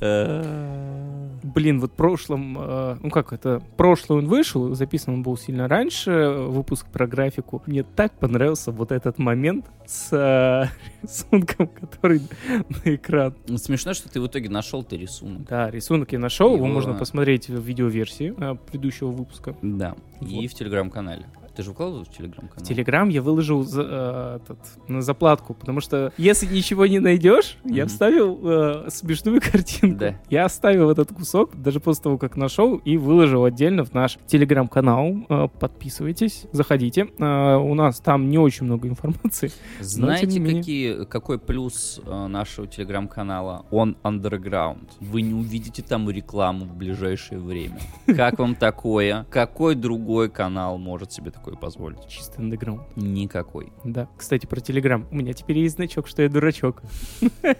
Э, 0.00 1.30
Блин, 1.42 1.78
вот 1.80 1.92
в 1.92 1.94
прошлом, 1.94 2.56
э, 2.58 2.96
ну 3.02 3.10
как 3.10 3.32
это, 3.32 3.62
прошлый 3.76 4.18
он 4.20 4.26
вышел, 4.26 4.74
записан 4.74 5.14
он 5.14 5.22
был 5.22 5.36
сильно 5.36 5.68
раньше, 5.68 6.30
выпуск 6.48 6.86
про 6.86 7.06
графику. 7.06 7.62
Мне 7.66 7.82
так 7.82 8.12
понравился 8.12 8.72
вот 8.72 8.90
этот 8.92 9.18
момент 9.18 9.66
с 9.86 10.08
э, 10.12 10.68
рисунком, 11.02 11.68
который 11.68 12.22
на 12.48 12.94
экран. 12.94 13.34
ну, 13.46 13.58
Смешно, 13.58 13.92
что 13.92 14.08
ты 14.08 14.20
в 14.20 14.26
итоге 14.26 14.48
нашел 14.48 14.82
ты 14.82 14.96
рисунок. 14.96 15.46
Да, 15.46 15.70
рисунок 15.70 16.12
я 16.12 16.18
нашел, 16.18 16.54
его 16.54 16.64
Его- 16.64 16.74
можно 16.74 16.94
посмотреть 16.94 17.48
в 17.48 17.62
видеоверсии 17.62 18.34
предыдущего 18.70 19.10
выпуска. 19.10 19.54
Да. 19.60 19.94
И 20.20 20.48
в 20.48 20.54
телеграм-канале. 20.54 21.26
Ты 21.54 21.62
же 21.62 21.70
выкладывал 21.70 22.04
в 22.04 22.08
телеграм-канал? 22.08 22.64
В 22.64 22.66
Телеграм 22.68 23.08
я 23.08 23.22
выложил 23.22 23.62
за- 23.62 23.82
э, 23.88 24.38
этот, 24.42 24.58
на 24.88 25.02
заплатку, 25.02 25.54
потому 25.54 25.80
что 25.80 26.12
если 26.18 26.46
ничего 26.46 26.86
не 26.86 26.98
найдешь, 26.98 27.58
я 27.64 27.84
Мгм. 27.84 27.88
вставил 27.88 28.40
э, 28.42 28.90
смешную 28.90 29.40
картинку. 29.40 29.98
Да. 29.98 30.20
Я 30.30 30.46
оставил 30.46 30.90
этот 30.90 31.12
кусок, 31.12 31.54
даже 31.60 31.78
после 31.80 32.02
того, 32.04 32.18
как 32.18 32.36
нашел, 32.36 32.76
и 32.78 32.96
выложил 32.96 33.44
отдельно 33.44 33.84
в 33.84 33.92
наш 33.94 34.18
телеграм-канал. 34.26 35.14
Э, 35.28 35.48
подписывайтесь, 35.60 36.46
заходите. 36.52 37.08
Э, 37.18 37.56
у 37.56 37.74
нас 37.74 38.00
там 38.00 38.28
не 38.30 38.38
очень 38.38 38.66
много 38.66 38.88
информации. 38.88 39.52
Знаете, 39.80 40.40
менее. 40.40 40.56
какие, 40.60 41.04
какой 41.04 41.38
плюс 41.38 42.00
э, 42.04 42.26
нашего 42.26 42.66
телеграм-канала? 42.66 43.64
Он 43.70 43.96
underground. 44.02 44.88
Вы 45.00 45.22
не 45.22 45.34
увидите 45.34 45.82
там 45.82 46.08
рекламу 46.10 46.64
в 46.64 46.74
ближайшее 46.76 47.38
время. 47.40 47.78
Как 48.06 48.38
вам 48.38 48.54
такое? 48.56 49.26
Какой 49.30 49.74
другой 49.74 50.28
канал 50.30 50.78
может 50.78 51.12
себе 51.12 51.30
такое 51.30 51.43
позволить? 51.52 52.06
Чисто 52.08 52.40
андеграунд. 52.40 52.82
Никакой. 52.96 53.72
Да. 53.84 54.08
Кстати, 54.16 54.46
про 54.46 54.60
телеграм. 54.60 55.06
У 55.10 55.16
меня 55.16 55.32
теперь 55.34 55.58
есть 55.58 55.76
значок, 55.76 56.08
что 56.08 56.22
я 56.22 56.28
дурачок. 56.28 56.82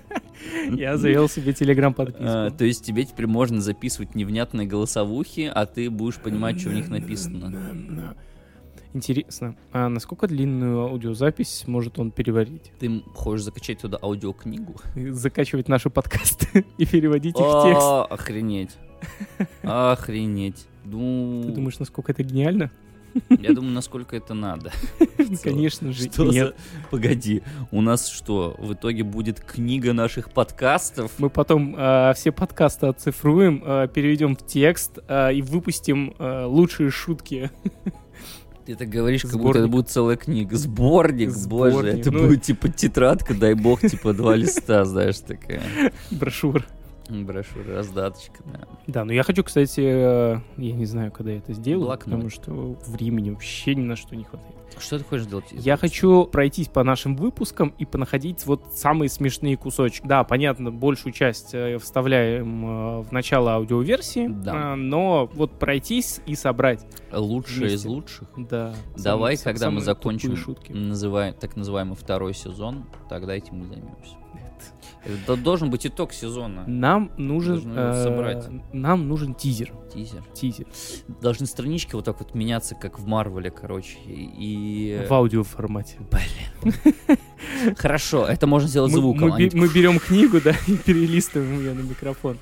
Я 0.70 0.96
завел 0.96 1.28
себе 1.28 1.52
телеграм 1.52 1.92
А, 1.92 1.94
подписку. 1.94 2.58
то 2.58 2.64
есть 2.64 2.84
тебе 2.84 3.04
теперь 3.04 3.26
можно 3.26 3.60
записывать 3.60 4.14
невнятные 4.14 4.66
голосовухи, 4.66 5.50
а 5.52 5.64
ты 5.64 5.88
будешь 5.90 6.16
понимать, 6.18 6.60
что 6.60 6.70
в 6.70 6.74
них 6.74 6.88
написано. 6.88 8.14
Интересно, 8.92 9.56
а 9.72 9.88
насколько 9.88 10.28
длинную 10.28 10.82
аудиозапись 10.82 11.64
может 11.66 11.98
он 11.98 12.12
переварить? 12.12 12.72
Ты 12.78 13.00
хочешь 13.14 13.44
закачать 13.44 13.80
туда 13.80 13.98
аудиокнигу? 14.00 14.76
Закачивать 15.10 15.68
наши 15.68 15.90
подкасты 15.90 16.64
и 16.78 16.86
переводить 16.86 17.34
их 17.38 17.44
в 17.44 17.62
текст. 17.64 17.82
О, 17.82 18.04
охренеть. 18.04 18.70
Охренеть. 19.62 20.66
Ну, 20.84 21.42
Ты 21.46 21.52
думаешь, 21.52 21.78
насколько 21.80 22.12
это 22.12 22.22
гениально? 22.22 22.70
Я 23.30 23.52
думаю, 23.52 23.72
насколько 23.72 24.16
это 24.16 24.34
надо. 24.34 24.72
Конечно 25.42 25.92
же, 25.92 26.10
Что 26.10 26.24
нет. 26.24 26.48
за... 26.48 26.54
Погоди, 26.90 27.42
у 27.70 27.80
нас 27.80 28.08
что, 28.08 28.56
в 28.58 28.72
итоге 28.72 29.04
будет 29.04 29.40
книга 29.40 29.92
наших 29.92 30.30
подкастов? 30.30 31.12
Мы 31.18 31.30
потом 31.30 31.74
э, 31.76 32.12
все 32.14 32.32
подкасты 32.32 32.86
оцифруем, 32.86 33.62
э, 33.64 33.88
переведем 33.92 34.36
в 34.36 34.44
текст 34.46 34.98
э, 35.08 35.34
и 35.34 35.42
выпустим 35.42 36.14
э, 36.18 36.44
лучшие 36.44 36.90
шутки. 36.90 37.50
Ты 38.66 38.76
так 38.76 38.88
говоришь, 38.88 39.22
как 39.22 39.32
будто 39.32 39.42
Сборник. 39.42 39.60
это 39.60 39.68
будет 39.68 39.88
целая 39.90 40.16
книга. 40.16 40.56
Сборник, 40.56 41.28
боже, 41.46 41.70
Сборник, 41.72 42.00
это 42.00 42.10
ну. 42.10 42.26
будет 42.26 42.42
типа 42.42 42.68
тетрадка, 42.70 43.34
дай 43.34 43.54
бог, 43.54 43.82
типа 43.82 44.14
два 44.14 44.36
листа, 44.36 44.84
знаешь, 44.86 45.18
такая. 45.18 45.62
Брошюр. 46.10 46.64
Брошюра, 47.08 47.76
раздаточка, 47.76 48.42
да. 48.46 48.60
Да, 48.86 49.04
но 49.04 49.12
я 49.12 49.22
хочу, 49.22 49.44
кстати, 49.44 49.80
э, 49.80 50.40
я 50.56 50.72
не 50.72 50.86
знаю, 50.86 51.12
когда 51.12 51.32
я 51.32 51.38
это 51.38 51.52
сделаю, 51.52 51.86
Блокнот. 51.86 52.04
потому 52.04 52.30
что 52.30 52.76
времени 52.86 53.30
вообще 53.30 53.74
ни 53.74 53.82
на 53.82 53.94
что 53.96 54.16
не 54.16 54.24
хватает. 54.24 54.54
Что 54.78 54.98
ты 54.98 55.04
хочешь 55.04 55.26
делать? 55.26 55.44
Я 55.52 55.76
хочу 55.76 56.24
пройтись 56.24 56.66
по 56.68 56.82
нашим 56.82 57.14
выпускам 57.14 57.72
и 57.78 57.84
понаходить 57.84 58.44
вот 58.46 58.72
самые 58.74 59.08
смешные 59.08 59.56
кусочки. 59.56 60.04
Да, 60.04 60.24
понятно, 60.24 60.72
большую 60.72 61.12
часть 61.12 61.54
э, 61.54 61.78
вставляем 61.78 62.64
э, 62.66 63.00
в 63.02 63.12
начало 63.12 63.52
аудиоверсии, 63.54 64.26
Да. 64.26 64.74
но 64.74 65.30
вот 65.34 65.58
пройтись 65.60 66.20
и 66.26 66.34
собрать. 66.34 66.84
Лучшее 67.12 67.66
из 67.66 67.70
вместе. 67.84 67.88
лучших. 67.88 68.28
Да. 68.36 68.74
Давай, 68.96 69.36
самые- 69.36 69.54
когда 69.54 69.70
мы 69.70 69.80
закончим 69.80 70.36
шутки. 70.36 70.72
называем, 70.72 71.34
так 71.34 71.54
называемый 71.54 71.94
второй 71.96 72.34
сезон, 72.34 72.84
тогда 73.08 73.34
этим 73.36 73.58
мы 73.58 73.66
займемся. 73.66 74.16
Это 75.04 75.36
должен 75.36 75.70
быть 75.70 75.86
итог 75.86 76.12
сезона. 76.12 76.64
Нам 76.66 77.10
нужен, 77.16 77.72
э, 77.76 78.02
собрать. 78.02 78.48
нам 78.72 79.08
нужен 79.08 79.34
тизер. 79.34 79.72
Тизер. 79.92 80.22
Тизер. 80.34 80.66
Должны 81.20 81.46
странички 81.46 81.94
вот 81.94 82.04
так 82.04 82.18
вот 82.20 82.34
меняться, 82.34 82.74
как 82.74 82.98
в 82.98 83.06
Марвеле, 83.06 83.50
короче. 83.50 83.98
И... 84.06 85.04
В 85.08 85.12
аудиоформате. 85.12 85.98
Хорошо, 87.76 88.26
это 88.26 88.46
можно 88.46 88.68
сделать 88.68 88.92
звуком. 88.92 89.30
мы 89.30 89.38
бе- 89.38 89.50
мы 89.52 89.68
берем 89.68 89.98
книгу, 89.98 90.40
да, 90.40 90.54
и 90.66 90.76
перелистываем 90.76 91.58
ее 91.58 91.74
на 91.74 91.80
микрофон. 91.80 92.38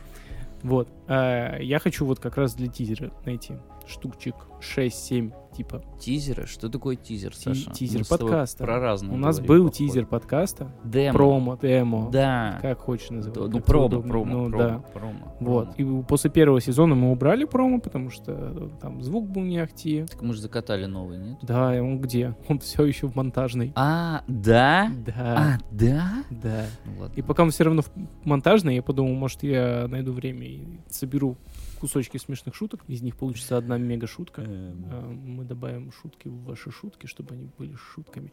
Вот. 0.63 0.89
А, 1.09 1.59
я 1.59 1.79
хочу 1.79 2.07
вот 2.07 2.21
как 2.21 2.37
раз 2.37 2.55
для 2.55 2.69
тизера 2.69 3.13
найти 3.25 3.55
штукчик 3.87 4.35
6-7, 4.63 5.33
типа. 5.57 5.83
Тизеры? 5.99 6.47
Что 6.47 6.69
такое 6.69 6.97
тизер, 6.97 7.35
Саша? 7.35 7.71
тизер 7.73 8.01
Мы 8.01 8.05
подкаста. 8.19 8.65
Про 8.65 8.79
разное 8.81 9.15
У 9.15 9.19
нас 9.19 9.37
говорим, 9.39 9.49
был 9.49 9.71
походу. 9.71 9.77
тизер 9.77 10.07
подкаста. 10.07 10.73
Демо. 10.85 11.13
Промо, 11.13 11.59
демо. 11.61 12.09
Да. 12.11 12.59
Как 12.63 12.79
хочешь 12.79 13.09
Да, 13.09 13.15
называть. 13.17 13.51
Ну, 13.51 13.59
как 13.59 13.67
промо, 13.67 13.87
удобно. 13.87 14.09
промо, 14.09 14.33
Ну, 14.33 14.51
промо, 14.51 14.65
да. 14.69 14.79
промо, 14.99 15.35
Вот. 15.41 15.77
промо. 15.77 16.01
И 16.01 16.05
после 16.05 16.31
первого 16.31 16.61
сезона 16.61 16.95
мы 16.95 17.11
убрали 17.13 17.45
промо, 17.45 17.81
потому 17.81 18.11
что 18.11 18.33
э, 18.33 18.69
там 18.81 19.03
звук 19.03 19.29
был 19.29 19.43
не 19.43 19.59
ахти. 19.59 20.05
Так 20.11 20.23
мы 20.23 20.33
же 20.35 20.41
закатали 20.41 20.87
новый, 20.87 21.19
нет? 21.19 21.39
Да, 21.43 21.77
и 21.77 21.81
он 21.81 22.01
где? 22.01 22.35
Он 22.49 22.59
все 22.61 22.85
еще 22.85 23.07
в 23.09 23.15
монтажной. 23.17 23.73
А, 23.75 24.23
да? 24.29 24.91
Да. 25.05 25.13
А, 25.17 25.59
да? 25.71 26.25
Да. 26.31 26.67
Ну, 26.85 27.01
ладно. 27.01 27.15
И 27.17 27.23
пока 27.23 27.43
он 27.43 27.51
все 27.51 27.65
равно 27.65 27.83
в 27.83 27.91
монтажной, 28.25 28.77
я 28.77 28.83
подумал, 28.83 29.15
может, 29.15 29.43
я 29.43 29.87
найду 29.89 30.13
время 30.13 30.47
и 30.47 30.63
соберу 30.89 31.37
кусочки 31.83 32.17
смешных 32.17 32.55
шуток. 32.55 32.81
Из 32.87 33.03
них 33.03 33.17
получится 33.17 33.57
одна 33.57 33.77
мега-шутка. 33.77 34.43
Эм, 34.43 34.87
А, 34.93 35.03
Мы 35.11 35.45
добавим 35.45 35.91
шутки 35.91 36.29
в 36.29 36.45
ваши 36.45 36.71
шутки, 36.71 37.07
чтобы 37.07 37.35
они 37.35 37.49
были 37.59 37.75
шутками. 37.75 38.31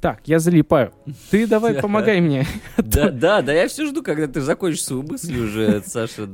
Так, 0.00 0.22
я 0.26 0.40
залипаю. 0.40 0.90
Ты 1.30 1.46
давай 1.46 1.74
помогай 1.80 2.20
мне. 2.20 2.44
Да, 2.76 3.10
да, 3.10 3.40
да, 3.42 3.52
я 3.52 3.68
все 3.68 3.86
жду, 3.86 4.02
когда 4.02 4.26
ты 4.26 4.40
закончишь 4.40 4.82
свою 4.82 5.04
мысль 5.04 5.38
уже, 5.38 5.80
Саша. 5.86 6.26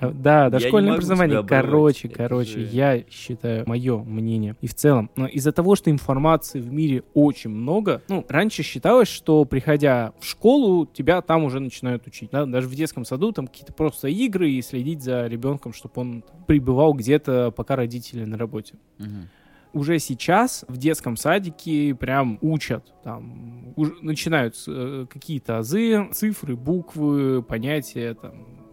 А, 0.00 0.10
Да, 0.12 0.44
не 0.44 0.50
дошкольное 0.50 0.92
образование. 0.94 1.42
Короче, 1.46 2.08
короче, 2.10 2.60
я 2.62 3.02
считаю, 3.10 3.64
мое 3.66 3.96
мнение. 4.04 4.56
И 4.60 4.66
в 4.66 4.74
целом, 4.74 5.10
но 5.16 5.26
из-за 5.26 5.52
того, 5.52 5.76
что 5.76 5.90
информации 5.90 6.60
в 6.60 6.70
мире 6.70 7.04
очень 7.14 7.50
много, 7.50 8.02
ну, 8.08 8.22
раньше 8.28 8.62
считалось, 8.62 9.08
что 9.08 9.46
приходя 9.46 10.12
в 10.20 10.26
школу, 10.26 10.84
тебя 10.84 11.22
там 11.22 11.44
уже 11.44 11.58
начинают 11.60 12.06
учить. 12.06 12.28
да, 12.32 12.44
Даже 12.44 12.68
в 12.68 12.74
детском 12.74 13.06
саду 13.06 13.32
там 13.32 13.46
какие-то 13.46 13.72
просто 13.72 14.08
игры 14.08 14.50
и 14.50 14.60
следить 14.60 15.02
за 15.02 15.26
ребенком, 15.26 15.53
чтобы 15.72 15.92
он 15.96 16.24
пребывал 16.46 16.94
где-то, 16.94 17.50
пока 17.50 17.76
родители 17.76 18.24
на 18.24 18.36
работе. 18.38 18.74
Мгм. 18.98 19.28
уже 19.72 19.98
сейчас 19.98 20.64
в 20.68 20.76
детском 20.76 21.16
садике 21.16 21.94
прям 21.94 22.38
учат. 22.40 22.94
Там 23.02 23.72
уж 23.76 23.88
начинают 24.02 24.54
э, 24.68 25.06
какие-то 25.10 25.58
азы, 25.58 26.08
цифры, 26.12 26.54
буквы, 26.56 27.42
понятия, 27.42 28.14
там, 28.14 28.63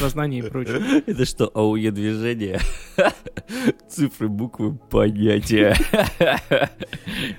разнание 0.00 0.40
и 0.44 0.48
прочее. 0.48 1.02
Это 1.06 1.24
что, 1.24 1.50
АУЕ 1.52 1.90
движение? 1.90 2.60
Цифры, 3.88 4.28
буквы, 4.28 4.76
понятия. 4.90 5.74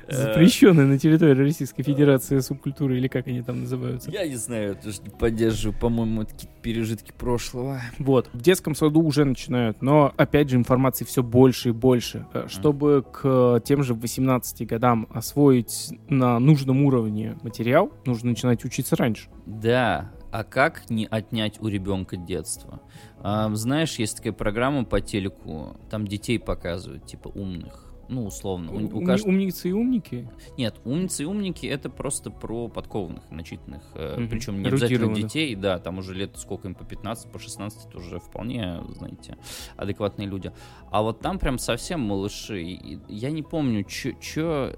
Запрещенные 0.09 0.85
на 0.85 0.99
территории 0.99 1.33
Российской 1.33 1.83
Федерации 1.83 2.39
субкультуры, 2.39 2.97
или 2.97 3.07
как 3.07 3.27
они 3.27 3.41
там 3.41 3.61
называются. 3.61 4.11
Я 4.11 4.27
не 4.27 4.35
знаю, 4.35 4.69
я 4.69 4.73
тоже 4.75 5.01
не 5.03 5.09
поддерживаю. 5.09 5.77
По-моему, 5.79 6.23
это 6.23 6.33
какие-то 6.33 6.55
пережитки 6.61 7.11
прошлого. 7.17 7.81
Вот, 7.99 8.29
в 8.33 8.41
детском 8.41 8.75
саду 8.75 9.01
уже 9.01 9.25
начинают, 9.25 9.81
но, 9.81 10.13
опять 10.17 10.49
же, 10.49 10.57
информации 10.57 11.05
все 11.05 11.23
больше 11.23 11.69
и 11.69 11.71
больше. 11.71 12.27
Э, 12.33 12.47
Чтобы 12.47 13.03
к 13.11 13.61
тем 13.65 13.83
же 13.83 13.93
18 13.93 14.67
годам 14.67 15.07
освоить 15.11 15.93
на 16.09 16.39
нужном 16.39 16.83
уровне 16.83 17.37
материал, 17.41 17.91
нужно 18.05 18.31
начинать 18.31 18.63
учиться 18.65 18.95
раньше. 18.95 19.29
Да, 19.45 20.11
а 20.31 20.43
как 20.43 20.89
не 20.89 21.05
отнять 21.05 21.61
у 21.61 21.67
ребенка 21.67 22.17
детство? 22.17 22.81
А, 23.19 23.53
знаешь, 23.53 23.95
есть 23.95 24.17
такая 24.17 24.33
программа 24.33 24.85
по 24.85 25.01
телеку, 25.01 25.75
там 25.89 26.07
детей 26.07 26.39
показывают, 26.39 27.05
типа 27.05 27.27
умных. 27.27 27.90
Ну, 28.11 28.25
условно. 28.25 28.73
У, 28.73 28.75
у 28.97 29.01
кажд- 29.03 29.25
Умницы 29.25 29.69
и 29.69 29.71
умники. 29.71 30.29
Нет, 30.57 30.75
умницы 30.83 31.23
и 31.23 31.25
умники 31.25 31.65
это 31.65 31.89
просто 31.89 32.29
про 32.29 32.67
подкованных, 32.67 33.23
начитанных. 33.31 33.81
Мгм. 33.95 34.27
Причем 34.29 34.61
не 34.61 34.67
обязательно 34.67 35.05
детей, 35.23 35.55
да, 35.55 35.79
там 35.79 35.97
уже 35.99 36.13
лет 36.13 36.31
сколько 36.37 36.67
им 36.67 36.75
по 36.75 36.83
15, 36.83 37.31
по 37.31 37.39
16, 37.39 37.87
это 37.87 37.97
уже 37.97 38.19
вполне, 38.19 38.81
знаете, 38.97 39.37
адекватные 39.77 40.27
люди. 40.27 40.51
А 40.91 41.01
вот 41.01 41.21
там 41.21 41.39
прям 41.39 41.57
совсем 41.57 42.01
малыши. 42.01 42.61
И 42.61 42.99
я 43.07 43.31
не 43.31 43.43
помню, 43.43 43.85
что 43.89 44.75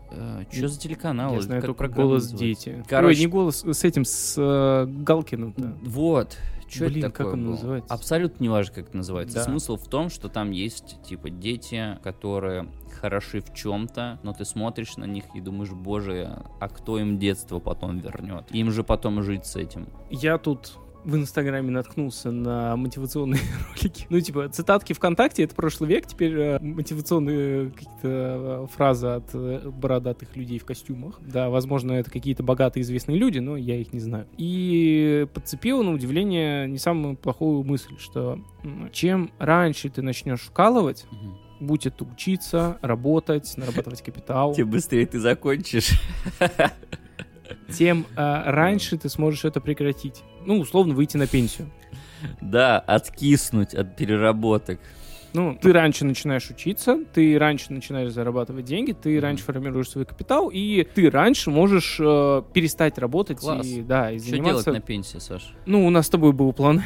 за 0.52 0.80
телеканал. 0.80 1.34
Я 1.34 1.42
знаю 1.42 1.62
как 1.62 1.76
только 1.76 1.88
голос 1.90 2.32
называется? 2.32 2.70
дети. 2.72 2.84
Короче- 2.88 3.18
Ой, 3.18 3.26
не 3.26 3.28
голос, 3.28 3.64
с 3.66 3.84
этим, 3.84 4.06
с 4.06 4.36
э, 4.38 4.86
Галкиным-то. 4.86 5.76
Вот. 5.84 6.38
Что 6.74 6.86
Блин, 6.86 7.06
это 7.06 7.10
такое 7.10 7.26
как 7.26 7.34
он 7.36 7.44
было? 7.44 7.52
называется? 7.52 7.94
Абсолютно 7.94 8.44
не 8.44 8.50
важно, 8.50 8.76
как 8.76 8.88
это 8.88 8.98
называется. 8.98 9.36
Да. 9.36 9.44
Смысл 9.44 9.78
в 9.78 9.88
том, 9.88 10.10
что 10.10 10.30
там 10.30 10.52
есть, 10.52 11.02
типа, 11.04 11.30
дети, 11.30 12.00
которые 12.04 12.68
хороши 13.00 13.42
в 13.42 13.54
чем-то, 13.54 14.20
но 14.24 14.34
ты 14.34 14.46
смотришь 14.46 14.98
на 14.98 15.06
них 15.06 15.26
и 15.36 15.42
думаешь, 15.42 15.72
боже, 15.72 16.44
а 16.60 16.70
кто 16.70 17.00
им 17.00 17.20
детство 17.20 17.60
потом 17.60 18.00
вернет? 18.00 18.46
Им 18.52 18.72
же 18.72 18.84
потом 18.84 19.22
жить 19.24 19.46
с 19.46 19.56
этим. 19.56 19.88
Я 20.10 20.38
тут 20.38 20.78
в 21.04 21.16
Инстаграме 21.16 21.70
наткнулся 21.70 22.32
на 22.32 22.76
мотивационные 22.76 23.42
ролики. 23.70 24.06
Ну, 24.10 24.20
типа, 24.20 24.50
цитатки 24.50 24.94
ВКонтакте— 24.94 25.44
это 25.44 25.56
прошлый 25.56 25.90
век, 25.90 26.06
теперь 26.08 26.34
э, 26.38 26.60
мотивационные 26.60 27.72
какие-то 27.72 28.00
э, 28.04 28.68
фразы 28.74 29.08
от 29.08 29.30
э, 29.34 29.70
бородатых 29.70 30.36
людей 30.36 30.60
в 30.60 30.66
костюмах. 30.66 31.20
Да, 31.22 31.50
возможно, 31.50 31.94
это 31.94 32.10
какие-то 32.10 32.44
богатые 32.44 32.84
известные 32.84 33.18
люди, 33.18 33.40
но 33.40 33.58
я 33.58 33.76
их 33.76 33.94
не 33.94 34.00
знаю. 34.00 34.28
И 34.38 35.28
подцепил, 35.34 35.84
на 35.84 35.92
удивление, 35.92 36.68
не 36.68 36.78
самую 36.78 37.18
плохую 37.18 37.64
мысль, 37.64 37.98
что 37.98 38.40
чем 38.92 39.32
раньше 39.40 39.90
ты 39.90 40.02
начнешь 40.02 40.42
вкалывать, 40.42 41.06
будь 41.60 41.86
это 41.86 42.04
учиться, 42.04 42.78
работать, 42.82 43.54
нарабатывать 43.58 44.02
капитал, 44.02 44.54
Тем 44.54 44.70
быстрее 44.70 45.06
ты 45.06 45.20
закончишь. 45.20 46.00
тем 47.76 48.06
э, 48.16 48.44
раньше 48.46 48.98
ты 48.98 49.10
сможешь 49.10 49.46
это 49.46 49.60
прекратить. 49.60 50.24
Ну, 50.46 50.60
условно, 50.60 50.94
выйти 50.94 51.18
на 51.18 51.28
пенсию. 51.28 51.70
Да, 52.42 52.80
откиснуть 52.80 53.74
от 53.74 53.96
переработок. 53.96 54.80
Ну, 55.34 55.58
ты 55.60 55.74
раньше 55.74 56.06
начинаешь 56.06 56.50
учиться, 56.50 57.00
ты 57.14 57.38
раньше 57.40 57.74
начинаешь 57.74 58.12
зарабатывать 58.12 58.66
деньги, 58.66 58.92
ты 58.92 59.20
раньше 59.20 59.44
формируешь 59.44 59.90
свой 59.90 60.06
капитал, 60.06 60.50
и 60.54 60.88
ты 60.94 61.10
раньше 61.10 61.50
можешь 61.50 61.98
э, 62.00 62.44
перестать 62.54 62.98
работать 62.98 63.40
Класс. 63.40 63.66
и, 63.66 63.82
да, 63.82 64.12
и 64.12 64.20
Что 64.20 64.30
заниматься... 64.30 64.64
делать 64.66 64.80
на 64.80 64.86
пенсии, 64.86 65.18
Саш? 65.18 65.54
Ну, 65.66 65.86
у 65.88 65.90
нас 65.90 66.06
с 66.06 66.10
тобой 66.10 66.34
был 66.34 66.54
план 66.54 66.84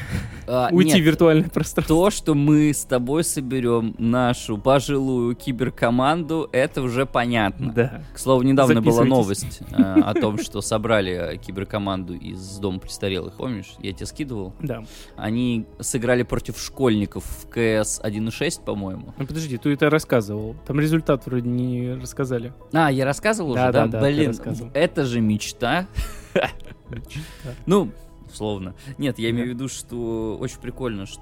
А, 0.48 0.70
уйти 0.72 0.94
нет, 0.94 1.02
в 1.02 1.06
виртуальное 1.06 1.50
пространство. 1.50 1.96
То, 1.96 2.10
что 2.10 2.36
мы 2.36 2.74
с 2.74 2.86
тобой 2.86 3.24
соберем 3.24 3.96
нашу 3.98 4.58
пожилую 4.58 5.36
киберкоманду, 5.36 6.50
это 6.54 6.82
уже 6.82 7.06
понятно. 7.06 7.74
Да. 7.74 8.02
К 8.14 8.20
слову, 8.20 8.44
недавно 8.44 8.82
была 8.82 9.04
новость 9.04 9.62
э, 9.72 9.82
о 9.82 10.14
том, 10.14 10.38
что 10.42 10.62
собрали 10.62 11.40
киберкоманду 11.46 12.14
из 12.14 12.58
дома 12.60 12.80
престарелых. 12.80 13.36
Помнишь? 13.36 13.74
Я 13.80 13.92
тебе 13.92 14.06
скидывал. 14.06 14.54
Да. 14.62 14.84
Они 15.18 15.66
сыграли 15.80 16.24
против 16.24 16.60
школьников 16.60 17.24
в 17.26 17.50
КС 17.50 18.00
1.6, 18.02 18.37
по-моему. 18.66 19.14
Ну, 19.18 19.26
подожди, 19.26 19.58
ты 19.58 19.74
это 19.74 19.90
рассказывал. 19.90 20.56
Там 20.66 20.80
результат 20.80 21.26
вроде 21.26 21.48
не 21.50 21.94
рассказали. 21.94 22.54
А, 22.74 22.92
я 22.92 23.06
рассказывал 23.06 23.54
Да, 23.54 23.64
уже, 23.66 23.72
да? 23.74 23.88
да, 23.88 24.02
Блин, 24.02 24.34
это 24.74 25.06
же 25.06 25.22
мечта. 25.22 25.88
Мечта. 26.34 27.20
Ну, 27.66 27.92
условно. 28.32 28.76
Нет, 28.98 29.20
я 29.20 29.30
имею 29.32 29.48
в 29.48 29.50
виду, 29.50 29.68
что 29.68 30.38
очень 30.40 30.60
прикольно, 30.60 31.06
что 31.06 31.22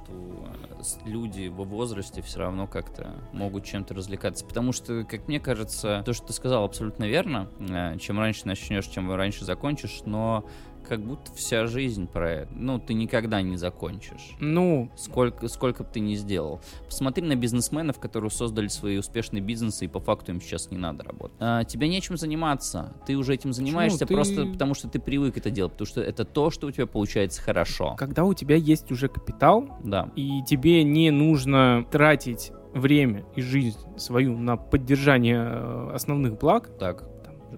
люди 1.05 1.47
во 1.47 1.63
возрасте 1.63 2.21
все 2.21 2.39
равно 2.39 2.67
как-то 2.67 3.15
могут 3.33 3.63
чем-то 3.65 3.93
развлекаться. 3.93 4.45
Потому 4.45 4.71
что, 4.71 5.03
как 5.03 5.27
мне 5.27 5.39
кажется, 5.39 6.03
то, 6.05 6.13
что 6.13 6.27
ты 6.27 6.33
сказал, 6.33 6.63
абсолютно 6.63 7.05
верно. 7.05 7.49
Э, 7.59 7.97
Чем 7.97 8.19
раньше 8.19 8.45
начнешь, 8.45 8.85
чем 8.85 9.11
раньше 9.13 9.45
закончишь, 9.45 10.01
но 10.05 10.45
как 10.87 11.01
будто 11.01 11.31
вся 11.33 11.65
жизнь 11.65 12.07
про 12.07 12.31
это. 12.31 12.51
Ну, 12.55 12.79
ты 12.79 12.93
никогда 12.93 13.41
не 13.41 13.57
закончишь. 13.57 14.35
Ну, 14.39 14.89
Сколько, 14.95 15.47
сколько 15.47 15.83
бы 15.83 15.89
ты 15.91 15.99
ни 15.99 16.15
сделал. 16.15 16.61
Посмотри 16.85 17.25
на 17.25 17.35
бизнесменов, 17.35 17.99
которые 17.99 18.31
создали 18.31 18.67
свои 18.67 18.97
успешные 18.97 19.41
бизнесы, 19.41 19.85
и 19.85 19.87
по 19.87 19.99
факту 19.99 20.31
им 20.31 20.41
сейчас 20.41 20.71
не 20.71 20.77
надо 20.77 21.03
работать. 21.03 21.37
А, 21.39 21.63
тебе 21.63 21.87
нечем 21.89 22.17
заниматься. 22.17 22.93
Ты 23.05 23.15
уже 23.17 23.33
этим 23.33 23.53
занимаешься 23.53 24.05
Ты- 24.05 24.13
просто 24.13 24.45
потому, 24.45 24.73
что 24.73 24.87
ты 24.87 24.99
привык 24.99 25.37
это 25.37 25.49
делать. 25.49 25.73
Потому 25.73 25.87
что 25.87 26.01
это 26.01 26.23
то, 26.25 26.49
что 26.51 26.67
у 26.67 26.71
тебя 26.71 26.85
получается 26.87 27.41
хорошо. 27.41 27.95
когда 27.97 28.23
у 28.25 28.33
тебя 28.33 28.55
есть 28.55 28.91
уже 28.91 29.07
капитал, 29.07 29.79
Да. 29.83 30.09
и 30.15 30.41
тебе 30.47 30.83
не 30.83 31.11
нужно 31.11 31.85
тратить 31.91 32.51
время 32.73 33.25
и 33.35 33.41
жизнь 33.41 33.77
свою 33.97 34.37
на 34.37 34.57
поддержание 34.57 35.39
э, 35.41 35.91
основных 35.93 36.37
благ, 36.37 36.69
Так. 36.77 37.03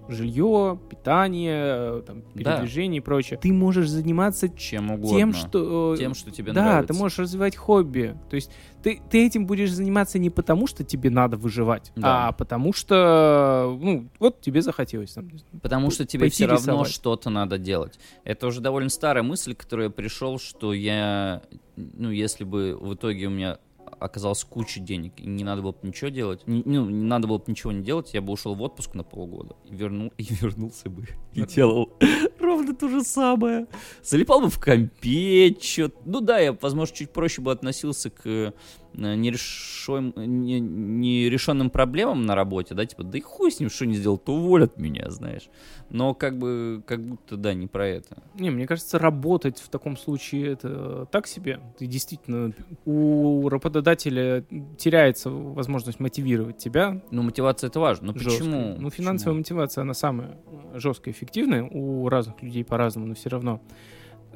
Жилье, 0.08 0.78
питание, 0.90 1.62
э, 1.98 2.02
там, 2.06 2.22
Да. 2.34 2.52
передвижение 2.56 2.98
и 2.98 3.00
прочее, 3.00 3.38
ты 3.38 3.52
можешь 3.52 3.88
заниматься 3.88 4.48
Чем 4.48 4.90
угодно. 4.90 5.16
тем, 5.16 5.32
что... 5.32 5.94
э, 5.94 5.98
Тем, 5.98 6.14
что 6.14 6.30
тебе 6.30 6.52
да, 6.52 6.62
нравится. 6.64 6.92
ты 6.94 6.98
можешь 6.98 7.18
развивать 7.18 7.56
хобби. 7.56 8.16
То 8.30 8.36
есть 8.36 8.50
ты, 8.82 9.00
ты 9.10 9.26
этим 9.26 9.46
будешь 9.46 9.72
заниматься 9.72 10.18
не 10.18 10.30
потому, 10.30 10.66
что 10.66 10.84
тебе 10.84 11.10
надо 11.10 11.36
выживать, 11.36 11.92
Да. 11.96 12.28
а 12.28 12.32
потому 12.32 12.72
что, 12.72 13.76
ну, 13.80 14.08
вот 14.18 14.40
тебе 14.40 14.62
захотелось. 14.62 15.12
Там. 15.12 15.30
Потому 15.62 15.90
что 15.90 16.04
тебе 16.04 16.28
все 16.30 16.46
равно 16.46 16.58
рисовать. 16.72 16.88
что-то 16.90 17.30
надо 17.30 17.58
делать. 17.58 17.98
Это 18.24 18.46
уже 18.46 18.60
довольно 18.60 18.90
старая 18.90 19.22
мысль, 19.22 19.54
к 19.54 19.58
которой 19.60 19.84
я 19.84 19.90
пришел, 19.90 20.38
что 20.38 20.72
я, 20.72 21.42
ну, 21.76 22.10
если 22.10 22.44
бы 22.44 22.76
в 22.80 22.94
итоге 22.94 23.26
у 23.26 23.30
меня 23.30 23.58
оказалось 24.00 24.44
куча 24.44 24.80
денег, 24.80 25.14
и 25.20 25.26
не 25.26 25.44
надо 25.44 25.62
было 25.62 25.72
бы 25.72 25.78
ничего 25.82 26.10
делать, 26.10 26.46
не- 26.46 26.62
ну, 26.64 26.88
не 26.88 27.04
надо 27.04 27.26
было 27.28 27.38
бы 27.38 27.44
ничего 27.48 27.72
не 27.72 27.82
делать, 27.82 28.14
я 28.14 28.20
бы 28.20 28.32
ушел 28.32 28.54
в 28.54 28.62
отпуск 28.62 28.94
на 28.94 29.04
полгода. 29.04 29.56
И, 29.64 29.74
вернул, 29.74 30.12
и 30.18 30.26
вернулся 30.34 30.88
бы 30.90 31.06
и 31.34 31.42
делал 31.42 31.92
ровно 32.40 32.74
то 32.74 32.88
же 32.88 33.02
самое. 33.02 33.66
Залипал 34.02 34.40
бы 34.40 34.48
в 34.48 34.58
компе, 34.60 35.54
чё 35.54 35.90
Ну 36.04 36.20
да, 36.20 36.38
я, 36.38 36.52
возможно, 36.60 36.94
чуть 36.96 37.12
проще 37.12 37.42
бы 37.42 37.52
относился 37.52 38.10
к 38.10 38.52
э, 38.98 39.14
нерешоем- 39.16 40.12
не- 40.16 40.60
нерешенным 40.60 41.70
проблемам 41.70 42.26
на 42.26 42.34
работе, 42.34 42.74
да, 42.74 42.84
типа, 42.84 43.04
да 43.04 43.18
и 43.18 43.20
хуй 43.20 43.50
с 43.50 43.60
ним, 43.60 43.70
что 43.70 43.86
не 43.86 43.94
сделал, 43.94 44.18
то 44.18 44.34
уволят 44.34 44.76
меня, 44.78 45.10
знаешь. 45.10 45.48
Но 45.90 46.14
как 46.14 46.38
бы, 46.38 46.82
как 46.86 47.00
будто, 47.02 47.36
да, 47.36 47.54
не 47.54 47.66
про 47.66 47.86
это. 47.86 48.22
Не, 48.34 48.50
мне 48.50 48.66
кажется, 48.66 48.98
работать 48.98 49.58
в 49.58 49.68
таком 49.68 49.96
случае 49.96 50.52
это 50.52 51.06
так 51.10 51.26
себе. 51.26 51.60
Ты 51.78 51.86
действительно 51.86 52.52
у 52.84 53.48
работодателя 53.48 54.44
теряется 54.76 55.30
возможность 55.30 56.00
мотивировать 56.00 56.58
тебя. 56.58 57.00
Ну, 57.10 57.22
мотивация 57.22 57.68
это 57.68 57.80
важно. 57.80 58.12
Ну, 58.12 58.18
жестко. 58.18 58.30
почему? 58.40 58.76
Ну, 58.78 58.90
финансовая 58.90 59.38
Почему? 59.38 59.56
мотивация, 59.58 59.82
она 59.82 59.94
самая 59.94 60.38
жесткая, 60.74 61.14
эффективная 61.14 61.64
у 61.64 62.08
разных 62.08 62.42
людей 62.42 62.64
по-разному, 62.64 63.06
но 63.06 63.14
все 63.14 63.28
равно. 63.30 63.60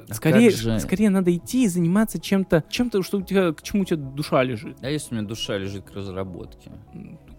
А 0.09 0.13
Скорее, 0.13 0.49
же- 0.51 0.79
скорее 0.79 1.09
надо 1.09 1.35
идти 1.35 1.63
и 1.63 1.67
заниматься 1.67 2.19
чем-то, 2.19 2.63
чем-то, 2.69 3.01
что 3.03 3.17
у 3.17 3.21
тебя, 3.21 3.51
к 3.53 3.61
чему 3.61 3.83
у 3.83 3.85
тебя 3.85 3.97
душа 3.97 4.43
лежит. 4.43 4.77
А 4.81 4.89
если 4.89 5.13
у 5.15 5.17
меня 5.17 5.27
душа 5.27 5.57
лежит 5.57 5.83
к 5.85 5.93
разработке? 5.93 6.71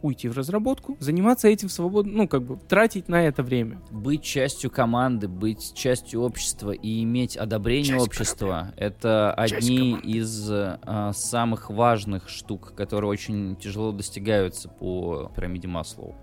Уйти 0.02 0.28
в 0.28 0.36
разработку, 0.36 0.96
заниматься 1.00 1.48
этим 1.48 1.68
в 1.68 1.72
свободно, 1.72 2.12
ну, 2.12 2.28
как 2.28 2.42
бы, 2.42 2.58
тратить 2.68 3.08
на 3.08 3.22
это 3.24 3.42
время. 3.42 3.80
Быть 3.90 4.22
частью 4.22 4.70
команды, 4.70 5.28
быть 5.28 5.72
частью 5.74 6.20
общества 6.20 6.72
и 6.72 7.02
иметь 7.04 7.36
одобрение 7.38 7.94
Часть 7.94 8.06
общества— 8.06 8.74
это 8.76 9.34
Часть 9.48 9.54
одни 9.54 9.92
команды. 9.92 10.08
из 10.10 10.48
а, 10.52 11.12
самых 11.14 11.70
важных 11.70 12.28
штук, 12.28 12.74
которые 12.76 13.10
очень 13.10 13.56
тяжело 13.56 13.92
достигаются 13.92 14.68
по 14.68 15.32
пирамиде 15.34 15.68
Маслоу. 15.68 16.14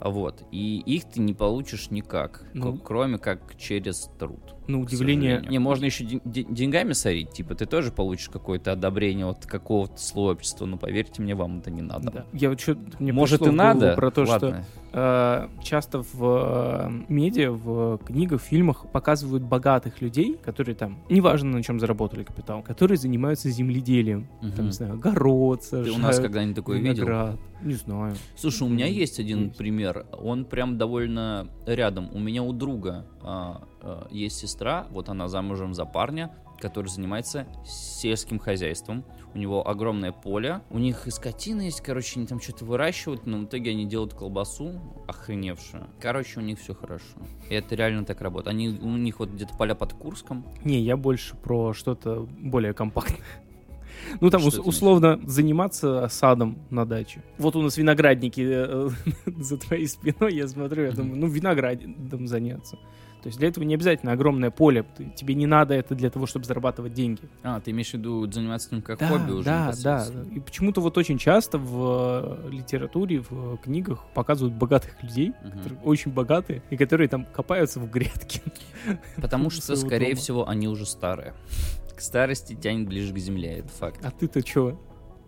Вот. 0.00 0.42
И 0.50 0.78
их 0.78 1.04
ты 1.04 1.20
не 1.20 1.34
получишь 1.34 1.90
никак, 1.90 2.44
Ну. 2.54 2.78
кроме 2.78 3.18
как 3.18 3.56
через 3.58 4.08
труд. 4.18 4.40
На 4.70 4.78
удивление. 4.80 5.44
Не, 5.48 5.58
можно 5.58 5.84
еще 5.84 6.04
ден- 6.04 6.20
ден- 6.24 6.52
деньгами 6.54 6.92
сорить, 6.92 7.32
типа, 7.32 7.54
ты 7.54 7.66
тоже 7.66 7.90
получишь 7.92 8.28
какое-то 8.28 8.72
одобрение 8.72 9.26
от 9.26 9.46
какого-то 9.46 9.98
слоя 9.98 10.32
общества, 10.34 10.66
но 10.66 10.76
поверьте 10.78 11.22
мне, 11.22 11.34
вам 11.34 11.58
это 11.58 11.70
не 11.70 11.82
надо. 11.82 12.10
да. 12.10 12.24
Я 12.32 12.50
вот 12.50 12.60
что 12.60 12.76
Может 12.98 13.42
и 13.42 13.50
надо, 13.50 13.94
про 13.94 14.10
то, 14.10 14.24
что 14.26 14.32
ладно. 14.32 14.64
э, 14.76 14.79
часто 14.92 16.02
в 16.12 16.18
э, 16.20 16.90
медиа, 17.08 17.52
в 17.52 17.98
книгах, 17.98 18.40
фильмах 18.42 18.90
показывают 18.90 19.42
богатых 19.44 20.00
людей, 20.00 20.36
которые 20.42 20.74
там, 20.74 20.98
неважно 21.08 21.50
на 21.50 21.62
чем 21.62 21.78
заработали 21.78 22.24
капитал, 22.24 22.62
которые 22.62 22.98
занимаются 22.98 23.50
земледелием. 23.50 24.26
Там, 24.40 24.50
Мгм. 24.50 24.64
не 24.66 24.72
знаю, 24.72 24.92
огород 24.94 25.60
Ты 25.60 25.66
у 25.76 25.84
сажают, 25.84 25.98
нас 25.98 26.18
когда-нибудь 26.18 26.56
такое 26.56 26.78
видел? 26.78 27.04
виноград. 27.04 27.38
Не 27.62 27.74
знаю. 27.74 28.14
Слушай, 28.36 28.62
у 28.64 28.68
меня 28.70 28.86
есть 28.86 29.20
один 29.20 29.44
Есть. 29.46 29.58
пример. 29.58 30.06
Он 30.12 30.44
прям 30.44 30.78
довольно 30.78 31.48
рядом. 31.66 32.08
У 32.12 32.18
меня 32.18 32.42
у 32.42 32.52
друга 32.52 33.04
а, 33.22 33.62
а, 33.82 34.06
есть 34.10 34.38
сестра, 34.38 34.86
вот 34.90 35.08
она 35.08 35.28
замужем 35.28 35.74
за 35.74 35.84
парня, 35.84 36.30
который 36.60 36.88
занимается 36.88 37.46
сельским 37.64 38.38
хозяйством. 38.38 39.04
У 39.34 39.38
него 39.38 39.66
огромное 39.66 40.10
поле, 40.12 40.60
у 40.70 40.78
них 40.78 41.06
и 41.06 41.10
скотина 41.10 41.62
есть, 41.62 41.80
короче, 41.80 42.18
они 42.18 42.26
там 42.26 42.40
что-то 42.40 42.64
выращивают, 42.64 43.26
но 43.26 43.38
в 43.38 43.44
итоге 43.44 43.70
они 43.70 43.86
делают 43.86 44.12
колбасу 44.14 44.80
охреневшую. 45.06 45.86
Короче, 46.00 46.40
у 46.40 46.42
них 46.42 46.58
все 46.58 46.74
хорошо. 46.74 47.04
И 47.48 47.54
это 47.54 47.74
реально 47.76 48.04
так 48.04 48.20
работает. 48.20 48.48
Они, 48.48 48.68
у 48.68 48.96
них 48.96 49.20
вот 49.20 49.30
где-то 49.30 49.56
поля 49.56 49.74
под 49.74 49.92
Курском. 49.92 50.44
Не, 50.64 50.80
я 50.80 50.96
больше 50.96 51.36
про 51.36 51.72
что-то 51.72 52.28
более 52.40 52.74
компактное. 52.74 53.18
Ну, 54.20 54.30
там 54.30 54.44
ус- 54.44 54.58
условно 54.58 55.20
заниматься 55.26 56.08
садом 56.08 56.58
на 56.70 56.84
даче. 56.86 57.22
Вот 57.38 57.54
у 57.56 57.62
нас 57.62 57.76
виноградники 57.76 58.40
э, 58.42 58.90
за 59.26 59.58
твоей 59.58 59.86
спиной, 59.86 60.34
я 60.34 60.48
смотрю, 60.48 60.84
я 60.84 60.92
думаю, 60.92 61.16
ну, 61.16 61.26
виноградом 61.28 62.26
заняться. 62.26 62.78
То 63.22 63.26
есть 63.28 63.38
для 63.38 63.48
этого 63.48 63.64
не 63.64 63.74
обязательно 63.74 64.12
огромное 64.12 64.50
поле. 64.50 64.84
Тебе 65.14 65.34
не 65.34 65.46
надо 65.46 65.74
это 65.74 65.94
для 65.94 66.10
того, 66.10 66.26
чтобы 66.26 66.44
зарабатывать 66.46 66.94
деньги. 66.94 67.20
А, 67.42 67.60
ты 67.60 67.70
имеешь 67.70 67.90
в 67.90 67.94
виду 67.94 68.30
заниматься 68.30 68.68
этим 68.68 68.82
как 68.82 68.98
Да, 68.98 69.08
хобби 69.08 69.30
уже 69.32 69.44
да, 69.44 69.72
да. 69.82 70.06
И 70.34 70.40
почему-то 70.40 70.80
вот 70.80 70.96
очень 70.98 71.18
часто 71.18 71.58
в 71.58 72.40
э, 72.46 72.50
литературе, 72.50 73.20
в 73.28 73.58
книгах 73.58 74.04
показывают 74.14 74.54
богатых 74.54 75.02
людей, 75.02 75.32
Мгм. 75.42 75.50
которые 75.58 75.80
очень 75.82 76.12
богатые, 76.12 76.62
и 76.70 76.76
которые 76.76 77.08
там 77.08 77.24
копаются 77.26 77.78
в 77.80 77.90
грядке. 77.90 78.40
Потому 79.16 79.50
что, 79.50 79.76
скорее 79.76 80.10
дома. 80.10 80.16
всего, 80.16 80.48
они 80.48 80.68
уже 80.68 80.86
старые. 80.86 81.34
К 81.96 82.00
старости 82.00 82.54
тянет 82.54 82.88
ближе 82.88 83.12
к 83.12 83.18
земле, 83.18 83.58
это 83.58 83.68
факт. 83.68 84.00
А 84.02 84.10
ты-то 84.10 84.42
чё? 84.42 84.78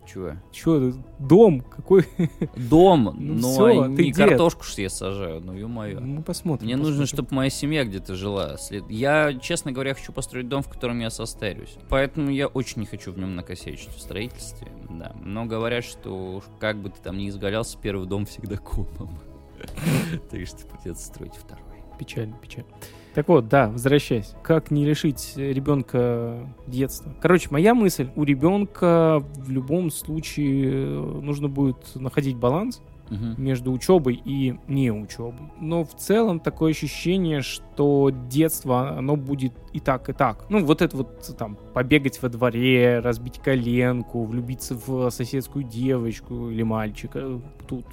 Чего? 0.06 0.32
Чё, 0.50 0.92
дом? 1.18 1.60
Какой? 1.60 2.04
Дом, 2.56 3.14
Ну 3.18 3.34
но 3.34 3.48
всё, 3.48 3.84
ты 3.94 4.04
не 4.04 4.12
дед. 4.12 4.28
картошку 4.28 4.64
ж 4.64 4.74
я 4.78 4.90
сажаю, 4.90 5.40
ну 5.40 5.54
ё-моё. 5.54 6.00
Мы 6.00 6.22
посмотрим. 6.22 6.66
Мне 6.66 6.76
нужно, 6.76 7.06
чтобы 7.06 7.28
моя 7.30 7.50
семья 7.50 7.84
где-то 7.84 8.14
жила. 8.14 8.56
Я, 8.88 9.32
честно 9.34 9.72
говоря, 9.72 9.94
хочу 9.94 10.12
построить 10.12 10.48
дом, 10.48 10.62
в 10.62 10.68
котором 10.68 10.98
я 11.00 11.10
состарюсь. 11.10 11.76
Поэтому 11.88 12.30
я 12.30 12.48
очень 12.48 12.80
не 12.80 12.86
хочу 12.86 13.12
в 13.12 13.18
нем 13.18 13.36
накосячить 13.36 13.88
в 13.90 14.00
строительстве. 14.00 14.68
Да. 14.90 15.14
Но 15.24 15.46
говорят, 15.46 15.84
что 15.84 16.42
как 16.58 16.76
бы 16.82 16.90
ты 16.90 17.00
там 17.00 17.16
ни 17.16 17.28
изгалялся, 17.28 17.78
первый 17.80 18.06
дом 18.06 18.26
всегда 18.26 18.56
комом. 18.56 19.18
Так 20.30 20.46
что 20.46 20.66
придется 20.66 21.06
строить 21.06 21.34
второй. 21.36 21.62
Печально, 21.98 22.36
печально. 22.42 22.70
Так 23.14 23.28
вот, 23.28 23.48
да, 23.48 23.68
возвращаясь. 23.68 24.34
Как 24.42 24.70
не 24.70 24.84
лишить 24.86 25.34
ребенка 25.36 26.48
детства? 26.66 27.14
Короче, 27.20 27.48
моя 27.50 27.74
мысль, 27.74 28.08
у 28.16 28.24
ребенка 28.24 29.22
в 29.36 29.50
любом 29.50 29.90
случае 29.90 30.72
э, 30.72 31.20
нужно 31.22 31.48
будет 31.48 31.94
находить 31.94 32.36
баланс 32.36 32.80
Мгм. 33.10 33.34
между 33.36 33.72
учебой 33.72 34.14
и 34.24 34.54
не 34.68 34.90
учебой. 34.90 35.50
Но 35.60 35.84
в 35.84 35.94
целом 35.94 36.40
такое 36.40 36.70
ощущение, 36.70 37.42
что 37.42 38.10
детство, 38.30 38.96
оно 38.96 39.16
будет 39.16 39.52
и 39.74 39.80
так, 39.80 40.08
и 40.08 40.14
так. 40.14 40.46
Ну, 40.48 40.64
вот 40.64 40.80
это 40.80 40.96
вот 40.96 41.36
там, 41.36 41.58
побегать 41.74 42.22
во 42.22 42.30
дворе, 42.30 43.00
разбить 43.00 43.38
коленку, 43.38 44.24
влюбиться 44.24 44.74
в 44.86 45.10
соседскую 45.10 45.62
девочку 45.64 46.48
или 46.48 46.62
мальчика. 46.62 47.38
Тут 47.68 47.84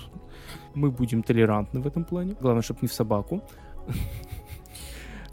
мы 0.73 0.89
будем 0.89 1.21
толерантны 1.21 1.81
в 1.81 1.87
этом 1.87 2.05
плане. 2.05 2.35
Главное, 2.39 2.61
чтобы 2.61 2.79
не 2.83 2.87
в 2.87 2.93
собаку. 2.93 3.41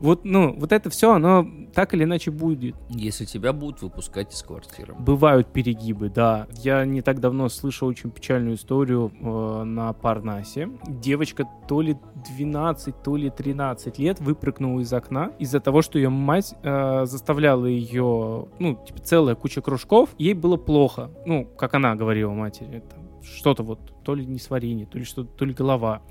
Вот, 0.01 0.25
ну, 0.25 0.55
вот 0.57 0.73
это 0.73 0.91
все, 0.91 1.13
оно 1.13 1.47
так 1.75 1.95
или 1.95 2.05
иначе 2.05 2.31
будет. 2.31 2.75
Если 2.89 3.25
тебя 3.25 3.53
будут 3.53 3.83
выпускать 3.83 4.33
из 4.33 4.43
квартиры. 4.43 4.95
Бывают 4.99 5.53
перегибы, 5.53 6.09
да. 6.09 6.47
Я 6.63 6.85
не 6.85 7.03
так 7.03 7.21
давно 7.21 7.49
слышал 7.49 7.89
очень 7.89 8.11
печальную 8.11 8.57
историю 8.57 9.13
э, 9.21 9.65
на 9.65 9.93
Парнасе. 9.93 10.71
Девочка 10.87 11.49
то 11.69 11.81
ли 11.81 11.97
12, 12.31 13.03
то 13.03 13.17
ли 13.17 13.31
13 13.31 13.99
лет 13.99 14.21
выпрыгнула 14.21 14.81
из 14.81 14.93
окна 14.93 15.33
из-за 15.39 15.61
того, 15.61 15.83
что 15.83 15.99
ее 15.99 16.09
мать 16.09 16.55
э, 16.63 17.07
заставляла 17.07 17.67
ее, 17.67 18.49
ну, 18.59 18.79
типа, 18.87 19.01
целая 19.01 19.35
куча 19.35 19.61
кружков. 19.61 20.11
Ей 20.19 20.35
было 20.35 20.57
плохо. 20.57 21.11
Ну, 21.27 21.45
как 21.45 21.75
она 21.75 21.95
говорила 21.95 22.33
матери. 22.33 22.83
Что-то 23.23 23.63
вот, 23.63 23.81
то 24.05 24.15
ли 24.15 24.25
не 24.25 24.39
сварение, 24.39 24.87
то 24.87 24.99
ли 24.99 25.05
что-то, 25.05 25.31
то 25.31 25.45
ли 25.45 25.53
голова. 25.53 26.03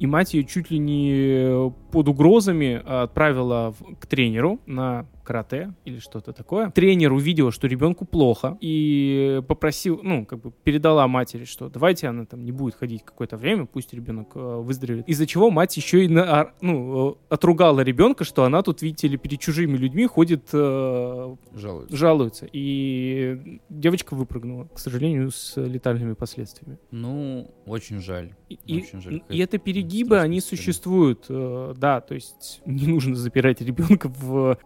И 0.00 0.06
мать 0.06 0.32
ее 0.34 0.44
чуть 0.44 0.70
ли 0.70 0.78
не 0.78 1.70
под 1.92 2.08
угрозами 2.08 2.82
отправила 2.84 3.74
в- 3.78 3.96
к 3.96 4.06
тренеру 4.06 4.58
на 4.66 5.06
карате 5.30 5.72
или 5.84 6.00
что-то 6.00 6.32
такое. 6.32 6.70
Тренер 6.70 7.12
увидела, 7.12 7.52
что 7.52 7.68
ребенку 7.68 8.04
плохо 8.04 8.58
и 8.60 9.40
попросил, 9.46 10.00
ну, 10.02 10.26
как 10.26 10.40
бы 10.40 10.50
передала 10.64 11.06
матери, 11.06 11.44
что 11.44 11.68
давайте 11.68 12.08
она 12.08 12.24
там 12.24 12.44
не 12.44 12.50
будет 12.50 12.74
ходить 12.74 13.04
какое-то 13.04 13.36
время, 13.36 13.66
пусть 13.66 13.94
ребенок 13.94 14.28
э, 14.34 14.56
выздоровеет. 14.60 15.08
Из-за 15.08 15.26
чего 15.26 15.50
мать 15.52 15.76
еще 15.76 16.04
и 16.04 16.08
на- 16.08 16.40
а, 16.40 16.52
ну, 16.60 17.12
э, 17.12 17.14
отругала 17.28 17.80
ребенка, 17.80 18.24
что 18.24 18.42
она 18.42 18.62
тут, 18.62 18.82
видите 18.82 19.06
ли, 19.06 19.16
перед 19.16 19.38
чужими 19.38 19.76
людьми 19.76 20.04
ходит, 20.06 20.48
э, 20.52 21.36
Жалуются. 21.54 21.96
жалуется. 21.96 22.48
И 22.52 23.60
девочка 23.68 24.16
выпрыгнула, 24.16 24.64
к 24.74 24.78
сожалению, 24.80 25.30
с 25.30 25.56
летальными 25.56 26.14
последствиями. 26.14 26.78
Ну, 26.90 27.48
очень 27.66 28.00
жаль. 28.00 28.34
И, 28.48 28.58
и- 28.66 28.80
Очень 28.82 29.00
жаль, 29.00 29.14
и 29.14 29.20
какая 29.20 29.38
это 29.44 29.58
перегибы, 29.58 30.18
они 30.18 30.40
существуют, 30.40 31.26
э, 31.28 31.74
да, 31.76 32.00
то 32.00 32.14
есть 32.14 32.62
не 32.66 32.88
нужно 32.88 33.14
запирать 33.14 33.60
ребенка 33.60 34.08
в 34.08 34.58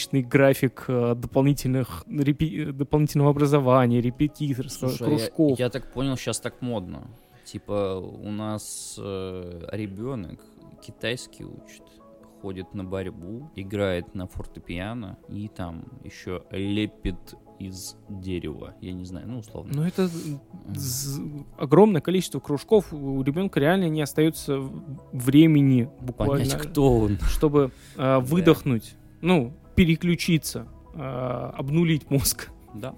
бесконечный 0.00 0.22
график 0.22 0.84
э, 0.88 1.14
дополнительных 1.14 2.04
репи- 2.08 2.72
дополнительного 2.72 3.30
образования, 3.30 4.00
репетиторства, 4.00 4.88
Слушай, 4.88 5.06
а 5.06 5.10
я- 5.10 5.16
кружков. 5.18 5.58
Я, 5.58 5.70
так 5.70 5.92
понял, 5.92 6.16
сейчас 6.16 6.40
так 6.40 6.62
модно. 6.62 7.08
Типа, 7.44 7.96
у 7.98 8.30
нас 8.30 8.94
ребенок 8.98 10.40
китайский 10.86 11.44
учит, 11.44 11.82
ходит 12.40 12.74
на 12.74 12.84
борьбу, 12.84 13.50
играет 13.56 14.14
на 14.14 14.26
фортепиано 14.28 15.18
и 15.28 15.48
там 15.48 15.84
еще 16.04 16.42
лепит 16.52 17.34
из 17.58 17.96
дерева. 18.08 18.74
Я 18.80 18.92
не 18.92 19.04
знаю, 19.04 19.26
ну, 19.28 19.38
условно. 19.40 19.72
Но 19.74 19.86
это 19.86 20.08
огромное 21.58 22.00
количество 22.00 22.38
кружков, 22.40 22.92
у 22.92 23.20
ребенка 23.22 23.58
реально 23.60 23.88
не 23.88 24.00
остается 24.00 24.60
времени 25.12 25.88
буквально, 26.00 26.36
Понять, 26.44 26.54
кто 26.56 26.98
он. 27.00 27.18
чтобы 27.28 27.72
э, 27.96 28.18
выдохнуть, 28.20 28.94
ну, 29.20 29.52
переключиться, 29.84 30.66
э, 30.94 31.50
обнулить 31.56 32.10
мозг. 32.10 32.50
Да. 32.74 32.94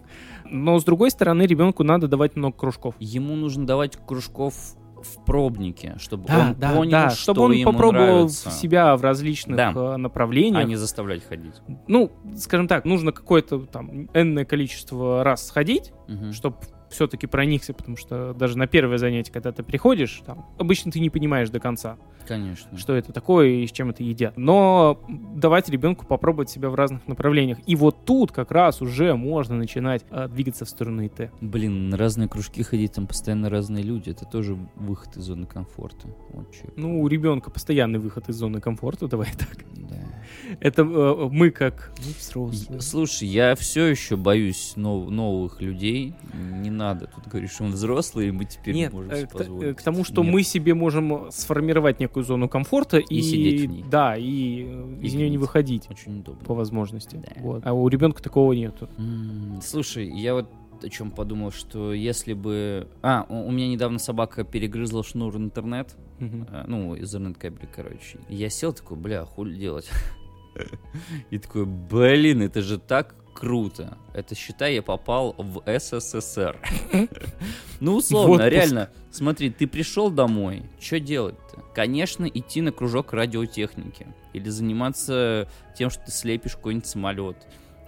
Но 0.50 0.78
с 0.80 0.84
другой 0.84 1.12
стороны, 1.12 1.42
ребенку 1.44 1.84
надо 1.84 2.08
давать 2.08 2.34
много 2.34 2.56
кружков. 2.56 2.96
Ему 2.98 3.36
нужно 3.36 3.64
давать 3.66 3.96
кружков 4.04 4.54
в 4.96 5.24
пробнике, 5.24 5.94
чтобы 5.98 6.26
Да, 6.26 6.40
он 6.50 6.54
да, 6.58 6.72
понял, 6.74 6.90
да, 6.90 7.10
что 7.10 7.20
чтобы 7.20 7.42
он 7.42 7.52
ему 7.52 7.72
попробовал 7.72 8.04
нравится, 8.06 8.50
себя 8.50 8.96
в 8.96 9.02
различных 9.02 9.56
Да. 9.56 9.72
э, 9.74 9.96
направлениях. 9.96 10.60
а 10.60 10.64
не 10.64 10.74
заставлять 10.76 11.24
ходить. 11.24 11.54
Ну, 11.86 12.10
скажем 12.36 12.66
так, 12.66 12.84
нужно 12.84 13.12
какое-то 13.12 13.60
там 13.60 14.08
энное 14.12 14.44
количество 14.44 15.22
раз 15.22 15.46
сходить, 15.46 15.92
Мгм. 16.08 16.32
чтобы 16.32 16.56
все-таки 16.92 17.26
проникся, 17.26 17.72
потому 17.74 17.96
что 17.96 18.34
даже 18.34 18.56
на 18.56 18.66
первое 18.66 18.98
занятие, 18.98 19.32
когда 19.32 19.52
ты 19.52 19.62
приходишь, 19.62 20.22
там, 20.24 20.46
обычно 20.58 20.92
ты 20.92 21.00
не 21.00 21.10
понимаешь 21.10 21.50
до 21.50 21.58
конца, 21.60 21.96
Конечно. 22.26 22.78
что 22.78 22.94
это 22.94 23.12
такое 23.12 23.48
и 23.48 23.66
с 23.66 23.72
чем 23.72 23.90
это 23.90 24.02
едят. 24.02 24.36
Но 24.36 25.00
давать 25.34 25.68
ребенку 25.68 26.06
попробовать 26.06 26.50
себя 26.50 26.70
в 26.70 26.74
разных 26.74 27.08
направлениях. 27.08 27.58
И 27.66 27.74
вот 27.76 28.04
тут 28.04 28.32
как 28.32 28.50
раз 28.52 28.82
уже 28.82 29.14
можно 29.14 29.56
начинать 29.56 30.04
э, 30.10 30.28
двигаться 30.28 30.64
в 30.64 30.68
сторону 30.68 31.04
ИТ. 31.06 31.30
Блин, 31.40 31.90
на 31.90 31.96
разные 31.96 32.28
кружки 32.28 32.62
ходить, 32.62 32.92
там 32.92 33.06
постоянно 33.06 33.48
разные 33.48 33.82
люди. 33.82 34.10
Это 34.10 34.24
тоже 34.24 34.56
выход 34.76 35.16
из 35.16 35.24
зоны 35.24 35.46
комфорта. 35.46 36.08
Вот. 36.30 36.46
Ну, 36.76 37.00
у 37.00 37.08
ребенка 37.08 37.50
постоянный 37.50 37.98
выход 37.98 38.28
из 38.28 38.36
зоны 38.36 38.60
комфорта, 38.60 39.06
давай 39.08 39.28
так. 39.38 39.64
Да. 39.74 39.96
Это 40.60 40.82
э, 40.82 41.28
мы 41.30 41.50
как 41.50 41.92
мы 41.98 42.12
взрослые. 42.12 42.80
Слушай, 42.80 43.28
я 43.28 43.54
все 43.54 43.86
еще 43.86 44.16
боюсь 44.16 44.74
нов- 44.76 45.10
новых 45.10 45.60
людей. 45.60 46.14
Не 46.34 46.70
надо. 46.82 47.06
Тут 47.06 47.28
говоришь, 47.28 47.60
он 47.60 47.70
взрослый, 47.70 48.28
и 48.28 48.30
мы 48.32 48.44
теперь 48.44 48.74
Нет, 48.74 48.92
можем 48.92 49.10
э, 49.12 49.16
себе 49.16 49.26
к, 49.26 49.32
позволить. 49.32 49.70
э, 49.70 49.74
к 49.74 49.82
тому, 49.82 50.04
что 50.04 50.22
Нет. 50.22 50.32
мы 50.32 50.42
себе 50.42 50.74
можем 50.74 51.30
сформировать 51.30 52.00
некую 52.00 52.24
зону 52.24 52.48
комфорта 52.48 52.98
и, 52.98 53.22
сидеть 53.22 53.60
в 53.62 53.66
ней. 53.66 53.84
да, 53.90 54.16
и 54.16 54.64
э, 54.66 54.98
из 55.02 55.14
И 55.14 55.16
нее 55.16 55.30
не 55.30 55.38
выходить 55.38 55.88
Очень 55.90 56.20
удобно. 56.20 56.44
по 56.44 56.54
возможности. 56.54 57.16
Да. 57.16 57.32
Вот. 57.40 57.62
А 57.64 57.72
у 57.72 57.88
ребенка 57.88 58.22
такого 58.22 58.52
нету. 58.52 58.88
Слушай, 59.62 60.08
я 60.08 60.34
вот 60.34 60.48
о 60.82 60.88
чем 60.88 61.12
подумал, 61.12 61.52
что 61.52 61.92
если 61.92 62.32
бы... 62.32 62.88
А, 63.02 63.24
у 63.28 63.46
у 63.46 63.50
меня 63.52 63.68
недавно 63.68 64.00
собака 64.00 64.42
перегрызла 64.42 65.04
шнур 65.04 65.36
интернет, 65.36 65.94
э, 66.18 66.64
ну, 66.66 66.96
Ethernet 66.96 67.34
кабель, 67.38 67.68
короче. 67.72 68.18
И 68.28 68.34
Я 68.34 68.50
сел 68.50 68.72
такой, 68.72 68.96
бля, 68.96 69.24
хули 69.24 69.54
делать? 69.54 69.88
И 71.30 71.38
такой, 71.38 71.66
блин, 71.66 72.42
это 72.42 72.62
же 72.62 72.78
так 72.78 73.14
круто. 73.34 73.98
Это, 74.14 74.34
считай, 74.34 74.74
я 74.74 74.82
попал 74.82 75.34
в 75.38 75.62
СССР. 75.66 76.58
Ну, 77.80 77.96
условно, 77.96 78.46
реально. 78.48 78.90
Смотри, 79.10 79.50
ты 79.50 79.66
пришел 79.66 80.08
домой, 80.08 80.62
что 80.78 81.00
делать-то? 81.00 81.62
Конечно, 81.74 82.26
идти 82.26 82.60
на 82.60 82.70
кружок 82.70 83.12
радиотехники. 83.12 84.06
Или 84.32 84.48
заниматься 84.50 85.48
тем, 85.76 85.90
что 85.90 86.04
ты 86.04 86.12
слепишь 86.12 86.54
какой-нибудь 86.54 86.86
самолет. 86.86 87.36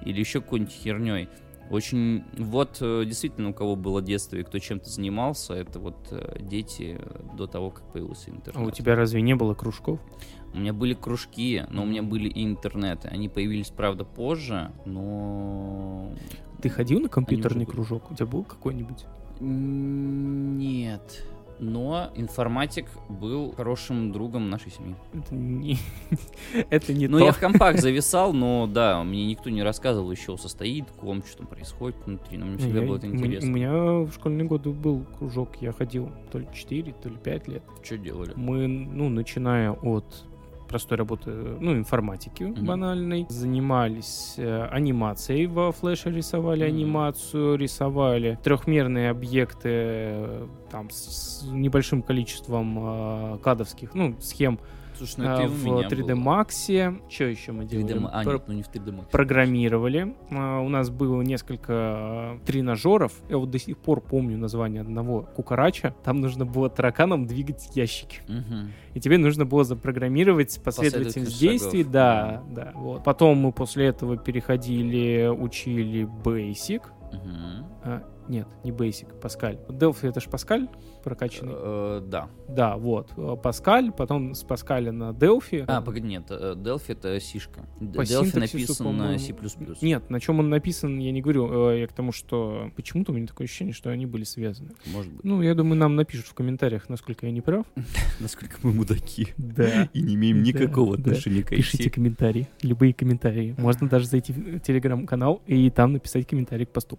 Или 0.05 0.19
еще 0.19 0.41
какой-нибудь 0.41 0.75
херней. 0.75 1.29
Очень, 1.71 2.25
вот 2.37 2.79
э, 2.81 3.05
действительно, 3.07 3.51
у 3.51 3.55
кого 3.55 3.75
было 3.75 4.03
детство 4.03 4.37
и 4.37 4.43
кто 4.43 4.59
чем-то 4.59 4.91
занимался, 4.91 5.55
это 5.55 5.79
вот 5.79 5.97
э, 6.11 6.39
дети 6.41 7.01
до 7.39 7.47
того, 7.47 7.71
как 7.71 7.85
появился 7.91 8.31
интернет. 8.31 8.63
А 8.63 8.67
у 8.67 8.71
тебя 8.71 8.97
разве 8.97 9.23
не 9.23 9.35
было 9.35 9.55
кружков? 9.55 9.99
У 10.55 10.59
меня 10.59 10.73
были 10.73 10.95
кружки, 10.95 11.65
но 11.71 11.83
у 11.83 11.87
меня 11.87 12.03
были 12.03 12.29
и 12.29 12.45
интернеты. 12.45 13.09
Они 13.09 13.29
появились, 13.29 13.71
правда, 13.71 14.05
позже, 14.05 14.71
но... 14.85 16.11
Ты 16.63 16.69
ходил 16.69 17.01
на 17.01 17.09
компьютерный 17.09 17.67
кружок? 17.67 18.11
У 18.11 18.15
тебя 18.15 18.27
был 18.27 18.45
какой-нибудь? 18.45 19.05
Нет. 19.41 21.25
Но 21.61 22.11
информатик 22.17 22.87
был 23.09 23.53
хорошим 23.53 24.11
другом 24.13 24.51
нашей 24.51 24.73
семьи. 24.73 24.97
Это 25.13 25.35
не, 25.35 25.77
это 26.71 26.93
не 26.93 27.07
Ну, 27.07 27.19
то. 27.21 27.25
я 27.27 27.33
в 27.33 27.39
компах 27.39 27.79
зависал, 27.79 28.33
но 28.33 28.67
да, 28.67 29.03
мне 29.05 29.25
никто 29.27 29.51
не 29.51 29.63
рассказывал, 29.63 30.11
из 30.11 30.19
чего 30.19 30.37
состоит 30.37 30.85
ком, 31.01 31.23
что 31.25 31.39
там 31.39 31.47
происходит 31.47 31.97
внутри. 32.07 32.39
Но 32.39 32.47
мне 32.47 32.59
всегда 32.59 32.81
Я- 32.81 32.87
было 32.87 32.97
это 32.97 33.07
интересно. 33.07 33.49
У 33.51 33.53
меня 33.53 33.73
в 33.73 34.13
школьные 34.13 34.47
годы 34.47 34.71
был 34.71 35.05
кружок, 35.17 35.51
я 35.61 35.73
ходил 35.73 36.11
то 36.33 36.39
ли 36.39 36.49
4, 36.53 36.93
то 37.03 37.09
ли 37.09 37.17
5 37.17 37.49
лет. 37.49 37.63
Что 37.85 37.99
делали? 37.99 38.33
Мы, 38.35 38.67
ну, 38.67 39.09
начиная 39.09 39.71
от 39.71 40.25
простой 40.69 40.99
работы, 40.99 41.31
ну, 41.31 41.73
информатики 41.77 42.45
Мгм. 42.45 42.67
банальной, 42.67 43.27
занимались 43.29 44.35
э, 44.37 44.67
анимацией 44.71 45.47
во 45.47 45.73
флеше, 45.73 46.11
рисовали 46.11 46.65
Мгм. 46.67 46.77
анимацию, 46.77 47.57
рисовали 47.57 48.39
трехмерные 48.43 49.11
объекты 49.11 49.69
э, 49.73 50.47
там 50.71 50.91
с 50.91 51.45
небольшим 51.51 52.03
количеством 52.03 52.79
э, 52.79 53.39
кадовских, 53.43 53.95
ну, 53.95 54.17
схем 54.21 54.59
Слушай, 54.97 55.15
ну 55.19 55.25
это 55.25 55.43
у 55.43 55.47
в 55.49 55.65
меня 55.65 55.89
3D 55.89 56.15
было. 56.15 56.43
Max. 56.43 57.01
Что 57.11 57.25
еще 57.25 57.53
мы 57.53 57.65
3D 57.65 57.83
делали? 57.83 57.99
Ма- 57.99 58.11
А, 58.13 58.23
Про- 58.23 58.33
нет, 58.35 58.43
ну 58.49 58.55
не 58.55 58.63
в 58.63 58.69
3D 58.71 58.91
Max. 58.93 59.11
программировали. 59.11 60.15
А, 60.31 60.61
У 60.61 60.69
нас 60.69 60.91
было 60.91 61.21
несколько 61.23 62.39
э, 62.43 62.47
тренажеров. 62.47 63.13
Я 63.29 63.39
вот 63.39 63.51
до 63.51 63.59
сих 63.59 63.77
пор 63.79 64.01
помню 64.01 64.39
название 64.39 64.81
одного 64.83 65.23
кукарача. 65.23 65.95
Там 66.05 66.21
нужно 66.21 66.45
было 66.47 66.71
тараканом 66.71 67.27
двигать 67.27 67.75
ящики. 67.77 68.21
Мгм. 68.29 68.73
И 68.95 69.01
тебе 69.01 69.19
нужно 69.19 69.45
было 69.45 69.65
запрограммировать 69.65 70.61
последовательность 70.63 71.39
действий. 71.41 71.81
шагов. 71.83 71.93
Да, 71.93 72.43
да. 72.51 72.73
Вот. 72.75 73.05
Потом 73.05 73.39
мы 73.39 73.53
после 73.53 73.87
этого 73.87 74.17
переходили, 74.17 75.27
учили 75.29 76.09
Basic. 76.23 76.83
Мгм. 77.13 77.67
А, 77.85 78.03
нет, 78.29 78.49
не 78.65 78.71
Basic, 78.71 79.21
Паскаль. 79.21 79.59
Delphi 79.69 80.09
это 80.09 80.21
же 80.21 80.29
Паскаль 80.31 80.69
прокачанный? 81.05 81.53
Э, 81.55 82.03
Да. 82.09 82.29
Да, 82.49 82.77
вот. 82.77 83.11
Э, 83.17 83.37
Паскаль, 83.43 83.93
потом 83.93 84.35
с 84.35 84.43
Паскаля 84.43 84.93
на 84.93 85.11
Delphi. 85.11 85.65
А, 85.67 85.81
погоди, 85.81 86.07
нет, 86.07 86.25
э, 86.31 86.55
Delphi 86.57 86.93
это 86.93 87.19
сишка. 87.21 87.67
По 87.79 88.03
Delphi 88.03 88.39
написан 88.39 88.97
на 88.97 89.19
C++. 89.19 89.35
Нет, 89.83 90.11
на 90.11 90.21
чем 90.21 90.41
он 90.41 90.49
написан, 90.51 90.99
я 90.99 91.13
не 91.13 91.21
говорю. 91.21 91.71
Э, 91.71 91.81
Я 91.81 91.87
к 91.87 91.93
тому, 91.93 92.13
что 92.13 92.71
почему-то 92.77 93.13
у 93.13 93.15
меня 93.15 93.27
такое 93.27 93.47
ощущение, 93.47 93.73
что 93.75 93.91
они 93.91 94.07
были 94.07 94.25
связаны. 94.25 94.71
Может 94.87 95.13
быть. 95.13 95.25
Ну, 95.25 95.43
я 95.43 95.55
думаю, 95.55 95.77
нам 95.77 95.97
напишут 95.97 96.27
в 96.27 96.35
комментариях, 96.35 96.89
насколько 96.89 97.27
я 97.27 97.33
не 97.33 97.41
прав. 97.41 97.65
Насколько 98.21 98.57
мы 98.63 98.73
мудаки. 98.73 99.29
Да. 99.37 99.89
И 99.93 100.03
не 100.03 100.15
имеем 100.15 100.43
никакого 100.43 100.95
отношения 100.95 101.43
к 101.43 101.51
Пишите 101.51 101.91
комментарии, 101.91 102.49
любые 102.63 102.93
комментарии. 102.95 103.55
Можно 103.59 103.89
даже 103.89 104.07
зайти 104.07 104.33
в 104.33 104.61
телеграм-канал 104.61 105.43
и 105.47 105.71
там 105.71 105.93
написать 105.93 106.27
комментарий 106.27 106.67
к 106.67 106.71
посту. 106.71 106.99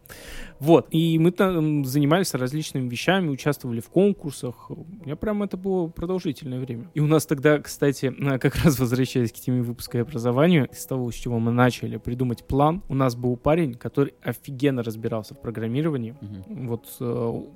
Вот. 0.59 0.87
И 0.91 1.17
мы 1.19 1.31
там 1.31 1.85
занимались 1.85 2.33
различными 2.33 2.89
вещами, 2.89 3.29
участвовали 3.29 3.79
в 3.79 3.89
конкурсах. 3.95 4.69
У 4.71 4.85
меня 5.05 5.15
прям 5.15 5.41
это 5.41 5.55
было 5.55 5.87
продолжительное 5.87 6.59
время. 6.59 6.91
И 6.93 6.99
у 6.99 7.07
нас 7.07 7.25
тогда, 7.25 7.59
кстати, 7.59 8.13
как 8.39 8.55
раз 8.55 8.77
возвращаясь 8.77 9.31
к 9.31 9.35
теме 9.35 9.61
выпуска 9.61 9.97
и 9.97 10.01
образованию, 10.01 10.67
из 10.67 10.85
того, 10.85 11.09
с 11.11 11.15
чего 11.15 11.39
мы 11.39 11.53
начали 11.53 11.95
придумать 11.95 12.43
план, 12.45 12.81
у 12.89 12.93
нас 12.93 13.15
был 13.15 13.37
парень, 13.37 13.75
который 13.75 14.13
офигенно 14.21 14.83
разбирался 14.83 15.33
в 15.33 15.41
программировании. 15.41 16.13
Мгм. 16.19 16.67
Вот 16.67 16.97
э, 16.99 17.05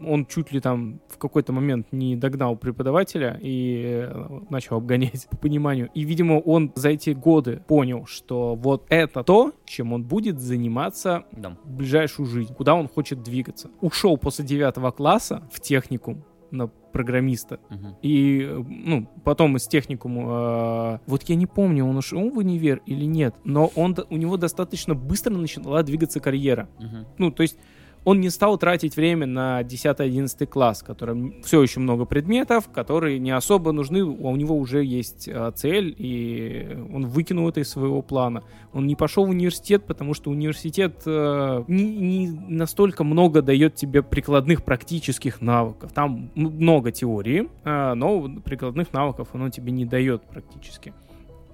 он 0.08 0.26
чуть 0.28 0.54
ли 0.54 0.62
там 0.62 1.02
в 1.10 1.18
какой-то 1.18 1.52
момент 1.52 1.88
не 1.92 2.16
догнал 2.16 2.56
преподавателя 2.56 3.38
и 3.42 4.06
э, 4.08 4.40
начал 4.50 4.78
обгонять 4.78 5.28
по 5.30 5.36
пониманию. 5.36 5.90
И, 5.94 6.06
видимо, 6.06 6.40
он 6.40 6.72
за 6.76 6.92
эти 6.92 7.10
годы 7.10 7.62
понял, 7.68 8.06
что 8.06 8.56
вот 8.56 8.86
это 8.88 9.24
то, 9.24 9.52
чем 9.66 9.92
он 9.92 10.06
будет 10.06 10.40
заниматься 10.40 11.26
Да. 11.34 11.58
в 11.66 11.76
ближайшую 11.76 12.28
жизнь, 12.28 12.54
куда 12.54 12.76
он 12.76 12.88
хочет 12.88 13.24
двигаться. 13.24 13.70
Ушел 13.82 14.18
после 14.18 14.46
девятого 14.46 14.92
класса 14.92 15.44
в 15.52 15.60
техникум 15.60 16.24
на 16.52 16.68
программиста. 16.68 17.60
Мгм. 17.70 17.95
И, 18.02 18.50
ну, 18.68 19.08
потом 19.24 19.58
из 19.58 19.68
техникума, 19.68 21.00
э, 21.06 21.10
вот 21.10 21.24
я 21.24 21.36
не 21.36 21.45
помню, 21.45 21.86
он 21.86 21.97
ушел 21.97 22.30
в 22.30 22.38
универ 22.38 22.82
или 22.86 23.06
нет, 23.06 23.36
но 23.43 23.72
он, 23.76 23.95
у 24.10 24.18
него 24.18 24.38
достаточно 24.38 24.95
быстро 24.95 25.34
начала 25.34 25.84
двигаться 25.84 26.20
карьера. 26.20 26.70
Мгм. 26.80 27.06
Ну, 27.18 27.32
то 27.32 27.43
есть 27.43 27.58
он 28.06 28.22
не 28.22 28.30
стал 28.30 28.58
тратить 28.58 28.95
время 28.95 29.26
на 29.26 29.62
10-11 29.62 30.45
класс, 30.47 30.82
в 30.82 30.86
котором 30.86 31.41
все 31.43 31.62
еще 31.62 31.80
много 31.80 32.06
предметов, 32.06 32.70
которые 32.70 33.20
не 33.20 33.32
особо 33.32 33.72
нужны, 33.72 34.00
а 34.00 34.28
у 34.28 34.36
него 34.36 34.58
уже 34.58 34.84
есть 34.84 35.28
э, 35.28 35.52
цель, 35.56 35.93
и 35.97 36.78
он 36.93 37.08
выкинул 37.08 37.50
это 37.50 37.60
из 37.60 37.70
своего 37.70 38.02
плана. 38.02 38.43
Он 38.74 38.88
не 38.88 38.95
пошел 38.95 39.26
в 39.26 39.30
университет, 39.30 39.84
потому 39.86 40.14
что 40.14 40.32
университет 40.32 41.02
э, 41.06 41.64
не, 41.68 41.84
не 41.84 42.28
настолько 42.30 43.04
много 43.04 43.41
дает 43.41 43.76
тебе 43.76 44.02
прикладных 44.02 44.64
практических 44.64 45.41
навыков. 45.41 45.91
Там 45.93 46.32
много 46.36 46.91
теории, 46.91 47.50
э, 47.64 47.93
но 47.93 48.30
прикладных 48.43 48.93
навыков 48.93 49.30
оно 49.34 49.50
тебе 49.50 49.72
не 49.72 49.86
дает 49.86 50.24
практически. 50.24 50.93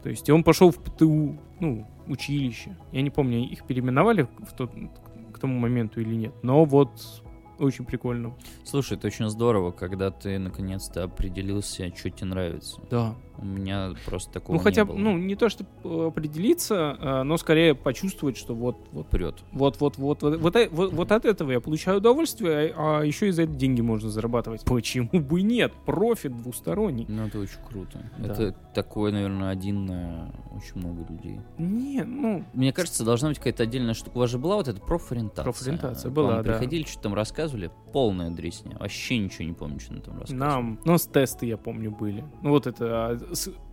То 0.04 0.10
есть 0.10 0.30
он 0.30 0.44
пошел 0.44 0.70
в 0.70 0.76
ПТУ, 0.76 1.36
ну, 1.60 1.88
училище. 2.08 2.76
Я 2.92 3.02
не 3.02 3.10
помню, 3.10 3.40
их 3.40 3.64
переименовали 3.64 4.28
в 4.38 4.54
тот, 4.56 4.72
к 5.36 5.40
тому 5.40 5.60
моменту 5.60 6.02
или 6.02 6.16
нет. 6.16 6.34
Но 6.42 6.66
вот 6.66 7.24
очень 7.60 7.86
прикольно. 7.86 8.36
Слушай, 8.64 8.98
это 8.98 9.08
очень 9.08 9.30
здорово, 9.30 9.72
когда 9.72 10.12
ты 10.12 10.40
наконец-то 10.40 11.04
определился, 11.04 11.94
что 11.96 12.10
тебе 12.10 12.28
нравится. 12.28 12.82
Да. 12.90 13.16
У 13.38 13.46
меня 13.46 13.94
просто 14.06 14.32
такого 14.32 14.56
Ну, 14.58 14.62
хотя 14.62 14.82
не 14.82 14.86
бы, 14.88 14.94
было. 14.94 15.02
ну, 15.02 15.18
не 15.18 15.36
то, 15.36 15.50
что 15.50 15.66
э, 15.84 16.08
определиться, 16.08 16.98
э, 17.00 17.24
но 17.24 17.38
скорее 17.38 17.76
почувствовать, 17.76 18.38
что 18.38 18.54
вот, 18.56 18.78
вот, 18.92 19.08
Прет. 19.08 19.36
вот, 19.52 19.80
вот, 19.80 19.98
вот, 19.98 20.22
вот, 20.22 20.40
вот, 20.40 20.56
э- 20.56 20.70
вот, 20.72 20.94
вот 20.94 21.12
от 21.12 21.26
этого 21.26 21.52
я 21.52 21.60
получаю 21.60 21.98
удовольствие, 21.98 22.74
а, 22.76 23.02
еще 23.02 23.28
и 23.28 23.32
за 23.32 23.44
это 23.44 23.54
деньги 23.54 23.82
можно 23.82 24.10
зарабатывать. 24.10 24.64
Почему 24.66 25.10
бы 25.12 25.40
и 25.40 25.44
нет? 25.44 25.74
Профит 25.86 26.36
двусторонний. 26.42 27.06
Ну, 27.08 27.28
это 27.28 27.40
очень 27.40 27.60
круто. 27.70 28.00
Да. 28.18 28.34
Это 28.34 28.56
такое, 28.74 29.12
наверное, 29.12 29.50
один 29.50 29.86
на 29.86 30.32
очень 30.56 30.78
много 30.80 31.06
людей. 31.10 31.40
Не, 31.58 32.04
ну, 32.04 32.44
Мне 32.54 32.72
кажется, 32.74 33.04
должна 33.04 33.30
быть 33.30 33.38
какая-то 33.40 33.64
отдельная 33.64 33.94
штука. 33.94 34.16
У 34.18 34.20
вас 34.20 34.30
же 34.30 34.38
была 34.38 34.56
вот 34.56 34.68
эта 34.68 34.80
профориентация. 34.80 35.44
Профориентация 35.44 36.12
была, 36.12 36.42
да. 36.42 36.44
приходили, 36.54 36.84
что 36.84 37.02
там 37.04 37.14
рассказывали? 37.14 37.72
Полная 37.92 38.30
дресня. 38.30 38.78
Вообще 38.80 39.18
ничего 39.18 39.46
не 39.46 39.54
помню, 39.54 39.80
что 39.80 39.94
они 39.94 40.02
там 40.02 40.20
рассказывали. 40.20 40.40
нам, 40.40 40.80
ну, 40.86 40.98
с 40.98 41.06
тесты, 41.08 41.46
я 41.46 41.58
помню, 41.58 41.92
были. 41.92 42.24
Ну, 42.42 42.50
вот 42.52 42.68
это, 42.68 42.86
а, 42.88 43.18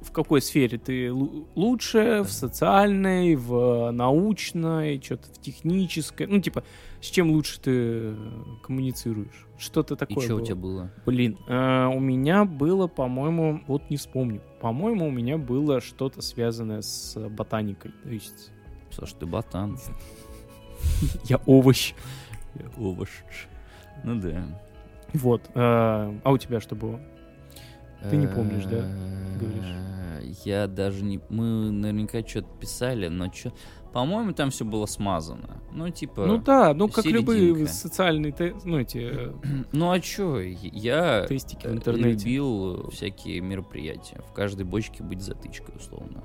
в 0.00 0.12
какой 0.12 0.40
сфере 0.42 0.78
ты 0.78 1.08
лу- 1.08 1.46
лучше, 1.54 2.22
в 2.24 2.30
социальной, 2.32 3.34
в 3.36 3.90
научной, 3.92 5.00
что-то 5.02 5.28
в 5.32 5.40
технической, 5.40 6.26
ну, 6.26 6.40
типа, 6.40 6.64
с 7.00 7.06
чем 7.06 7.30
лучше 7.30 7.60
ты 7.60 7.70
э, 7.74 8.16
коммуницируешь. 8.62 9.46
Что-то 9.58 9.94
И 9.94 9.96
такое 9.96 10.24
что 10.24 10.34
у 10.34 10.38
было. 10.38 10.46
тебя 10.46 10.56
было? 10.56 10.90
Блин, 11.06 11.38
э, 11.48 11.86
у 11.86 12.00
меня 12.00 12.44
было, 12.44 12.86
по-моему, 12.88 13.62
вот 13.66 13.88
не 13.90 13.96
вспомню. 13.96 14.40
По-моему, 14.60 15.06
у 15.06 15.10
меня 15.10 15.38
было 15.38 15.80
что-то 15.80 16.22
связанное 16.22 16.82
с 16.82 17.16
ботаникой. 17.28 17.92
То 18.02 18.10
есть 18.10 18.50
Саш, 18.90 19.12
ты 19.14 19.26
ботан. 19.26 19.78
я 21.24 21.38
овощ. 21.46 21.94
Овощ. 22.76 23.10
Ну 24.04 24.20
да. 24.20 24.44
Вот. 25.14 25.42
э, 25.48 25.50
а 25.54 26.30
у 26.30 26.38
тебя 26.38 26.60
что 26.60 26.74
было? 26.74 27.00
Ты 28.10 28.16
не 28.16 28.26
помнишь, 28.26 28.64
да, 28.64 28.84
говоришь? 29.38 29.74
Э, 30.20 30.20
Я 30.44 30.66
даже 30.66 31.04
не... 31.04 31.20
Мы 31.28 31.70
наверняка 31.70 32.26
что-то 32.26 32.48
писали, 32.58 33.08
но 33.08 33.32
что... 33.32 33.52
По-моему, 33.92 34.32
там 34.32 34.50
все 34.50 34.64
было 34.64 34.86
смазано. 34.86 35.60
Ну, 35.70 35.88
типа... 35.90 36.26
Ну 36.26 36.38
да, 36.38 36.74
ну 36.74 36.88
как 36.88 37.04
любые 37.04 37.40
серединка. 37.40 37.72
социальные, 37.72 38.32
те- 38.32 38.54
ну 38.64 38.78
эти 38.78 38.98
э, 38.98 39.32
Ну 39.72 39.90
а 39.90 40.00
чё, 40.00 40.40
я 40.40 41.24
тестики 41.26 41.66
в 41.66 41.72
интернете. 41.72 42.08
любил 42.10 42.90
всякие 42.90 43.40
мероприятия. 43.40 44.20
В 44.28 44.32
каждой 44.32 44.64
бочке 44.64 45.02
быть 45.02 45.22
затычкой, 45.22 45.74
условно. 45.76 46.24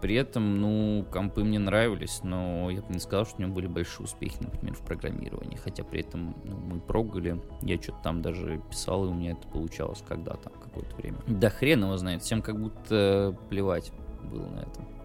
При 0.00 0.14
этом, 0.14 0.60
ну, 0.60 1.04
компы 1.10 1.44
мне 1.44 1.58
нравились, 1.58 2.20
но 2.22 2.70
я 2.70 2.80
бы 2.80 2.92
не 2.92 3.00
сказал, 3.00 3.26
что 3.26 3.36
у 3.38 3.42
него 3.42 3.54
были 3.54 3.66
большие 3.66 4.04
успехи, 4.04 4.36
например, 4.40 4.74
в 4.74 4.80
программировании. 4.80 5.56
Хотя 5.56 5.84
при 5.84 6.00
этом 6.00 6.36
ну, 6.44 6.56
мы 6.56 6.80
прогали. 6.80 7.40
Я 7.62 7.80
что-то 7.80 7.98
там 8.02 8.22
даже 8.22 8.60
писал, 8.70 9.04
и 9.06 9.08
у 9.08 9.14
меня 9.14 9.32
это 9.32 9.46
получалось 9.48 10.02
когда-то, 10.06 10.50
какое-то 10.50 10.94
время. 10.96 11.18
Да 11.26 11.50
хрен 11.50 11.84
его 11.84 11.96
знает, 11.96 12.22
всем 12.22 12.42
как 12.42 12.60
будто 12.60 13.36
плевать 13.48 13.92
было 14.30 14.46
на 14.46 14.60
это. 14.60 14.97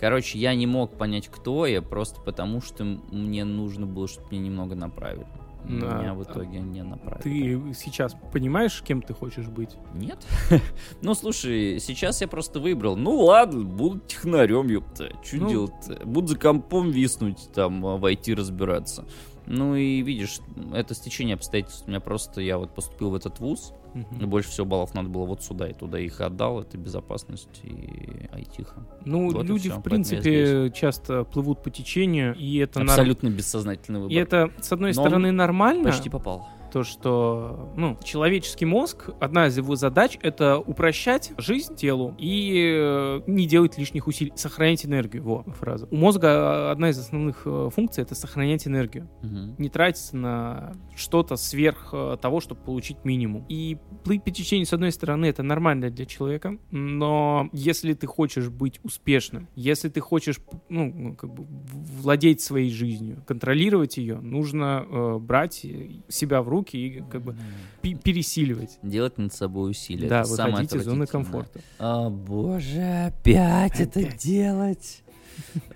Короче, 0.00 0.38
я 0.38 0.54
не 0.54 0.66
мог 0.66 0.96
понять, 0.96 1.28
кто 1.28 1.66
я, 1.66 1.82
просто 1.82 2.22
потому 2.22 2.62
что 2.62 2.84
мне 2.84 3.44
нужно 3.44 3.84
было, 3.84 4.08
чтобы 4.08 4.28
меня 4.30 4.44
немного 4.46 4.74
направили. 4.74 5.26
Да. 5.64 5.98
Меня 5.98 6.14
в 6.14 6.22
итоге 6.22 6.60
не 6.60 6.82
направили. 6.82 7.20
Ты 7.22 7.74
сейчас 7.74 8.16
понимаешь, 8.32 8.82
кем 8.82 9.02
ты 9.02 9.12
хочешь 9.12 9.46
быть? 9.48 9.76
Нет? 9.92 10.26
ну, 11.02 11.12
слушай, 11.12 11.78
сейчас 11.80 12.22
я 12.22 12.28
просто 12.28 12.60
выбрал. 12.60 12.96
Ну, 12.96 13.14
ладно, 13.24 13.62
буду 13.62 14.00
технарем, 14.00 14.68
ёпта. 14.68 15.12
Что 15.22 15.36
Ну. 15.36 15.50
делать-то? 15.50 16.06
Буду 16.06 16.28
за 16.28 16.38
компом 16.38 16.90
виснуть, 16.90 17.50
там, 17.52 17.84
а, 17.84 17.98
в 17.98 18.04
IT 18.06 18.34
разбираться. 18.34 19.04
Ну 19.44 19.74
и 19.76 20.00
видишь, 20.00 20.40
это 20.72 20.94
стечение 20.94 21.34
обстоятельств. 21.34 21.84
У 21.86 21.90
меня 21.90 22.00
просто, 22.00 22.40
я 22.40 22.56
вот 22.56 22.74
поступил 22.74 23.10
в 23.10 23.14
этот 23.16 23.38
вуз, 23.38 23.74
и 23.94 24.24
больше 24.24 24.50
всего 24.50 24.66
баллов 24.66 24.94
надо 24.94 25.08
было 25.08 25.24
вот 25.24 25.42
сюда, 25.42 25.68
и 25.68 25.72
туда 25.72 25.98
их 25.98 26.20
отдал. 26.20 26.60
Это 26.60 26.78
безопасность 26.78 27.60
и 27.62 28.28
айтиха. 28.32 28.86
Ну, 29.04 29.30
Вот 29.30 29.46
люди, 29.46 29.70
в 29.70 29.80
принципе, 29.82 30.70
часто 30.70 31.24
плывут 31.24 31.62
по 31.62 31.70
течению, 31.70 32.34
и 32.34 32.58
это 32.58 32.80
Абсолютно 32.80 33.28
бессознательный 33.28 34.00
выбор. 34.00 34.12
И 34.12 34.16
это, 34.16 34.50
с 34.60 34.72
одной 34.72 34.92
Но 34.94 35.02
стороны, 35.02 35.28
он 35.28 35.36
нормально, 35.36 35.84
Почти 35.90 36.08
попал. 36.08 36.48
То, 36.70 36.84
что, 36.84 37.72
ну, 37.76 37.98
человеческий 38.02 38.64
мозг, 38.64 39.10
одна 39.20 39.48
из 39.48 39.56
его 39.56 39.76
задач— 39.76 40.18
это 40.22 40.58
упрощать 40.58 41.32
жизнь 41.36 41.74
телу 41.76 42.14
и 42.18 42.74
э, 42.78 43.20
не 43.26 43.46
делать 43.46 43.76
лишних 43.78 44.06
усилий, 44.06 44.32
сохранять 44.36 44.86
энергию, 44.86 45.22
во, 45.22 45.42
фраза. 45.54 45.88
У 45.90 45.96
мозга 45.96 46.28
э, 46.28 46.70
одна 46.70 46.90
из 46.90 46.98
основных 46.98 47.42
э, 47.44 47.70
функций— 47.74 48.02
это 48.04 48.14
сохранять 48.14 48.66
энергию. 48.66 49.08
Мгм. 49.22 49.56
не 49.58 49.68
тратиться 49.68 50.16
на 50.16 50.72
что-то 50.94 51.36
сверх 51.36 51.94
того, 52.20 52.40
чтобы 52.40 52.60
получить 52.62 53.04
минимум. 53.04 53.44
И 53.48 53.78
плыть 54.04 54.22
по 54.24 54.30
течению, 54.30 54.66
с 54.66 54.72
одной 54.72 54.92
стороны, 54.92 55.26
это 55.26 55.42
нормально 55.42 55.90
для 55.90 56.06
человека, 56.06 56.58
но 56.70 57.48
если 57.52 57.94
ты 57.94 58.06
хочешь 58.06 58.48
быть 58.48 58.80
успешным, 58.82 59.48
если 59.54 59.88
ты 59.88 60.00
хочешь, 60.00 60.38
ну, 60.68 61.14
как 61.16 61.32
бы 61.32 61.46
владеть 61.48 62.40
своей 62.40 62.70
жизнью, 62.70 63.22
контролировать 63.26 63.96
ее, 63.96 64.20
нужно 64.20 64.86
э, 64.88 65.18
брать 65.18 65.66
себя 66.08 66.42
в 66.42 66.48
руки 66.48 66.59
и 66.74 67.02
как 67.10 67.22
бы 67.22 67.36
пе- 67.82 67.94
пересиливать. 67.94 68.78
Делать 68.82 69.18
над 69.18 69.32
собой 69.32 69.70
усилия. 69.70 70.08
да, 70.08 70.20
Это 70.20 70.30
выходить 70.30 70.74
из 70.74 70.84
зоны 70.84 71.06
комфорта. 71.06 71.60
О 71.78 72.10
боже, 72.10 73.06
опять, 73.06 73.80
это 73.80 74.02
делать. 74.16 75.02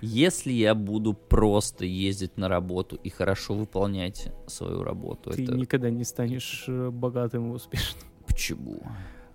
Если 0.03 0.53
я 0.53 0.75
буду 0.75 1.15
просто 1.15 1.85
ездить 1.87 2.37
на 2.37 2.49
работу 2.49 2.97
и 2.97 3.09
хорошо 3.09 3.55
выполнять 3.55 4.29
свою 4.47 4.83
работу, 4.83 5.31
Ты 5.31 5.45
это 5.45 5.55
никогда 5.55 5.89
не 5.91 6.05
станешь 6.05 6.65
э, 6.69 6.91
богатым 6.91 7.51
и 7.53 7.55
успешным. 7.55 8.03
почему? 8.27 8.83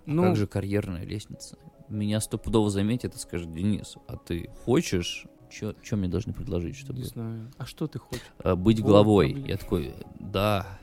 Ну, 0.06 0.22
Как 0.22 0.36
же 0.36 0.46
карьерная 0.46 1.04
лестница? 1.04 1.56
Меня 1.88 2.20
стопудово 2.20 2.70
заметят 2.70 3.16
и 3.16 3.18
скажут, 3.18 3.52
Денис, 3.52 3.96
а 4.06 4.16
ты 4.16 4.48
хочешь? 4.64 5.26
Что 5.50 5.74
мне 5.96 6.06
должны 6.06 6.32
предложить, 6.32 6.76
чтобы 6.76 7.00
не 7.00 7.04
знаю. 7.06 7.50
А 7.58 7.66
что 7.66 7.88
ты 7.88 7.98
хочешь? 7.98 8.22
э, 8.44 8.54
быть 8.54 8.80
главой? 8.80 9.32
Я 9.32 9.56
такой, 9.56 9.94
да. 10.20 10.78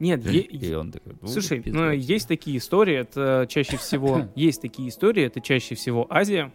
Нет, 0.00 0.24
е- 0.26 0.40
И 0.40 0.74
он 0.74 0.90
такой, 0.92 1.14
«Ну, 1.20 1.28
Слушай, 1.28 1.60
пиздец». 1.60 1.74
ну, 1.74 1.90
есть 1.90 2.28
такие 2.28 2.58
истории, 2.58 2.96
это 2.96 3.46
чаще 3.48 3.76
всего, 3.76 4.28
есть 4.34 4.60
такие 4.62 4.88
истории, 4.88 5.24
это 5.24 5.40
чаще 5.40 5.74
всего 5.74 6.06
Азия. 6.10 6.50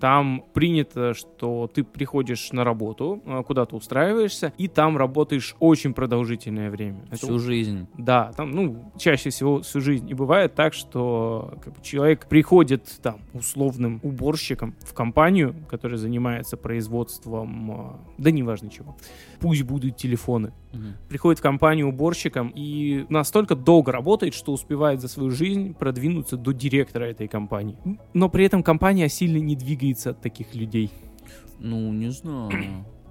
Там 0.00 0.44
принято, 0.54 1.14
что 1.14 1.70
ты 1.72 1.84
приходишь 1.84 2.52
на 2.52 2.64
работу, 2.64 3.22
э, 3.24 3.42
куда-то 3.46 3.76
устраиваешься, 3.76 4.52
и 4.58 4.68
там 4.68 4.96
работаешь 4.96 5.54
очень 5.60 5.94
продолжительное 5.94 6.70
время. 6.70 7.04
Всю 7.12 7.38
жизнь. 7.38 7.86
да, 7.96 8.32
там, 8.36 8.50
ну, 8.50 8.92
чаще 8.98 9.30
всего 9.30 9.62
всю 9.62 9.80
жизнь. 9.80 10.08
И 10.10 10.14
бывает 10.14 10.54
так, 10.54 10.74
что 10.74 11.54
как 11.62 11.74
бы, 11.74 11.82
человек 11.82 12.26
приходит 12.26 12.84
там 13.02 13.20
условным 13.32 14.00
уборщиком 14.02 14.74
в 14.80 14.92
компанию, 14.94 15.54
которая 15.68 15.98
занимается 15.98 16.56
производством, 16.56 17.70
а, 17.70 18.00
да 18.18 18.30
неважно 18.30 18.70
чего. 18.70 18.96
Пусть 19.40 19.62
будут 19.62 19.96
телефоны. 19.96 20.52
Мгм. 20.72 20.94
Приходит 21.08 21.38
в 21.38 21.42
компанию 21.42 21.88
уборщиком 21.88 22.45
и 22.54 23.06
настолько 23.08 23.54
долго 23.54 23.92
работает, 23.92 24.34
что 24.34 24.52
успевает 24.52 25.00
за 25.00 25.08
свою 25.08 25.30
жизнь 25.30 25.74
продвинуться 25.74 26.36
до 26.36 26.52
директора 26.52 27.04
этой 27.04 27.28
компании. 27.28 27.76
Но 28.14 28.28
при 28.28 28.44
этом 28.44 28.62
компания 28.62 29.08
сильно 29.08 29.38
не 29.38 29.56
двигается 29.56 30.10
от 30.10 30.20
таких 30.20 30.54
людей. 30.54 30.90
Ну, 31.58 31.92
не 31.92 32.10
знаю. 32.10 32.50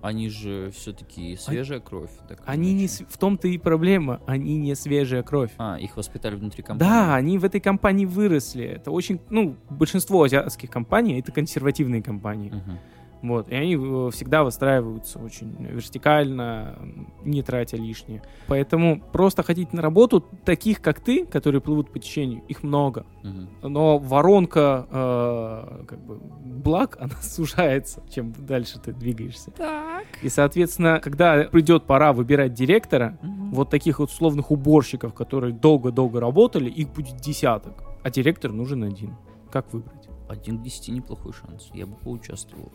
Они 0.02 0.30
же 0.30 0.70
все-таки 0.70 1.36
свежая 1.36 1.80
кровь. 1.80 2.12
так 2.30 2.44
Они 2.46 2.74
не 2.76 2.88
св- 2.88 3.10
в 3.12 3.18
том-то 3.18 3.48
и 3.48 3.58
проблема, 3.58 4.22
они 4.28 4.56
не 4.56 4.76
свежая 4.76 5.24
кровь. 5.24 5.50
А, 5.58 5.78
их 5.80 5.98
воспитали 5.98 6.36
внутри 6.36 6.62
компании. 6.62 6.92
Да, 6.92 7.16
они 7.16 7.40
в 7.40 7.44
этой 7.44 7.60
компании 7.60 8.06
выросли. 8.06 8.66
Это 8.66 8.92
очень, 8.92 9.20
ну, 9.32 9.56
большинство 9.72 10.22
азиатских 10.22 10.70
компаний 10.70 11.18
это 11.20 11.32
консервативные 11.32 12.04
компании. 12.04 12.50
Мгм. 12.52 12.78
Вот, 13.22 13.50
и 13.50 13.56
они 13.56 13.76
э, 13.76 14.10
всегда 14.12 14.44
выстраиваются 14.44 15.18
очень 15.20 15.56
вертикально, 15.60 16.78
не 17.24 17.42
тратя 17.42 17.78
лишнее. 17.78 18.22
Поэтому 18.48 19.02
просто 19.12 19.42
ходить 19.42 19.74
на 19.74 19.82
работу, 19.82 20.22
таких 20.44 20.82
как 20.82 21.00
ты, 21.00 21.26
которые 21.26 21.62
плывут 21.62 21.92
по 21.92 21.98
течению, 22.00 22.44
их 22.48 22.62
много. 22.62 23.06
Мгм. 23.24 23.50
Но 23.64 23.98
воронка 23.98 24.88
э, 24.92 25.86
как 25.88 26.00
бы 26.06 26.20
благ, 26.46 26.98
она 27.00 27.16
сужается, 27.22 28.04
чем 28.10 28.34
дальше 28.38 28.80
ты 28.80 28.94
двигаешься. 28.94 29.52
Так. 29.52 30.06
И, 30.22 30.30
соответственно, 30.30 31.00
когда 31.00 31.46
придет 31.52 31.84
пора 31.86 32.14
выбирать 32.14 32.54
директора, 32.54 33.18
Мгм. 33.22 33.52
вот 33.52 33.70
таких 33.70 34.00
вот 34.00 34.10
условных 34.10 34.52
уборщиков, 34.52 35.14
которые 35.14 35.54
долго-долго 35.54 36.20
работали, 36.20 36.70
их 36.70 36.90
будет 36.90 37.18
десяток, 37.18 37.84
а 38.04 38.12
директор 38.12 38.52
нужен 38.52 38.84
один. 38.84 39.16
Как 39.52 39.74
выбрать? 39.74 40.10
Один 40.28 40.58
к 40.60 40.64
десяти 40.64 40.92
неплохой 40.92 41.34
шанс. 41.34 41.70
Я 41.74 41.86
бы 41.86 41.96
поучаствовал. 41.96 42.72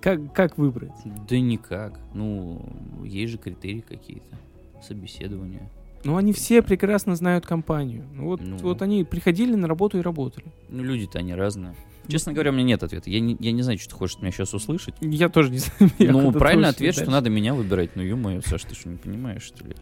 Как, 0.00 0.32
как 0.32 0.58
выбрать? 0.58 0.92
Да 1.28 1.38
никак. 1.38 1.98
Ну, 2.14 2.62
есть 3.04 3.32
же 3.32 3.38
критерии 3.38 3.80
какие-то. 3.80 4.38
Собеседование. 4.82 5.68
Ну, 6.04 6.16
они 6.16 6.32
все 6.32 6.62
прекрасно 6.62 7.16
знают 7.16 7.44
компанию. 7.44 8.04
Ну, 8.14 8.26
Вот, 8.26 8.40
Ну. 8.40 8.56
вот 8.58 8.82
они 8.82 9.02
приходили 9.04 9.54
на 9.56 9.66
работу 9.66 9.98
и 9.98 10.00
работали. 10.00 10.46
Ну, 10.68 10.82
люди-то 10.84 11.18
они 11.18 11.34
разные. 11.34 11.74
Честно 12.06 12.32
говоря, 12.32 12.52
у 12.52 12.54
меня 12.54 12.64
нет 12.64 12.82
ответа. 12.82 13.10
Я 13.10 13.20
не, 13.20 13.36
я 13.40 13.52
не 13.52 13.62
знаю, 13.62 13.78
что 13.78 13.90
ты 13.90 13.96
хочешь 13.96 14.16
от 14.16 14.22
меня 14.22 14.30
сейчас 14.32 14.54
услышать. 14.54 14.94
Я 15.00 15.28
тоже 15.28 15.50
не 15.50 15.58
знаю. 15.58 15.90
ну, 15.98 16.32
правильный 16.32 16.68
ответ, 16.68 16.94
что 16.94 17.10
надо 17.10 17.28
меня 17.28 17.52
выбирать. 17.52 17.96
Ну, 17.96 18.02
ё-моё, 18.02 18.40
Саш, 18.40 18.64
ты 18.64 18.74
что, 18.74 18.88
не 18.88 18.96
понимаешь, 18.96 19.42
что 19.42 19.66
ли? 19.66 19.74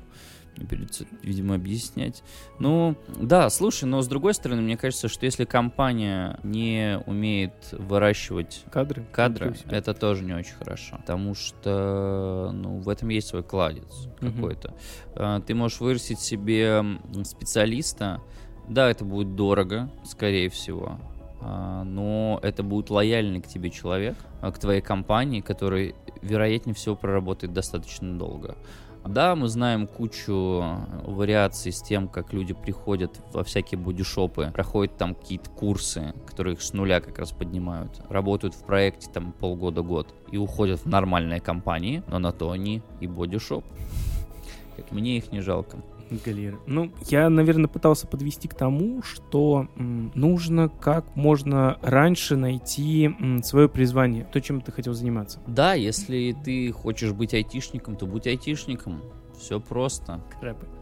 Придется, 0.68 1.04
видимо, 1.22 1.54
объяснять. 1.54 2.22
Ну, 2.59 2.96
да, 3.20 3.50
слушай, 3.50 3.84
но 3.84 4.00
с 4.00 4.09
другой 4.09 4.32
стороны, 4.34 4.62
мне 4.62 4.76
кажется, 4.76 5.09
что 5.09 5.26
если 5.26 5.44
компания 5.44 6.40
не 6.42 7.00
умеет 7.07 7.52
выращивать 7.72 8.64
Кадры. 8.70 9.04
кадры, 9.12 9.54
это 9.68 9.92
тоже 9.92 10.24
не 10.24 10.32
очень 10.32 10.54
хорошо. 10.54 10.96
Потому 10.96 11.34
что, 11.34 12.50
ну, 12.54 12.78
в 12.78 12.88
этом 12.88 13.09
есть 13.11 13.28
свой 13.28 13.42
кладец 13.42 14.09
Мгм. 14.20 14.32
какой-то. 14.32 14.74
А, 15.14 15.40
Ты 15.40 15.54
можешь 15.54 15.80
вырастить 15.80 16.20
себе 16.20 16.82
специалиста. 17.24 18.20
Да, 18.68 18.90
это 18.90 19.04
будет 19.04 19.36
дорого, 19.36 19.90
скорее 20.04 20.48
всего. 20.48 20.98
А, 21.40 21.84
Но 21.84 22.40
это 22.42 22.62
будет 22.62 22.90
лояльный 22.90 23.40
к 23.40 23.46
тебе 23.46 23.70
человек, 23.70 24.16
а, 24.40 24.50
к 24.50 24.59
твоей 24.59 24.80
компании, 24.80 25.40
который, 25.42 25.94
вероятнее 26.22 26.74
всего, 26.74 26.96
проработает 26.96 27.52
достаточно 27.52 28.18
долго. 28.18 28.57
Да, 29.09 29.36
мы 29.36 29.48
знаем 29.48 29.86
кучу 29.86 30.64
вариаций 31.04 31.72
с 31.72 31.80
тем, 31.80 32.09
как 32.09 32.32
люди 32.32 32.54
приходят 32.54 33.20
во 33.32 33.44
всякие 33.44 33.78
бодишопы, 33.78 34.50
проходят 34.52 34.96
там 34.96 35.14
какие-то 35.14 35.48
курсы, 35.50 36.12
которые 36.26 36.54
их 36.54 36.62
с 36.62 36.72
нуля 36.72 37.00
как 37.00 37.18
раз 37.18 37.30
поднимают, 37.32 38.00
работают 38.09 38.54
в 38.54 38.64
проекте 38.64 39.11
там 39.11 39.32
полгода-год 39.32 40.12
и 40.32 40.38
уходят 40.38 40.80
в 40.80 40.86
нормальные 40.86 41.40
компании, 41.40 42.02
но 42.09 42.18
на 42.18 42.32
то 42.32 42.50
они 42.50 42.82
и 43.00 43.07
бодишоп. 43.07 43.64
Как 44.76 44.90
мне 44.90 45.18
их 45.18 45.32
не 45.32 45.40
жалко. 45.40 45.78
Галеры. 46.11 46.59
Ну, 46.66 46.92
я, 47.09 47.28
наверное, 47.28 47.68
пытался 47.68 48.07
подвести 48.07 48.48
к 48.48 48.54
тому, 48.54 49.02
что 49.02 49.68
м, 49.76 50.12
нужно 50.14 50.68
как 50.68 51.16
можно 51.16 51.78
раньше 51.82 52.36
найти 52.36 53.11
свое 53.42 53.68
призвание, 53.68 54.28
то, 54.32 54.40
чем 54.40 54.61
ты 54.61 54.72
хотел 54.72 54.94
заниматься. 54.94 55.40
Да, 55.46 55.74
если 55.74 56.36
ты 56.44 56.70
хочешь 56.72 57.12
быть 57.12 57.34
айтишником, 57.34 57.96
то 57.96 58.07
будь 58.07 58.26
айтишником. 58.26 59.02
Все 59.38 59.61
просто. 59.61 60.20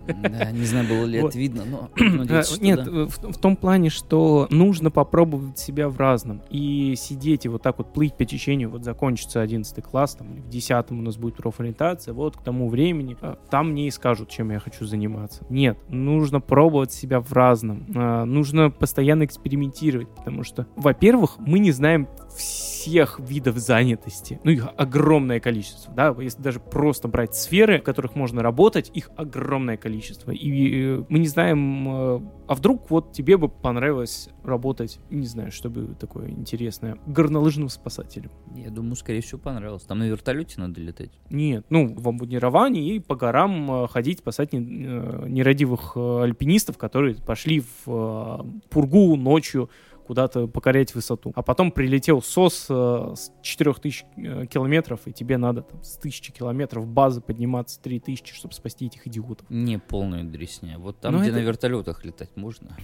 Да, 0.07 0.51
не 0.51 0.65
знаю, 0.65 0.89
было 0.89 1.05
ли 1.05 1.21
Вот. 1.21 1.31
это 1.31 1.39
видно, 1.39 1.65
но 1.65 1.91
А, 2.01 2.05
надеюсь, 2.05 2.47
что 2.47 2.63
Нет, 2.63 2.85
да. 2.85 2.91
в, 3.07 3.33
в 3.33 3.39
том 3.39 3.57
плане, 3.57 3.91
что 3.91 4.47
нужно 4.51 4.91
попробовать 4.91 5.59
себя 5.59 5.89
в 5.89 5.99
разном. 5.99 6.43
И 6.51 6.95
сидеть 6.97 7.45
и 7.47 7.49
вот 7.49 7.63
так 7.63 7.79
вот 7.79 7.93
плыть 7.93 8.17
по 8.17 8.25
течению, 8.25 8.71
вот 8.71 8.85
закончится 8.85 9.41
11 9.41 9.83
класс, 9.85 10.15
там, 10.17 10.33
или 10.33 10.41
в 10.41 10.49
10 10.49 10.91
у 10.91 10.95
нас 10.95 11.17
будет 11.17 11.37
профориентация, 11.37 12.15
вот 12.15 12.37
к 12.37 12.43
тому 12.43 12.69
времени 12.69 13.17
э, 13.21 13.37
там 13.51 13.71
мне 13.71 13.89
и 13.89 13.91
скажут, 13.91 14.29
чем 14.29 14.51
я 14.51 14.59
хочу 14.59 14.85
заниматься. 14.85 15.45
Нет, 15.49 15.79
нужно 15.89 16.41
пробовать 16.41 16.93
себя 16.93 17.21
в 17.21 17.33
разном. 17.33 17.87
А, 17.95 18.25
Нужно 18.25 18.71
постоянно 18.71 19.25
экспериментировать, 19.25 20.09
потому 20.09 20.43
что, 20.43 20.67
во-первых, 20.77 21.37
мы 21.39 21.59
не 21.59 21.73
знаем 21.73 22.09
всех 22.37 23.21
видов 23.21 23.57
занятости. 23.59 24.41
Ну, 24.45 24.51
их 24.51 24.69
огромное 24.77 25.41
количество, 25.41 25.93
да, 25.95 26.15
если 26.19 26.43
даже 26.43 26.61
просто 26.61 27.09
брать 27.09 27.35
сферы, 27.35 27.81
в 27.81 27.85
которых 27.85 28.15
можно 28.15 28.43
работать, 28.43 28.91
их 28.93 29.11
огромное 29.17 29.77
количество. 29.77 29.94
И 30.01 30.83
э, 30.83 31.05
мы 31.09 31.19
не 31.19 31.29
знаем, 31.29 31.89
э, 31.89 32.21
а 32.49 32.55
вдруг 32.55 32.91
вот 32.91 33.13
тебе 33.13 33.37
бы 33.37 33.49
понравилось 33.49 34.29
работать, 34.43 34.99
не 35.11 35.27
знаю, 35.27 35.51
что 35.53 35.71
бы 35.71 35.95
такое 35.99 36.31
интересное, 36.31 36.99
горнолыжным 37.07 37.69
спасателем. 37.69 38.31
Я 38.55 38.71
думаю, 38.71 38.97
скорее 38.97 39.21
всего, 39.21 39.41
понравилось. 39.41 39.83
Там 39.83 39.99
на 39.99 40.09
вертолете 40.09 40.61
надо 40.61 40.81
летать. 40.81 41.11
Нет, 41.31 41.67
ну, 41.71 41.95
в 41.95 42.09
обмундировании 42.09 42.95
и 42.95 43.01
по 43.01 43.17
горам 43.17 43.85
э, 43.85 43.89
ходить, 43.89 44.19
спасать 44.19 44.53
не- 44.53 44.61
нерадивых 44.61 45.97
альпинистов, 45.97 46.79
которые 46.79 47.17
пошли 47.17 47.63
в 47.87 48.47
пургу 48.71 49.17
ночью 49.17 49.71
куда-то 50.07 50.47
покорять 50.47 50.95
высоту. 50.95 51.33
А 51.35 51.43
потом 51.43 51.71
прилетел 51.73 52.23
СОС 52.23 52.67
э, 52.69 53.13
с 53.17 53.33
4000 53.43 54.05
э, 54.17 54.47
километров, 54.47 55.01
и 55.07 55.13
тебе 55.13 55.37
надо 55.39 55.63
там, 55.63 55.83
с 55.83 55.99
1000 55.99 56.33
километров 56.33 56.87
базы 56.87 57.21
подниматься 57.21 57.81
3000, 57.83 58.35
чтобы 58.35 58.55
спасти 58.55 58.87
этих 58.87 59.07
идиотов. 59.07 59.49
Не 59.51 59.79
полная 59.79 60.25
дресня. 60.25 60.79
Вот 60.79 61.01
там, 61.01 61.15
Ну, 61.15 61.21
где 61.21 61.31
это- 61.31 61.39
на 61.39 61.43
вертолетах 61.43 62.05
летать 62.05 62.37
можно. 62.37 62.77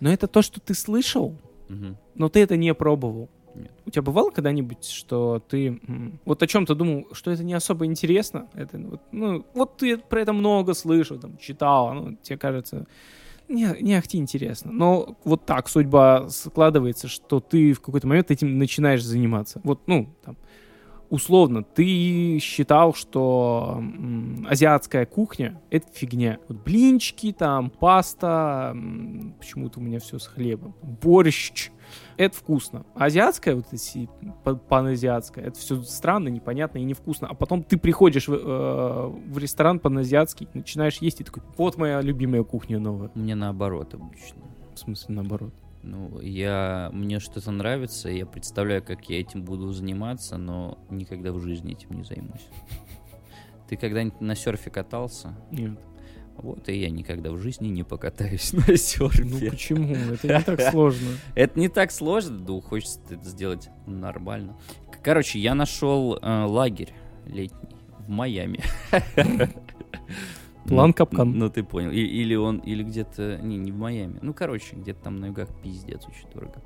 Но 0.00 0.10
это 0.12 0.26
то, 0.26 0.42
что 0.42 0.60
ты 0.60 0.74
слышал, 0.74 1.36
Мгм. 1.68 1.96
но 2.14 2.28
ты 2.28 2.40
это 2.40 2.56
не 2.56 2.72
пробовал. 2.74 3.28
Нет. 3.54 3.72
У 3.86 3.90
тебя 3.90 4.02
бывало 4.02 4.30
когда-нибудь, 4.30 4.84
что 4.84 5.42
ты 5.48 5.80
вот 6.26 6.42
о 6.42 6.46
чем-то 6.46 6.74
думал, 6.74 7.06
что 7.12 7.30
это 7.30 7.42
не 7.42 7.54
особо 7.54 7.86
интересно? 7.86 8.48
Это, 8.54 8.76
вот, 8.78 9.00
ну, 9.12 9.46
вот 9.54 9.78
ты 9.78 9.96
про 9.96 10.20
это 10.20 10.34
много 10.34 10.74
слышал, 10.74 11.18
там, 11.18 11.38
читал, 11.38 11.94
ну, 11.94 12.16
тебе 12.22 12.36
кажется, 12.36 12.86
не, 13.48 13.76
не 13.80 13.94
ахти 13.94 14.18
интересно. 14.18 14.72
Но 14.72 15.16
вот 15.24 15.46
так 15.46 15.68
судьба 15.68 16.28
складывается, 16.28 17.08
что 17.08 17.40
ты 17.40 17.72
в 17.72 17.80
какой-то 17.80 18.06
момент 18.06 18.30
этим 18.30 18.58
начинаешь 18.58 19.04
заниматься. 19.04 19.60
Вот, 19.64 19.86
ну, 19.86 20.08
там, 20.24 20.36
условно, 21.10 21.62
ты 21.62 22.38
считал, 22.40 22.94
что 22.94 23.74
м, 23.78 24.46
азиатская 24.48 25.06
кухня— 25.06 25.60
это 25.70 25.86
фигня. 25.92 26.38
Вот 26.48 26.62
блинчики, 26.64 27.32
там, 27.32 27.70
паста, 27.70 28.72
м, 28.74 29.34
почему-то 29.38 29.80
у 29.80 29.82
меня 29.82 29.98
все 30.00 30.18
с 30.18 30.26
хлебом, 30.26 30.74
борщ, 30.82 31.70
это 32.16 32.36
вкусно. 32.36 32.84
А 32.94 33.04
азиатская, 33.04 33.54
вот 33.54 33.66
эти 33.72 34.08
па- 34.44 34.54
паназиатская, 34.54 35.44
это 35.46 35.58
все 35.58 35.82
странно, 35.82 36.28
непонятно 36.28 36.78
и 36.78 36.84
невкусно. 36.84 37.28
А 37.28 37.34
потом 37.34 37.62
ты 37.62 37.78
приходишь 37.78 38.28
в, 38.28 38.34
э, 38.34 39.06
в 39.30 39.38
ресторан 39.38 39.78
паназиатский, 39.78 40.48
начинаешь 40.54 40.98
есть 40.98 41.20
и 41.20 41.24
такой, 41.24 41.42
вот 41.56 41.76
моя 41.78 42.00
любимая 42.00 42.42
кухня 42.42 42.78
новая. 42.78 43.10
Мне 43.14 43.34
наоборот 43.34 43.94
обычно. 43.94 44.42
В 44.74 44.78
смысле, 44.78 45.14
наоборот. 45.14 45.54
Ну, 45.86 46.20
я, 46.20 46.90
мне 46.92 47.20
что-то 47.20 47.52
нравится, 47.52 48.08
я 48.08 48.26
представляю, 48.26 48.82
как 48.82 49.08
я 49.08 49.20
этим 49.20 49.44
буду 49.44 49.70
заниматься, 49.70 50.36
но 50.36 50.78
никогда 50.90 51.30
в 51.32 51.40
жизни 51.40 51.74
этим 51.74 51.92
не 51.92 52.02
займусь. 52.02 52.44
Ты 53.68 53.76
когда-нибудь 53.76 54.20
на 54.20 54.34
серфе 54.34 54.68
катался? 54.70 55.36
Нет. 55.52 55.78
Вот 56.38 56.68
и 56.68 56.76
я 56.76 56.90
никогда 56.90 57.30
в 57.30 57.38
жизни 57.38 57.68
не 57.68 57.84
покатаюсь 57.84 58.52
на 58.52 58.64
Ну 58.68 58.76
серфе. 58.76 59.50
почему? 59.50 59.94
Это 59.94 60.26
не 60.26 60.42
так 60.42 60.60
сложно. 60.72 61.08
Это 61.36 61.60
не 61.60 61.68
так 61.68 61.90
сложно, 61.92 62.38
да 62.40 62.60
хочется 62.60 63.00
это 63.08 63.24
сделать 63.24 63.68
нормально. 63.86 64.56
Короче, 65.04 65.38
я 65.38 65.54
нашел 65.54 66.16
э, 66.20 66.44
лагерь 66.46 66.92
летний 67.26 67.76
в 68.00 68.08
Майами. 68.08 68.60
План 70.68 70.88
Ну, 70.88 70.94
капкан. 70.94 71.38
Ну, 71.38 71.48
ты 71.50 71.62
понял. 71.62 71.90
И- 71.90 71.96
или 71.98 72.34
он, 72.34 72.58
или 72.58 72.82
где-то, 72.82 73.38
не, 73.42 73.56
не 73.58 73.72
в 73.72 73.76
Майами. 73.76 74.18
Ну, 74.22 74.34
короче, 74.34 74.76
где-то 74.76 75.04
там 75.04 75.20
на 75.20 75.26
югах 75.26 75.48
пиздец 75.62 76.02
очень 76.06 76.28
дорого. 76.34 76.62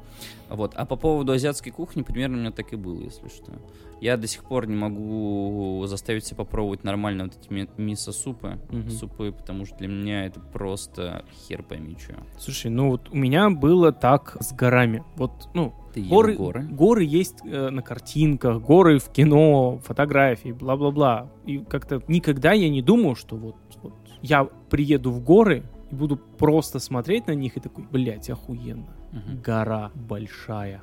Вот. 0.48 0.74
А 0.74 0.84
по 0.86 0.96
поводу 0.96 1.32
азиатской 1.32 1.72
кухни, 1.72 2.03
примерно 2.03 2.36
у 2.36 2.40
меня 2.40 2.51
так 2.51 2.72
и 2.72 2.76
было, 2.76 3.01
если 3.01 3.28
что. 3.28 3.53
Я 4.01 4.16
до 4.16 4.26
сих 4.26 4.44
пор 4.44 4.66
не 4.66 4.76
могу 4.76 5.84
заставить 5.86 6.24
себя 6.24 6.38
попробовать 6.38 6.84
нормально 6.84 7.24
вот 7.24 7.36
эти 7.36 7.53
ми- 7.53 7.68
мисо-супы. 7.76 8.59
Мгм. 8.70 8.90
Супы, 8.90 9.32
потому 9.36 9.66
что 9.66 9.76
для 9.78 9.88
меня 9.88 10.24
это 10.24 10.40
просто 10.40 11.24
хер 11.46 11.62
пойми 11.62 11.96
что. 11.98 12.14
Слушай, 12.38 12.70
ну 12.70 12.90
вот 12.90 13.11
у 13.11 13.16
меня 13.16 13.51
было 13.51 13.92
так 13.92 14.36
с 14.40 14.53
горами. 14.53 15.05
Вот, 15.16 15.48
ну, 15.55 15.74
Ты 15.93 16.03
горы, 16.03 16.36
горы? 16.36 16.62
горы 16.62 17.05
есть 17.05 17.38
э, 17.45 17.70
на 17.70 17.82
картинках, 17.82 18.61
горы 18.62 18.99
в 18.99 19.11
кино, 19.11 19.80
фотографии, 19.84 20.53
бла-бла-бла. 20.53 21.30
И 21.47 21.59
как-то 21.59 22.03
никогда 22.09 22.53
я 22.53 22.68
не 22.68 22.82
думал, 22.82 23.16
что 23.16 23.36
вот, 23.36 23.57
вот 23.82 23.95
я 24.22 24.45
приеду 24.45 25.11
в 25.11 25.22
горы 25.22 25.64
и 25.91 25.95
буду 25.95 26.16
просто 26.16 26.78
смотреть 26.78 27.26
на 27.26 27.32
них 27.32 27.57
и 27.57 27.61
такой, 27.61 27.84
блядь, 27.91 28.30
охуенно. 28.30 28.95
Мгм. 29.12 29.43
Гора 29.43 29.91
большая. 29.95 30.82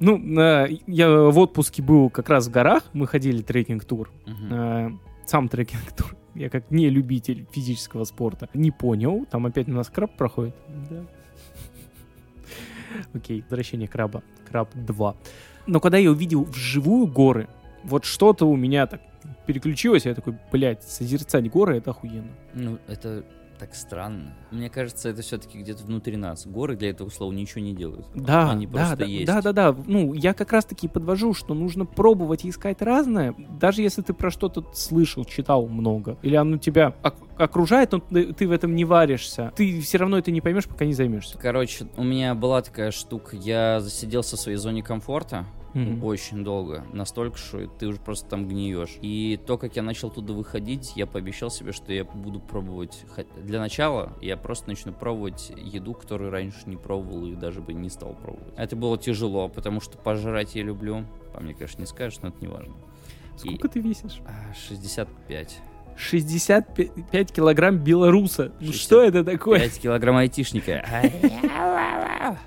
Ну, 0.00 0.40
э, 0.40 0.68
я 0.86 1.10
в 1.10 1.38
отпуске 1.38 1.82
был 1.82 2.10
как 2.10 2.28
раз 2.28 2.46
в 2.46 2.50
горах, 2.50 2.84
мы 2.92 3.06
ходили 3.06 3.42
трекинг-тур. 3.42 4.10
Э, 4.50 4.90
Сам 5.26 5.48
трекинг-тур. 5.48 6.16
Я 6.34 6.50
как 6.50 6.70
не 6.70 6.88
любитель 6.88 7.48
физического 7.50 8.04
спорта 8.04 8.48
не 8.54 8.70
понял. 8.70 9.26
Там 9.28 9.46
опять 9.46 9.68
у 9.68 9.72
нас 9.72 9.88
краб 9.88 10.16
проходит. 10.16 10.54
Да. 10.88 11.04
Окей, 13.14 13.42
возвращение 13.48 13.88
краба. 13.88 14.22
Краб 14.48 14.70
2. 14.74 15.16
Но 15.66 15.80
когда 15.80 15.98
я 15.98 16.10
увидел 16.10 16.44
вживую 16.44 17.06
горы, 17.06 17.48
вот 17.84 18.04
что-то 18.04 18.46
у 18.46 18.56
меня 18.56 18.86
так 18.86 19.00
переключилось, 19.46 20.06
я 20.06 20.14
такой, 20.14 20.36
блядь, 20.52 20.82
созерцать 20.82 21.50
горы 21.50 21.76
это 21.78 21.90
охуенно. 21.90 22.30
Ну, 22.54 22.78
это 22.86 23.24
так 23.58 23.74
странно. 23.74 24.34
Мне 24.50 24.70
кажется, 24.70 25.08
это 25.08 25.20
все-таки 25.22 25.58
где-то 25.58 25.84
внутри 25.84 26.16
нас. 26.16 26.46
Горы 26.46 26.76
для 26.76 26.90
этого 26.90 27.08
слова 27.08 27.32
ничего 27.32 27.60
не 27.60 27.74
делают. 27.74 28.06
Да, 28.14 28.50
Они 28.52 28.66
да, 28.66 28.72
просто 28.72 28.96
да, 28.96 29.04
есть. 29.04 29.26
да, 29.26 29.42
да, 29.42 29.52
да. 29.52 29.76
Ну, 29.86 30.14
я 30.14 30.32
как 30.32 30.52
раз 30.52 30.64
таки 30.64 30.86
подвожу, 30.86 31.34
что 31.34 31.54
нужно 31.54 31.84
пробовать 31.84 32.44
и 32.44 32.50
искать 32.50 32.80
разное, 32.82 33.34
даже 33.60 33.82
если 33.82 34.02
ты 34.02 34.14
про 34.14 34.30
что-то 34.30 34.64
слышал, 34.74 35.24
читал 35.24 35.66
много, 35.66 36.16
или 36.22 36.36
оно 36.36 36.58
тебя 36.58 36.94
окружает, 37.38 37.92
но 37.92 37.98
ты, 38.00 38.32
ты 38.32 38.48
в 38.48 38.52
этом 38.52 38.74
не 38.74 38.84
варишься. 38.84 39.52
Ты 39.56 39.80
все 39.80 39.98
равно 39.98 40.18
это 40.18 40.30
не 40.30 40.40
поймешь, 40.40 40.66
пока 40.66 40.84
не 40.84 40.92
займешься. 40.92 41.38
Короче, 41.38 41.86
у 41.96 42.02
меня 42.02 42.34
была 42.34 42.62
такая 42.62 42.90
штука. 42.90 43.36
Я 43.36 43.80
засиделся 43.80 44.36
в 44.36 44.40
своей 44.40 44.58
зоне 44.58 44.82
комфорта 44.82 45.46
Мгм. 45.74 46.02
очень 46.02 46.44
долго. 46.44 46.84
Настолько, 46.92 47.36
что 47.36 47.66
ты 47.66 47.86
уже 47.86 48.00
просто 48.00 48.28
там 48.28 48.48
гниешь. 48.48 48.96
И 49.02 49.38
то, 49.46 49.58
как 49.58 49.76
я 49.76 49.82
начал 49.82 50.10
туда 50.10 50.32
выходить, 50.32 50.92
я 50.96 51.06
пообещал 51.06 51.50
себе, 51.50 51.72
что 51.72 51.92
я 51.92 52.04
буду 52.04 52.40
пробовать... 52.40 53.04
Для 53.36 53.60
начала 53.60 54.12
я 54.20 54.36
просто 54.36 54.68
начну 54.70 54.92
пробовать 54.92 55.52
еду, 55.56 55.92
которую 55.94 56.30
раньше 56.30 56.60
не 56.66 56.76
пробовал 56.76 57.26
и 57.26 57.34
даже 57.34 57.60
бы 57.60 57.74
не 57.74 57.90
стал 57.90 58.14
пробовать. 58.14 58.54
Это 58.56 58.76
было 58.76 58.96
тяжело, 58.98 59.48
потому 59.48 59.80
что 59.80 59.98
пожрать 59.98 60.54
я 60.54 60.62
люблю. 60.62 61.04
По 61.34 61.40
мне, 61.40 61.54
конечно, 61.54 61.80
не 61.80 61.86
скажешь, 61.86 62.18
но 62.22 62.30
это 62.30 62.38
не 62.40 62.48
важно. 62.48 62.74
Сколько 63.36 63.68
ты 63.68 63.80
весишь? 63.80 64.20
65. 64.68 65.60
65 65.98 67.32
килограмм 67.32 67.78
белоруса. 67.78 68.52
Ну 68.60 68.66
60. 68.72 68.80
Что 68.80 69.02
это 69.02 69.24
такое? 69.24 69.60
5 69.60 69.80
килограмм 69.80 70.16
айтишника. 70.16 70.84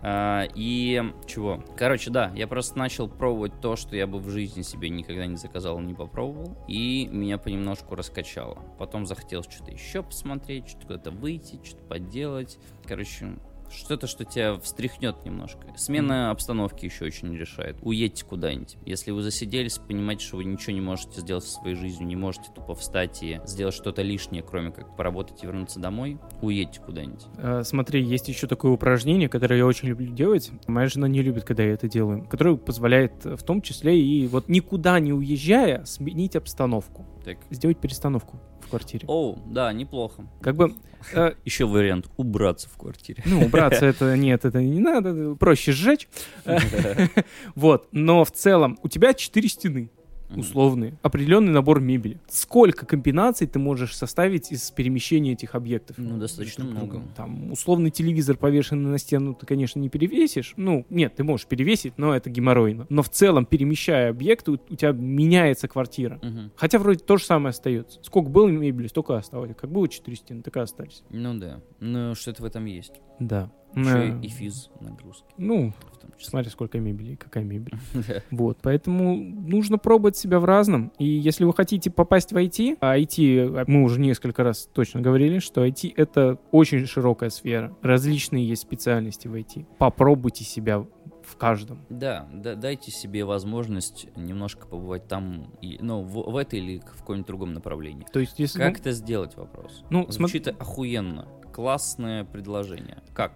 А, 0.00 0.46
И 0.54 1.02
чего? 1.26 1.64
Короче, 1.76 2.10
да, 2.10 2.30
я 2.36 2.46
просто 2.46 2.78
начал 2.78 3.08
пробовать 3.08 3.60
то, 3.60 3.74
что 3.74 3.96
я 3.96 4.06
бы 4.06 4.18
в 4.18 4.30
жизни 4.30 4.62
себе 4.62 4.90
никогда 4.90 5.26
не 5.26 5.34
заказал, 5.36 5.80
не 5.80 5.92
попробовал. 5.92 6.56
И 6.68 7.08
меня 7.10 7.36
понемножку 7.36 7.96
раскачало. 7.96 8.58
Потом 8.78 9.06
захотелось 9.06 9.48
что-то 9.50 9.72
еще 9.72 10.04
посмотреть, 10.04 10.68
что-то 10.68 10.86
куда-то 10.86 11.10
выйти, 11.10 11.58
что-то 11.64 11.82
поделать. 11.84 12.58
Короче, 12.86 13.38
что-то, 13.70 14.06
что 14.06 14.24
тебя 14.24 14.58
встряхнет 14.58 15.24
немножко. 15.24 15.66
Смена 15.76 16.30
обстановки 16.30 16.84
еще 16.84 17.06
очень 17.06 17.34
решает. 17.36 17.76
Уедьте 17.82 18.24
куда-нибудь. 18.24 18.76
Если 18.84 19.10
вы 19.10 19.22
засиделись, 19.22 19.78
понимаете, 19.78 20.24
что 20.24 20.36
вы 20.36 20.44
ничего 20.44 20.72
не 20.72 20.80
можете 20.80 21.20
сделать 21.20 21.44
со 21.44 21.52
своей 21.60 21.76
жизнью, 21.76 22.06
не 22.06 22.16
можете 22.16 22.50
тупо 22.54 22.74
встать 22.74 23.22
и 23.22 23.40
сделать 23.44 23.74
что-то 23.74 24.02
лишнее, 24.02 24.42
кроме 24.42 24.70
как 24.70 24.96
поработать 24.96 25.42
и 25.42 25.46
вернуться 25.46 25.80
домой, 25.80 26.18
уедьте 26.42 26.80
куда-нибудь. 26.80 27.26
Э, 27.38 27.62
Смотри, 27.64 28.02
есть 28.02 28.28
еще 28.28 28.46
такое 28.46 28.72
упражнение, 28.72 29.28
которое 29.28 29.58
я 29.58 29.66
очень 29.66 29.88
люблю 29.88 30.12
делать. 30.12 30.50
Моя 30.66 30.88
жена 30.88 31.08
не 31.08 31.22
любит, 31.22 31.44
когда 31.44 31.62
я 31.62 31.72
это 31.72 31.88
делаю. 31.88 32.24
Которое 32.24 32.56
позволяет 32.56 33.24
э, 33.24 33.36
в 33.36 33.42
том 33.42 33.62
числе 33.62 34.00
и 34.00 34.26
вот 34.26 34.48
никуда 34.48 34.98
не 35.00 35.12
уезжая 35.12 35.84
сменить 35.84 36.36
обстановку. 36.36 37.06
Так. 37.24 37.38
Сделать 37.50 37.78
перестановку 37.78 38.40
в 38.68 38.70
квартире. 38.70 39.04
Оу, 39.08 39.38
да, 39.46 39.72
неплохо. 39.72 40.26
Как 40.42 40.54
бы, 40.54 40.74
э, 41.14 41.32
Еще 41.44 41.66
вариант 41.66 42.08
убраться 42.16 42.68
в 42.68 42.76
квартире. 42.76 43.22
ну, 43.26 43.46
убраться 43.46 43.86
это 43.86 44.16
нет, 44.16 44.44
это 44.44 44.62
не 44.62 44.78
надо, 44.80 45.34
проще 45.34 45.72
сжечь. 45.72 46.08
Вот, 47.54 47.88
но 47.92 48.24
в 48.24 48.30
целом 48.30 48.78
у 48.82 48.88
тебя 48.88 49.14
четыре 49.14 49.48
стены. 49.48 49.90
Условные, 50.36 50.98
определенный 51.02 51.52
набор 51.52 51.80
мебели. 51.80 52.18
Сколько 52.28 52.86
комбинаций 52.86 53.46
ты 53.46 53.58
можешь 53.58 53.96
составить 53.96 54.52
из 54.52 54.70
перемещения 54.70 55.32
этих 55.32 55.54
объектов? 55.54 55.96
Ну, 55.98 56.18
достаточно 56.18 56.64
другом? 56.64 56.88
много. 56.88 57.02
Там 57.16 57.52
условный 57.52 57.90
телевизор, 57.90 58.36
повешенный 58.36 58.90
на 58.90 58.98
стену, 58.98 59.34
ты, 59.34 59.46
конечно, 59.46 59.80
не 59.80 59.88
перевесишь. 59.88 60.54
Ну, 60.56 60.86
нет, 60.90 61.14
ты 61.16 61.24
можешь 61.24 61.46
перевесить, 61.46 61.94
но 61.96 62.14
это 62.14 62.30
геморройно. 62.30 62.86
Но 62.88 63.02
в 63.02 63.08
целом, 63.08 63.46
перемещая 63.46 64.10
объекты, 64.10 64.52
у, 64.52 64.54
у 64.54 64.76
тебя 64.76 64.92
меняется 64.92 65.68
квартира. 65.68 66.18
Мгм. 66.22 66.52
Хотя 66.56 66.78
вроде 66.78 67.00
то 67.00 67.16
же 67.16 67.24
самое 67.24 67.50
остается. 67.50 68.00
Сколько 68.02 68.30
было 68.30 68.48
мебели, 68.48 68.86
столько 68.86 69.16
осталось. 69.16 69.50
Как 69.58 69.70
было 69.70 69.88
четыре 69.88 70.16
стены, 70.16 70.42
так 70.42 70.56
и 70.56 70.60
остались. 70.60 71.02
Ну 71.10 71.34
да. 71.38 71.60
Ну, 71.80 72.14
что-то 72.14 72.42
в 72.42 72.44
этом 72.44 72.64
есть. 72.64 73.00
Да. 73.20 73.50
Еще 73.74 74.18
и 74.22 74.28
физ 74.28 74.70
нагрузки. 74.80 75.26
Ну, 75.36 75.72
В 75.92 75.98
том 75.98 76.10
числе. 76.16 76.30
смотри, 76.30 76.50
сколько 76.50 76.78
мебели 76.78 77.14
какая 77.14 77.44
мебель. 77.44 77.74
Вот, 78.30 78.58
поэтому 78.62 79.16
нужно 79.16 79.78
пробовать 79.78 80.16
себя 80.16 80.40
в 80.40 80.44
разном. 80.44 80.92
И 80.98 81.04
если 81.04 81.44
вы 81.44 81.52
хотите 81.52 81.90
попасть 81.90 82.32
в 82.32 82.36
IT, 82.36 82.78
а 82.80 82.98
IT, 82.98 83.64
мы 83.66 83.82
уже 83.82 84.00
несколько 84.00 84.42
раз 84.42 84.68
точно 84.72 85.00
говорили, 85.00 85.38
что 85.38 85.64
IT— 85.66 85.92
это 85.96 86.38
очень 86.50 86.86
широкая 86.86 87.30
сфера. 87.30 87.76
Различные 87.82 88.46
есть 88.48 88.62
специальности 88.62 89.28
в 89.28 89.34
IT. 89.34 89.66
Попробуйте 89.78 90.44
себя 90.44 90.84
в 91.28 91.36
каждом. 91.36 91.84
Да, 91.90 92.26
да, 92.32 92.54
дайте 92.54 92.90
себе 92.90 93.24
возможность 93.24 94.08
немножко 94.16 94.66
побывать 94.66 95.06
там, 95.08 95.52
и, 95.60 95.78
ну, 95.80 96.02
в, 96.02 96.30
в 96.30 96.36
этой 96.36 96.58
или 96.58 96.78
в 96.78 97.00
каком-нибудь 97.00 97.26
другом 97.26 97.52
направлении. 97.52 98.06
То 98.12 98.20
есть, 98.20 98.38
если... 98.38 98.58
Как 98.58 98.80
это 98.80 98.92
сделать, 98.92 99.36
вопрос? 99.36 99.84
Ну, 99.90 100.06
Звучит 100.08 100.48
охуенно. 100.48 101.28
Классное 101.58 102.22
предложение. 102.22 102.98
Как? 103.12 103.32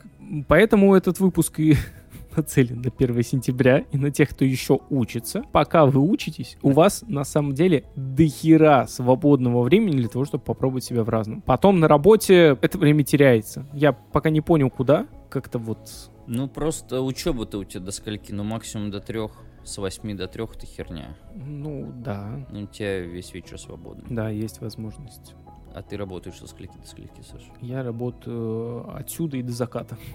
Поэтому 0.47 0.95
этот 0.95 1.18
выпуск 1.18 1.59
и 1.59 1.75
нацелен 2.37 2.81
на 2.81 2.93
1 2.97 3.20
сентября 3.25 3.79
и 3.91 3.99
на 3.99 4.12
тех, 4.12 4.31
кто 4.31 4.45
еще 4.45 4.79
учится. 4.91 5.43
Пока 5.51 5.87
вы 5.87 5.99
учитесь, 6.01 6.57
у 6.62 6.70
вас 6.70 7.03
на 7.09 7.25
самом 7.25 7.53
деле 7.53 7.83
дохера 7.97 8.87
свободного 8.89 9.64
времени 9.64 9.97
для 9.97 10.09
того, 10.09 10.25
чтобы 10.25 10.45
попробовать 10.45 10.85
себя 10.85 11.03
в 11.03 11.09
разном. 11.09 11.41
Потом 11.43 11.81
на 11.81 11.89
работе 11.89 12.57
это 12.62 12.79
время 12.79 13.03
теряется. 13.03 13.66
Я 13.73 13.93
пока 13.93 14.31
не 14.31 14.41
понял, 14.41 14.70
куда. 14.70 15.09
Как-то 15.29 15.59
вот... 15.59 15.91
Ну, 16.29 16.47
просто 16.47 17.03
учеба-то 17.03 17.59
у 17.59 17.64
тебя 17.64 17.81
до 17.81 17.91
скольки? 17.91 18.31
Ну, 18.31 18.45
максимум 18.45 18.93
до 18.93 19.01
трех. 19.01 19.33
С 19.64 19.79
восьми 19.79 20.14
до 20.14 20.29
трех 20.29 20.55
это 20.55 20.64
херня. 20.64 21.16
Ну, 21.35 21.93
да. 21.93 22.47
Ну, 22.53 22.62
у 22.62 22.66
тебя 22.68 23.01
весь 23.01 23.35
вечер 23.35 23.59
свободный. 23.59 24.07
Да, 24.11 24.29
есть 24.29 24.61
возможность. 24.61 25.35
А 25.75 25.83
ты 25.83 25.97
работаешь 25.97 26.37
со 26.37 26.47
скольки 26.47 26.77
до 26.77 26.87
скольки, 26.87 27.23
Саша? 27.23 27.47
Я 27.61 27.83
работаю 27.83 28.95
отсюда 28.95 29.37
и 29.39 29.43
до 29.43 29.53
заката. 29.53 29.97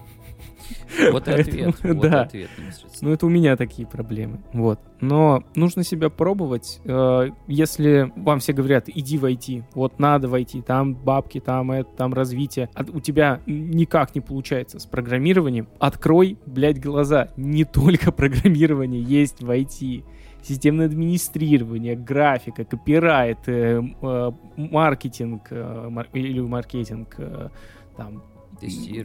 Вот 1.12 1.26
и 1.26 1.32
ответ. 1.32 1.74
Да. 1.82 2.28
Ну, 3.00 3.12
это 3.12 3.26
у 3.26 3.28
меня 3.28 3.56
такие 3.56 3.88
проблемы. 3.88 4.40
Вот. 4.52 4.78
Но 5.00 5.42
нужно 5.54 5.82
себя 5.82 6.10
пробовать. 6.10 6.80
Э, 6.84 7.30
Если 7.46 8.12
вам 8.16 8.38
все 8.38 8.52
говорят, 8.52 8.88
иди 8.88 9.18
войти, 9.18 9.64
вот 9.74 9.98
надо 9.98 10.28
войти, 10.28 10.60
там 10.60 10.94
бабки, 10.94 11.40
там 11.40 11.72
это, 11.72 11.90
там 11.96 12.14
развитие, 12.14 12.68
а 12.74 12.84
у 12.92 13.00
тебя 13.00 13.40
никак 13.46 14.14
не 14.14 14.20
получается 14.20 14.78
с 14.78 14.86
программированием, 14.86 15.68
открой, 15.78 16.38
блядь, 16.46 16.80
глаза. 16.80 17.30
Не 17.36 17.64
только 17.64 18.12
программирование 18.18 19.02
есть 19.02 19.42
в 19.42 19.50
IT. 19.50 20.04
Системное 20.42 20.86
администрирование, 20.86 21.96
графика, 21.96 22.64
копирайт, 22.64 23.38
э, 23.48 23.82
э, 24.02 24.32
маркетинг 24.56 25.48
э, 25.50 25.88
мар- 25.90 26.08
или 26.12 26.40
маркетинг, 26.40 27.14
э, 27.18 27.48
там, 27.96 28.22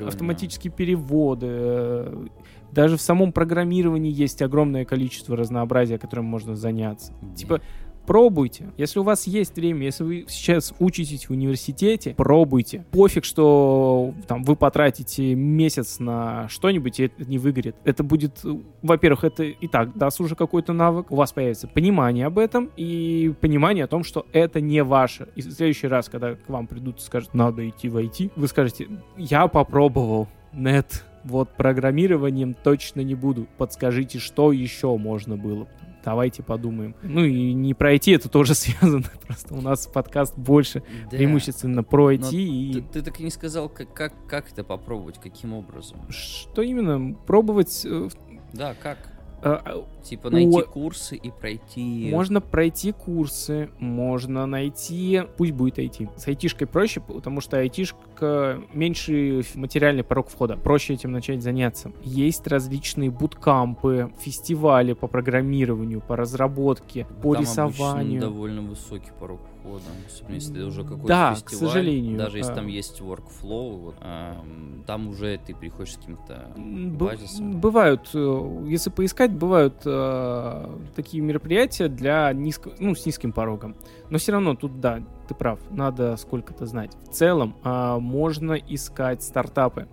автоматические 0.08 0.72
переводы. 0.72 1.48
э, 1.50 2.26
Даже 2.72 2.98
в 2.98 3.02
самом 3.02 3.32
программировании 3.32 4.12
есть 4.12 4.42
огромное 4.42 4.84
количество 4.86 5.36
разнообразия, 5.38 5.98
которым 6.00 6.26
можно 6.26 6.56
заняться. 6.56 7.14
Типа, 7.36 7.62
пробуйте. 8.06 8.72
Если 8.78 9.00
у 9.00 9.04
вас 9.04 9.28
есть 9.28 9.56
время, 9.56 9.86
если 9.86 10.04
вы 10.04 10.26
сейчас 10.28 10.74
учитесь 10.80 11.28
в 11.28 11.32
университете, 11.32 12.14
пробуйте. 12.16 12.86
Пофиг, 12.92 13.26
что 13.26 14.14
там 14.28 14.44
вы 14.44 14.56
потратите 14.56 15.36
месяц 15.36 16.00
на 16.00 16.48
что-нибудь, 16.50 17.00
и 17.00 17.06
это 17.06 17.26
не 17.26 17.38
выгорит. 17.38 17.76
Это 17.84 18.04
будет, 18.04 18.44
э, 18.44 18.56
во-первых, 18.82 19.24
это 19.24 19.44
и 19.44 19.68
так 19.68 19.98
даст 19.98 20.20
уже 20.22 20.36
какой-то 20.36 20.74
навык. 20.74 21.12
У 21.12 21.16
вас 21.16 21.32
появится 21.32 21.68
понимание 21.68 22.26
об 22.26 22.40
этом 22.40 22.70
и 22.76 23.34
понимание 23.42 23.86
о 23.86 23.88
том, 23.88 24.04
что 24.04 24.26
это 24.34 24.62
не 24.62 24.84
ваше. 24.84 25.30
И 25.36 25.42
в 25.42 25.52
следующий 25.52 25.88
раз, 25.88 26.10
когда 26.10 26.36
к 26.36 26.50
вам 26.50 26.68
придут 26.68 27.00
и 27.00 27.02
скажут, 27.02 27.34
надо 27.34 27.68
идти 27.68 27.90
в 27.90 27.98
IT, 27.98 28.32
вы 28.36 28.48
скажете, 28.48 28.88
я 29.18 29.48
попробовал, 29.48 30.28
нет, 30.54 31.04
вот 31.24 31.50
программированием 31.56 32.54
точно 32.54 33.02
не 33.02 33.16
буду. 33.16 33.48
Подскажите, 33.58 34.20
что 34.20 34.52
еще 34.52 34.96
можно 34.98 35.38
было. 35.38 35.68
Давайте 36.04 36.44
подумаем. 36.44 36.96
Ну 37.02 37.24
и 37.24 37.54
не 37.54 37.74
про 37.74 37.94
IT 37.96 38.14
это 38.16 38.30
тоже 38.30 38.54
связано. 38.56 39.06
Просто 39.26 39.54
у 39.56 39.62
нас 39.62 39.88
подкаст 39.88 40.38
больше 40.38 40.84
Да. 41.10 41.18
преимущественно 41.18 41.84
про 41.84 42.12
IT. 42.14 42.22
Но 42.22 42.30
и 42.32 42.74
Ты, 42.74 42.82
ты 42.82 43.02
так 43.04 43.20
и 43.20 43.24
не 43.24 43.30
сказал, 43.30 43.70
как, 43.70 43.94
как, 43.94 44.14
как 44.28 44.52
это 44.52 44.64
попробовать, 44.64 45.20
каким 45.22 45.54
образом. 45.54 46.00
что 46.10 46.62
именно? 46.62 47.14
Пробовать... 47.26 47.86
э, 47.86 48.10
Да, 48.54 48.74
как? 48.76 48.98
Э, 49.44 49.60
э, 49.66 49.82
Типа 50.04 50.30
найти 50.30 50.60
О- 50.60 50.64
курсы 50.66 51.16
и 51.16 51.32
пройти. 51.32 52.10
Можно 52.12 52.42
пройти 52.42 52.92
курсы, 52.92 53.70
можно 53.80 54.46
найти, 54.46 55.22
пусть 55.38 55.54
будет 55.54 55.80
IT. 55.80 56.10
С 56.18 56.28
айтишкой 56.28 56.68
проще, 56.68 57.00
потому 57.00 57.40
что 57.40 57.58
айтишка 57.58 58.62
меньше 58.74 59.44
материальный 59.56 60.04
порог 60.04 60.30
входа. 60.30 60.58
Проще 60.58 60.94
этим 60.96 61.12
начать 61.14 61.42
заняться. 61.42 61.92
Есть 62.04 62.48
различные 62.48 63.12
буткампы, 63.12 64.12
фестивали 64.20 64.94
по 64.94 65.08
программированию, 65.08 66.02
по 66.02 66.16
разработке, 66.18 67.06
по 67.22 67.34
Там 67.34 67.42
рисованию. 67.44 68.20
довольно 68.22 68.62
высокий 68.62 69.12
порог 69.20 69.40
кода. 69.64 69.84
Особенно 70.08 70.36
если 70.36 70.54
ты 70.54 70.64
уже 70.66 70.84
какой-то 70.84 71.08
Да, 71.08 71.32
к 71.36 71.50
фестиваль. 71.50 71.68
сожалению, 71.70 72.18
Даже 72.18 72.38
если 72.38 72.52
а. 72.52 72.56
там 72.56 72.68
есть 72.68 73.00
workflow, 73.02 73.78
вот, 73.78 73.96
ам, 74.02 74.84
там 74.86 75.08
уже 75.08 75.40
ты 75.46 75.56
приходишь 75.56 75.94
с 75.94 75.98
каким-то 75.98 76.52
базисом. 76.58 77.60
Бывают, 77.60 78.10
э, 78.14 78.66
если 78.68 78.90
поискать, 78.90 79.32
бывают 79.32 79.82
э, 79.86 80.78
такие 80.96 81.24
мероприятия 81.24 81.88
для 81.88 82.32
низко, 82.34 82.72
ну, 82.80 82.94
с 82.96 83.06
низким 83.06 83.32
порогом. 83.32 83.76
Но 84.10 84.18
все 84.18 84.34
равно 84.34 84.56
тут, 84.56 84.80
да, 84.80 85.02
ты 85.28 85.34
прав, 85.36 85.60
надо 85.72 86.18
сколько-то 86.18 86.66
знать. 86.66 86.92
В 87.10 87.14
целом, 87.14 87.56
а, 87.64 88.00
можно 88.00 88.54
искать 88.54 89.24
стартапы. 89.24 89.88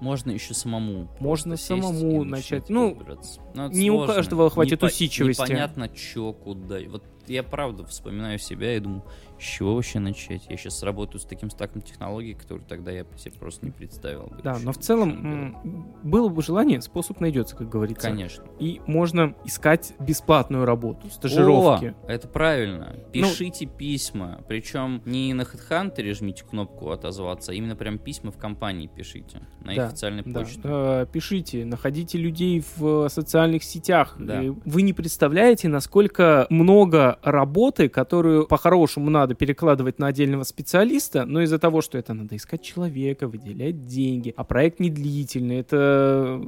Можно 0.00 0.32
еще 0.32 0.54
самому. 0.54 1.08
Можно 1.20 1.56
самому 1.56 2.24
начать. 2.24 2.68
Ну, 2.68 2.98
это 3.00 3.70
не 3.72 3.90
у 3.90 3.96
сложно. 3.96 4.14
каждого 4.14 4.50
хватит 4.50 4.82
Непо- 4.82 4.86
усидчивости. 4.86 5.40
Непонятно, 5.42 5.88
что, 5.94 6.32
куда. 6.32 6.78
Вот 6.88 7.04
я 7.26 7.42
правда 7.42 7.86
вспоминаю 7.86 8.38
себя 8.38 8.76
и 8.76 8.80
думаю, 8.80 9.02
чего 9.44 9.74
вообще 9.74 9.98
начать? 9.98 10.46
Я 10.48 10.56
сейчас 10.56 10.82
работаю 10.82 11.20
с 11.20 11.24
таким 11.24 11.50
стаком 11.50 11.82
технологий, 11.82 12.34
который 12.34 12.62
тогда 12.68 12.90
я 12.90 13.04
себе 13.16 13.32
просто 13.38 13.64
не 13.66 13.72
представил. 13.72 14.24
бы 14.24 14.42
Да, 14.42 14.58
но 14.62 14.72
в 14.72 14.78
целом 14.78 15.94
было 16.02 16.28
бы 16.28 16.42
желание, 16.42 16.80
способ 16.80 17.20
найдется, 17.20 17.56
как 17.56 17.68
говорится. 17.68 18.08
Конечно. 18.08 18.44
И 18.58 18.80
можно 18.86 19.34
искать 19.44 19.94
бесплатную 20.00 20.64
работу, 20.64 21.10
стажировки. 21.10 21.94
О, 22.02 22.06
это 22.10 22.28
правильно. 22.28 22.94
Ну- 22.96 23.10
Пишите 23.12 23.66
письма. 23.66 24.40
Причем 24.48 25.02
не 25.04 25.32
на 25.34 25.42
HeadHunter 25.42 26.12
жмите 26.14 26.44
кнопку 26.44 26.90
отозваться, 26.90 27.52
а 27.52 27.54
именно 27.54 27.76
прям 27.76 27.98
письма 27.98 28.32
в 28.32 28.36
компании 28.38 28.86
пишите. 28.86 29.42
На 29.60 29.70
их 29.72 29.76
Да, 29.76 29.86
официальной 29.88 30.22
Да, 30.24 30.40
почте. 30.40 30.60
э, 30.64 31.06
пишите, 31.12 31.64
находите 31.64 32.18
людей 32.18 32.62
в 32.76 33.06
э, 33.06 33.08
социальных 33.08 33.62
сетях. 33.64 34.16
Да. 34.18 34.42
И 34.42 34.50
Вы 34.64 34.82
не 34.82 34.92
представляете, 34.92 35.68
насколько 35.68 36.46
много 36.50 37.18
работы, 37.22 37.88
которую 37.88 38.46
по-хорошему 38.46 39.10
надо 39.10 39.33
перекладывать 39.34 39.98
на 39.98 40.06
отдельного 40.06 40.42
специалиста, 40.44 41.24
но 41.24 41.42
из-за 41.42 41.58
того, 41.58 41.80
что 41.80 41.98
это 41.98 42.14
надо 42.14 42.36
искать 42.36 42.62
человека, 42.62 43.28
выделять 43.28 43.86
деньги, 43.86 44.32
а 44.36 44.44
проект 44.44 44.80
не 44.80 44.90
длительный, 44.90 45.58
это 45.58 46.40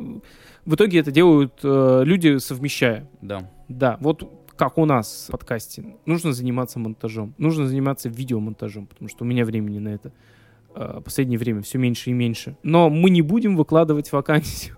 в 0.64 0.74
итоге 0.74 0.98
это 0.98 1.10
делают 1.10 1.60
э, 1.62 2.02
люди 2.04 2.38
совмещая. 2.38 3.08
Да. 3.20 3.50
Да, 3.68 3.98
вот 4.00 4.30
как 4.56 4.78
у 4.78 4.84
нас 4.84 5.26
в 5.28 5.32
подкасте. 5.32 5.96
Нужно 6.06 6.32
заниматься 6.32 6.78
монтажом. 6.78 7.34
Нужно 7.38 7.66
заниматься 7.66 8.08
видеомонтажом, 8.08 8.86
потому 8.86 9.08
что 9.08 9.24
у 9.24 9.26
меня 9.26 9.44
времени 9.44 9.78
на 9.78 9.90
это 9.90 10.12
э, 10.74 11.00
последнее 11.04 11.38
время 11.38 11.62
все 11.62 11.78
меньше 11.78 12.10
и 12.10 12.12
меньше. 12.12 12.56
Но 12.62 12.88
мы 12.88 13.10
не 13.10 13.22
будем 13.22 13.56
выкладывать 13.56 14.10
вакансию. 14.12 14.76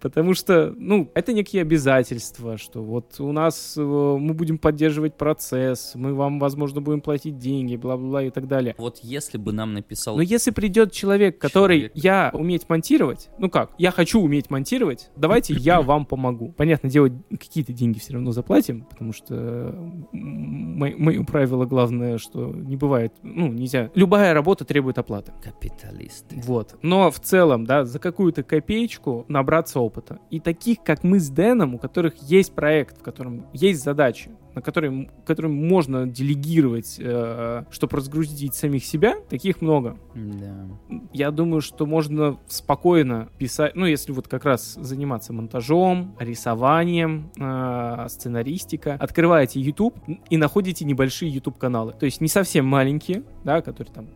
Потому 0.00 0.34
что, 0.34 0.74
ну, 0.76 1.10
это 1.14 1.32
некие 1.32 1.62
обязательства, 1.62 2.58
что 2.58 2.82
вот 2.82 3.20
у 3.20 3.32
нас 3.32 3.74
э, 3.76 3.80
мы 3.82 4.34
будем 4.34 4.58
поддерживать 4.58 5.14
процесс, 5.16 5.92
мы 5.94 6.14
вам, 6.14 6.38
возможно, 6.38 6.80
будем 6.80 7.00
платить 7.00 7.38
деньги, 7.38 7.76
бла-бла-бла 7.76 8.22
и 8.24 8.30
так 8.30 8.46
далее. 8.48 8.74
Вот 8.78 8.98
если 9.02 9.38
бы 9.38 9.52
нам 9.52 9.74
написал 9.74 10.16
Но 10.16 10.22
если 10.22 10.50
придет 10.50 10.92
человек, 10.92 11.38
который 11.38 11.78
Человек. 11.78 11.92
я 11.94 12.30
уметь 12.32 12.68
монтировать, 12.68 13.28
ну 13.38 13.50
как, 13.50 13.72
я 13.78 13.90
хочу 13.90 14.20
уметь 14.20 14.50
монтировать, 14.50 15.10
давайте 15.16 15.54
я 15.54 15.80
вам 15.82 16.06
помогу. 16.06 16.52
Понятно, 16.56 16.88
делать 16.88 17.12
какие-то 17.30 17.72
деньги 17.72 17.98
все 17.98 18.14
равно 18.14 18.32
заплатим, 18.32 18.82
потому 18.82 19.12
что 19.12 19.74
мое 20.12 21.24
правило 21.24 21.64
главное, 21.64 22.18
что 22.18 22.52
не 22.52 22.76
бывает, 22.76 23.12
ну 23.22 23.48
нельзя. 23.48 23.90
Любая 23.94 24.34
работа 24.34 24.64
требует 24.64 24.98
оплаты. 24.98 25.32
капиталисты. 25.42 26.40
Вот. 26.44 26.76
Но 26.82 27.10
в 27.10 27.20
целом, 27.20 27.64
да, 27.66 27.84
за 27.84 27.98
какую-то 27.98 28.42
копеечку 28.42 29.24
набраться 29.28 29.80
опыта. 29.86 30.18
И 30.30 30.40
таких, 30.40 30.82
как 30.82 31.04
мы 31.04 31.20
с 31.20 31.28
Дэном, 31.28 31.74
у 31.74 31.78
которых 31.78 32.16
есть 32.22 32.52
проект, 32.52 32.98
в 32.98 33.02
котором 33.02 33.46
есть 33.52 33.82
задачи, 33.82 34.30
на 34.54 34.62
которые, 34.62 35.10
которым 35.26 35.54
можно 35.54 36.06
делегировать, 36.06 36.96
э, 36.98 37.64
чтобы 37.70 37.96
разгрузить 37.98 38.54
самих 38.54 38.84
себя, 38.84 39.16
таких 39.28 39.60
много. 39.60 39.98
Да. 40.14 40.66
Я 41.12 41.30
думаю, 41.30 41.60
что 41.60 41.84
можно 41.84 42.38
спокойно 42.48 43.28
писать, 43.38 43.76
ну, 43.76 43.84
если 43.84 44.12
вот 44.12 44.28
как 44.28 44.46
раз 44.46 44.74
заниматься 44.74 45.32
монтажом, 45.32 46.16
рисованием, 46.18 47.30
э, 47.38 48.06
сценаристика. 48.08 48.94
Открываете 48.94 49.60
YouTube 49.60 49.98
и 50.30 50.36
находите 50.38 50.84
небольшие 50.86 51.30
YouTube-каналы. 51.30 51.92
То 51.92 52.06
есть 52.06 52.22
не 52.22 52.28
совсем 52.28 52.66
маленькие, 52.66 53.24
да, 53.44 53.60
которые 53.60 53.92
там 53.92 54.06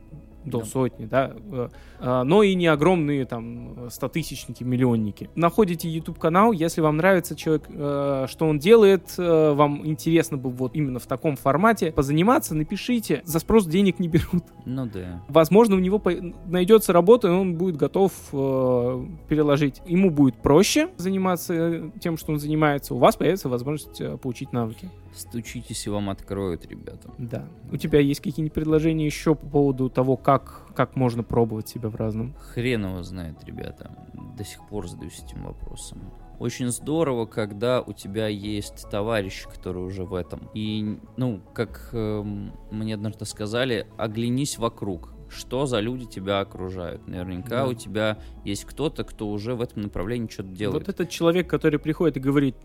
до 0.44 0.60
Да. 0.60 0.64
сотни, 0.64 1.04
да, 1.06 1.32
э, 1.52 1.68
а, 1.98 2.24
но 2.24 2.42
и 2.42 2.54
не 2.54 2.66
огромные 2.66 3.24
там 3.24 3.90
стотысячники, 3.90 4.64
миллионники. 4.64 5.28
Находите 5.34 5.88
YouTube 5.88 6.18
канал, 6.18 6.52
если 6.52 6.80
вам 6.80 6.96
нравится 6.96 7.36
человек, 7.36 7.64
э, 7.68 8.26
что 8.28 8.46
он 8.46 8.58
делает, 8.58 9.14
э, 9.18 9.52
вам 9.52 9.86
интересно 9.86 10.36
бы 10.36 10.50
вот 10.50 10.74
именно 10.74 10.98
в 10.98 11.06
таком 11.06 11.36
формате 11.36 11.92
позаниматься, 11.92 12.54
напишите. 12.54 13.22
За 13.24 13.38
спрос 13.38 13.66
денег 13.66 13.98
не 13.98 14.08
берут. 14.08 14.44
Ну 14.64 14.86
да. 14.86 15.22
Возможно, 15.28 15.76
у 15.76 15.80
него 15.80 16.02
найдется 16.46 16.92
работа, 16.92 17.28
и 17.28 17.30
он 17.30 17.56
будет 17.56 17.76
готов 17.76 18.12
переложить. 18.30 19.82
Ему 19.86 20.10
будет 20.10 20.36
проще 20.36 20.88
заниматься 20.96 21.90
тем, 22.00 22.16
что 22.16 22.32
он 22.32 22.38
занимается. 22.38 22.94
У 22.94 22.98
вас 22.98 23.16
появится 23.16 23.48
возможность 23.48 24.00
получить 24.20 24.52
навыки. 24.52 24.90
Стучитесь, 25.14 25.86
и 25.86 25.90
вам 25.90 26.10
откроют, 26.10 26.66
ребята. 26.66 27.10
Да. 27.18 27.48
У 27.72 27.76
тебя 27.76 27.98
есть 28.00 28.20
какие-нибудь 28.20 28.54
предложения 28.54 29.06
еще 29.06 29.34
по 29.34 29.46
поводу 29.46 29.90
того, 29.90 30.16
как, 30.16 30.68
как 30.74 30.96
можно 30.96 31.22
пробовать 31.22 31.68
себя 31.68 31.88
в 31.88 31.96
разном? 31.96 32.34
Хрен 32.38 32.86
его 32.86 33.02
знает, 33.02 33.42
ребята. 33.44 33.90
До 34.36 34.44
сих 34.44 34.66
пор 34.68 34.88
задаюсь 34.88 35.20
этим 35.24 35.44
вопросом. 35.44 35.98
Очень 36.38 36.68
здорово, 36.70 37.26
когда 37.26 37.82
у 37.82 37.92
тебя 37.92 38.26
есть 38.28 38.88
товарищи, 38.90 39.46
которые 39.48 39.84
уже 39.84 40.04
в 40.04 40.14
этом. 40.14 40.48
И, 40.54 40.98
ну, 41.18 41.40
как 41.52 41.90
эм, 41.92 42.52
мне 42.70 42.94
однажды 42.94 43.26
сказали, 43.26 43.86
оглянись 43.98 44.56
вокруг. 44.56 45.12
Что 45.28 45.66
за 45.66 45.80
люди 45.80 46.06
тебя 46.06 46.40
окружают? 46.40 47.06
Наверняка 47.06 47.64
Да. 47.64 47.66
у 47.68 47.74
тебя 47.74 48.18
есть 48.44 48.64
кто-то, 48.64 49.04
кто 49.04 49.28
уже 49.28 49.54
в 49.54 49.60
этом 49.60 49.82
направлении 49.82 50.28
что-то 50.28 50.48
делает. 50.48 50.86
Вот 50.86 50.88
этот 50.88 51.10
человек, 51.10 51.48
который 51.48 51.78
приходит 51.78 52.16
и 52.16 52.20
говорит, 52.20 52.56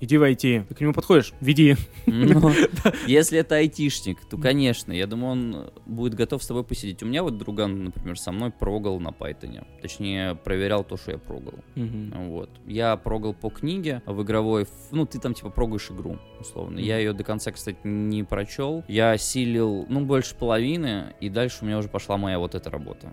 иди 0.00 0.16
в 0.16 0.22
IT. 0.22 0.66
Ты 0.68 0.74
к 0.74 0.80
нему 0.80 0.92
подходишь, 0.92 1.32
веди. 1.40 1.76
Ну, 2.06 2.52
Если 3.06 3.38
это 3.38 3.56
айтишник, 3.56 4.24
то, 4.24 4.36
конечно, 4.36 4.92
я 4.92 5.06
думаю, 5.06 5.32
он 5.32 5.70
будет 5.86 6.14
готов 6.14 6.42
с 6.42 6.46
тобой 6.46 6.64
посидеть. 6.64 7.02
У 7.02 7.06
меня 7.06 7.22
вот 7.22 7.38
друган, 7.38 7.84
например, 7.84 8.18
со 8.18 8.32
мной 8.32 8.50
прогал 8.50 9.00
на 9.00 9.08
Python. 9.08 9.66
Точнее, 9.80 10.34
проверял 10.34 10.84
то, 10.84 10.96
что 10.96 11.12
я 11.12 11.18
прогал. 11.18 11.54
Вот. 11.74 12.50
Я 12.66 12.96
прогал 12.96 13.34
по 13.34 13.50
книге 13.50 14.02
в 14.06 14.22
игровой... 14.22 14.66
Ну, 14.90 15.06
ты 15.06 15.18
там, 15.18 15.34
типа, 15.34 15.50
прогаешь 15.50 15.90
игру, 15.90 16.18
условно. 16.40 16.78
Я 16.78 16.98
ее 16.98 17.12
до 17.12 17.24
конца, 17.24 17.52
кстати, 17.52 17.78
не 17.84 18.24
прочел. 18.24 18.84
Я 18.88 19.12
осилил, 19.12 19.86
ну, 19.88 20.04
больше 20.04 20.34
половины, 20.34 21.14
и 21.20 21.28
дальше 21.28 21.58
у 21.62 21.66
меня 21.66 21.78
уже 21.78 21.88
пошла 21.88 22.16
моя 22.16 22.38
вот 22.38 22.54
эта 22.54 22.70
работа. 22.70 23.12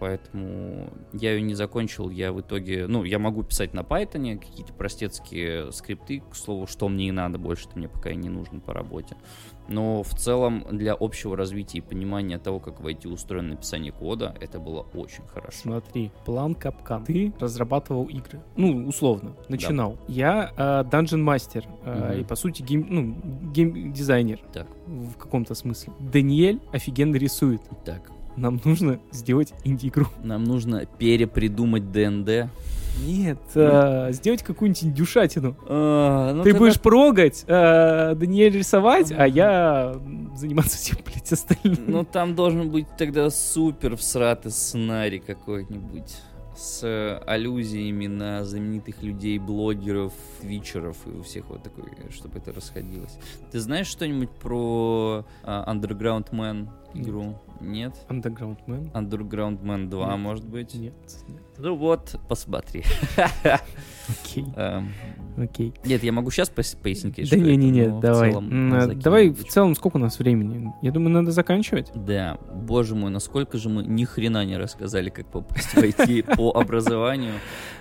Поэтому 0.00 0.90
я 1.12 1.32
ее 1.32 1.42
не 1.42 1.54
закончил. 1.54 2.10
Я 2.10 2.32
в 2.32 2.40
итоге... 2.40 2.86
Ну, 2.86 3.04
я 3.04 3.18
могу 3.18 3.42
писать 3.42 3.74
на 3.74 3.80
Python 3.80 4.38
какие-то 4.38 4.72
простецкие 4.72 5.72
скрипты, 5.72 6.20
к 6.20 6.34
слову, 6.34 6.66
что 6.66 6.88
мне 6.88 7.08
и 7.08 7.12
надо, 7.12 7.38
больше 7.38 7.68
мне 7.74 7.88
пока 7.88 8.10
и 8.10 8.16
не 8.16 8.28
нужно 8.28 8.60
по 8.60 8.72
работе. 8.72 9.16
Но 9.68 10.02
в 10.02 10.14
целом 10.14 10.64
для 10.70 10.94
общего 10.98 11.36
развития 11.36 11.78
и 11.78 11.80
понимания 11.82 12.38
того, 12.38 12.58
как 12.58 12.80
в 12.80 12.89
IT 12.89 13.06
устроено 13.06 13.50
написание 13.50 13.92
кода, 13.92 14.34
это 14.40 14.58
было 14.58 14.86
очень 14.94 15.26
хорошо. 15.26 15.58
Смотри, 15.62 16.10
план 16.24 16.54
капкан. 16.54 17.04
Ты 17.04 17.34
разрабатывал 17.38 18.04
игры. 18.06 18.40
Ну, 18.56 18.86
условно, 18.88 19.36
начинал. 19.48 19.98
Я 20.08 20.52
э, 20.56 20.84
Dungeon 20.90 21.22
Master. 21.24 21.64
э, 21.84 22.12
Мгм. 22.12 22.20
И, 22.20 22.24
по 22.24 22.34
сути, 22.34 22.62
гейм, 22.62 22.86
ну, 22.88 23.52
гейм-дизайнер. 23.52 24.40
Так. 24.52 24.66
В 24.86 25.16
каком-то 25.18 25.54
смысле. 25.54 25.92
Даниэль 26.00 26.60
офигенно 26.72 27.16
рисует. 27.16 27.60
Так, 27.84 28.10
Нам 28.38 28.60
нужно 28.64 29.00
сделать 29.10 29.52
инди-игру. 29.64 30.06
нам 30.22 30.44
нужно 30.44 30.86
перепридумать 30.98 31.90
ДНД. 31.90 32.50
Нет, 33.06 33.38
э, 33.54 34.08
сделать 34.12 34.42
какую-нибудь 34.42 34.82
индюшатину. 34.84 35.56
ну 35.68 36.42
Ты 36.42 36.52
будешь 36.54 36.80
прогать, 36.80 37.44
э, 37.46 38.14
Даниэль 38.16 38.56
рисовать, 38.58 39.12
а 39.16 39.26
я 39.26 39.92
м, 39.94 40.32
заниматься 40.36 40.76
всем, 40.78 40.98
блядь, 41.04 41.30
остальным. 41.30 41.78
Ну, 41.86 42.04
там 42.04 42.34
должен 42.34 42.70
быть 42.70 42.86
тогда 42.98 43.30
супер 43.30 43.96
всратый 43.96 44.50
сценарий 44.50 45.20
какой-нибудь 45.20 46.16
с 46.58 46.82
э, 46.82 47.22
аллюзиями 47.24 48.08
на 48.08 48.44
знаменитых 48.44 49.02
людей, 49.02 49.38
блогеров, 49.38 50.12
твичеров 50.40 50.96
и 51.06 51.10
у 51.10 51.22
всех 51.22 51.48
вот 51.50 51.62
такой, 51.62 51.84
чтобы 52.10 52.38
это 52.38 52.52
расходилось. 52.52 53.16
Ты 53.52 53.60
знаешь 53.60 53.86
что-нибудь 53.86 54.30
про 54.30 55.24
а, 55.44 55.72
Underground 55.72 56.30
Man 56.32 56.68
игру? 56.94 57.38
Нет? 57.60 57.94
Underground 58.08 58.58
Man? 58.66 58.92
Underground 58.92 59.62
Man 59.62 59.88
2, 59.88 60.10
Нет. 60.10 60.18
может 60.18 60.44
быть? 60.44 60.74
Нет, 60.74 60.94
нет. 61.28 61.42
Ну 61.58 61.74
вот, 61.74 62.14
посмотри. 62.28 62.84
Окей, 64.08 64.46
Эм, 64.56 64.92
окей. 65.36 65.74
Нет, 65.84 66.02
я 66.02 66.12
могу 66.12 66.30
сейчас 66.30 66.48
пояснить, 66.48 67.14
Да 67.14 67.16
конечно, 67.16 67.36
что 67.36 67.46
не, 67.46 67.56
не, 67.56 67.70
не, 67.70 67.88
в 67.88 68.00
давай. 68.00 68.34
Давай 68.94 69.28
в 69.30 69.44
целом 69.44 69.74
сколько 69.74 69.96
у 69.96 70.00
нас 70.00 70.18
времени? 70.18 70.72
Я 70.82 70.92
думаю, 70.92 71.10
надо 71.10 71.30
заканчивать. 71.30 71.90
Да, 71.94 72.38
боже 72.54 72.94
мой, 72.94 73.10
насколько 73.10 73.58
же 73.58 73.68
мы 73.68 73.82
ни 73.82 74.04
хрена 74.04 74.44
не 74.44 74.56
рассказали, 74.56 75.10
как 75.10 75.26
попасть 75.30 75.74
в 75.74 75.78
IT 75.78 76.36
по 76.36 76.52
образованию. 76.58 77.34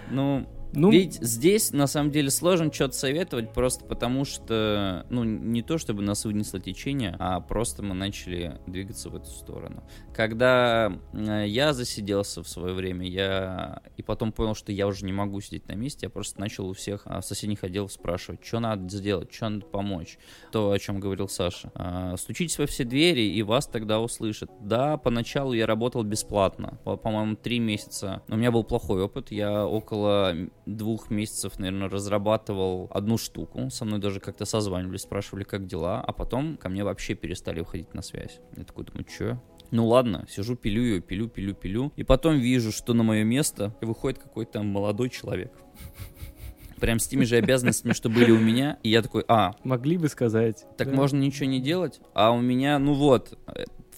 Ну, 0.09 0.45
Ну, 0.73 0.91
Ведь 0.91 1.15
здесь, 1.21 1.71
на 1.71 1.87
самом 1.87 2.11
деле, 2.11 2.29
сложно 2.29 2.71
что-то 2.71 2.93
советовать, 2.93 3.53
просто 3.53 3.85
потому 3.85 4.25
что, 4.25 5.05
ну, 5.09 5.23
не 5.23 5.61
то 5.61 5.77
чтобы 5.77 6.03
нас 6.03 6.25
вынесло 6.25 6.59
течение, 6.59 7.15
а 7.19 7.39
просто 7.39 7.83
мы 7.83 7.95
начали 7.95 8.59
двигаться 8.67 9.09
в 9.09 9.15
эту 9.15 9.29
сторону. 9.29 9.83
Когда 10.13 10.91
э, 11.13 11.45
я 11.47 11.73
засиделся 11.73 12.43
в 12.43 12.47
свое 12.47 12.73
время, 12.73 13.07
я 13.07 13.81
и 13.95 14.03
потом 14.03 14.31
понял, 14.31 14.55
что 14.55 14.71
я 14.71 14.87
уже 14.87 15.05
не 15.05 15.13
могу 15.13 15.39
сидеть 15.41 15.67
на 15.67 15.73
месте, 15.73 16.07
я 16.07 16.09
просто 16.09 16.39
начал 16.39 16.67
у 16.67 16.73
всех 16.73 17.01
а, 17.05 17.21
соседних 17.21 17.63
отделов 17.63 17.91
спрашивать, 17.91 18.45
что 18.45 18.59
надо 18.59 18.89
сделать, 18.89 19.33
что 19.33 19.49
надо 19.49 19.65
помочь. 19.65 20.17
То, 20.51 20.71
о 20.71 20.79
чем 20.79 20.99
говорил 20.99 21.27
Саша. 21.27 21.71
А, 21.75 22.15
Стучитесь 22.17 22.59
во 22.59 22.65
все 22.65 22.83
двери, 22.83 23.21
и 23.21 23.41
вас 23.43 23.67
тогда 23.67 23.99
услышат. 23.99 24.49
Да, 24.61 24.97
поначалу 24.97 25.53
я 25.53 25.65
работал 25.65 26.03
бесплатно, 26.03 26.79
по- 26.83 26.97
по-моему, 26.97 27.35
три 27.35 27.59
месяца. 27.59 28.21
Но 28.27 28.35
у 28.35 28.39
меня 28.39 28.51
был 28.51 28.63
плохой 28.63 29.01
опыт, 29.01 29.31
я 29.31 29.65
около 29.65 30.35
двух 30.67 31.09
месяцев, 31.09 31.57
наверное, 31.59 31.89
разрабатывал 31.89 32.89
одну 32.91 33.17
штуку. 33.17 33.69
Со 33.69 33.85
мной 33.85 33.99
даже 33.99 34.19
как-то 34.19 34.45
созванивались, 34.45 35.01
спрашивали, 35.01 35.43
как 35.43 35.65
дела, 35.65 36.01
а 36.01 36.11
потом 36.11 36.57
ко 36.57 36.69
мне 36.69 36.83
вообще 36.83 37.15
перестали 37.15 37.61
выходить 37.61 37.93
на 37.93 38.01
связь. 38.01 38.39
Я 38.55 38.63
такой 38.63 38.85
думаю, 38.85 39.05
что? 39.09 39.41
Ну 39.71 39.87
ладно, 39.87 40.25
сижу, 40.29 40.55
пилю 40.55 40.81
ее, 40.81 41.01
пилю, 41.01 41.27
пилю, 41.27 41.53
пилю. 41.53 41.93
И 41.95 42.03
потом 42.03 42.37
вижу, 42.37 42.71
что 42.71 42.93
на 42.93 43.03
мое 43.03 43.23
место 43.23 43.75
выходит 43.81 44.19
какой-то 44.19 44.63
молодой 44.63 45.09
человек. 45.09 45.51
Прям 46.79 46.99
с 46.99 47.07
теми 47.07 47.23
же 47.23 47.37
обязанностями, 47.37 47.93
что 47.93 48.09
были 48.09 48.31
у 48.31 48.39
меня. 48.39 48.77
И 48.83 48.89
я 48.89 49.01
такой, 49.01 49.25
а, 49.27 49.55
могли 49.63 49.97
бы 49.97 50.09
сказать. 50.09 50.65
так 50.77 50.91
да. 50.91 50.95
можно 50.95 51.17
ничего 51.17 51.47
не 51.47 51.59
делать? 51.59 51.99
А 52.13 52.31
у 52.31 52.39
меня, 52.39 52.77
ну 52.77 52.93
вот, 52.93 53.37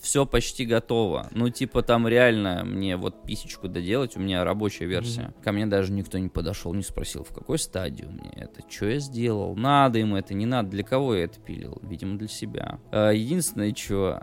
все 0.01 0.25
почти 0.25 0.65
готово. 0.65 1.27
Ну, 1.31 1.49
типа, 1.49 1.81
там 1.81 2.07
реально 2.07 2.63
мне 2.65 2.97
вот 2.97 3.23
писечку 3.23 3.67
доделать, 3.67 4.15
у 4.17 4.19
меня 4.19 4.43
рабочая 4.43 4.85
версия. 4.85 5.33
Ко 5.43 5.51
мне 5.51 5.65
даже 5.65 5.91
никто 5.91 6.17
не 6.17 6.29
подошел, 6.29 6.73
не 6.73 6.83
спросил, 6.83 7.23
в 7.23 7.33
какой 7.33 7.59
стадии 7.59 8.05
у 8.05 8.11
меня 8.11 8.31
это, 8.35 8.61
что 8.69 8.87
я 8.87 8.99
сделал, 8.99 9.55
надо 9.55 9.99
им 9.99 10.15
это, 10.15 10.33
не 10.33 10.45
надо, 10.45 10.69
для 10.69 10.83
кого 10.83 11.15
я 11.15 11.25
это 11.25 11.39
пилил? 11.39 11.79
Видимо, 11.83 12.17
для 12.17 12.27
себя. 12.27 12.79
А, 12.91 13.11
Единственное, 13.11 13.73
что 13.75 14.21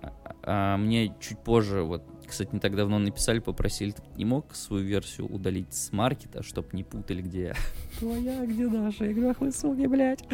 мне 0.79 1.15
чуть 1.21 1.39
позже, 1.41 1.83
вот, 1.83 2.03
кстати, 2.27 2.51
не 2.53 2.61
так 2.61 2.77
давно 2.77 2.99
написали, 2.99 3.39
попросили, 3.39 3.93
ты 3.93 4.03
не 4.17 4.25
мог 4.25 4.55
свою 4.55 4.85
версию 4.85 5.33
удалить 5.33 5.73
с 5.73 5.93
маркета, 5.93 6.43
чтобы 6.43 6.69
не 6.73 6.85
путали, 6.85 7.23
где 7.23 7.43
я? 7.43 7.55
Твоя, 7.99 8.45
где 8.45 8.67
наша? 8.67 9.05
Я 9.05 9.13
говорю, 9.13 9.31
ах 9.31 9.41
вы 9.41 9.53
суки, 9.53 9.87
блядь. 9.87 10.25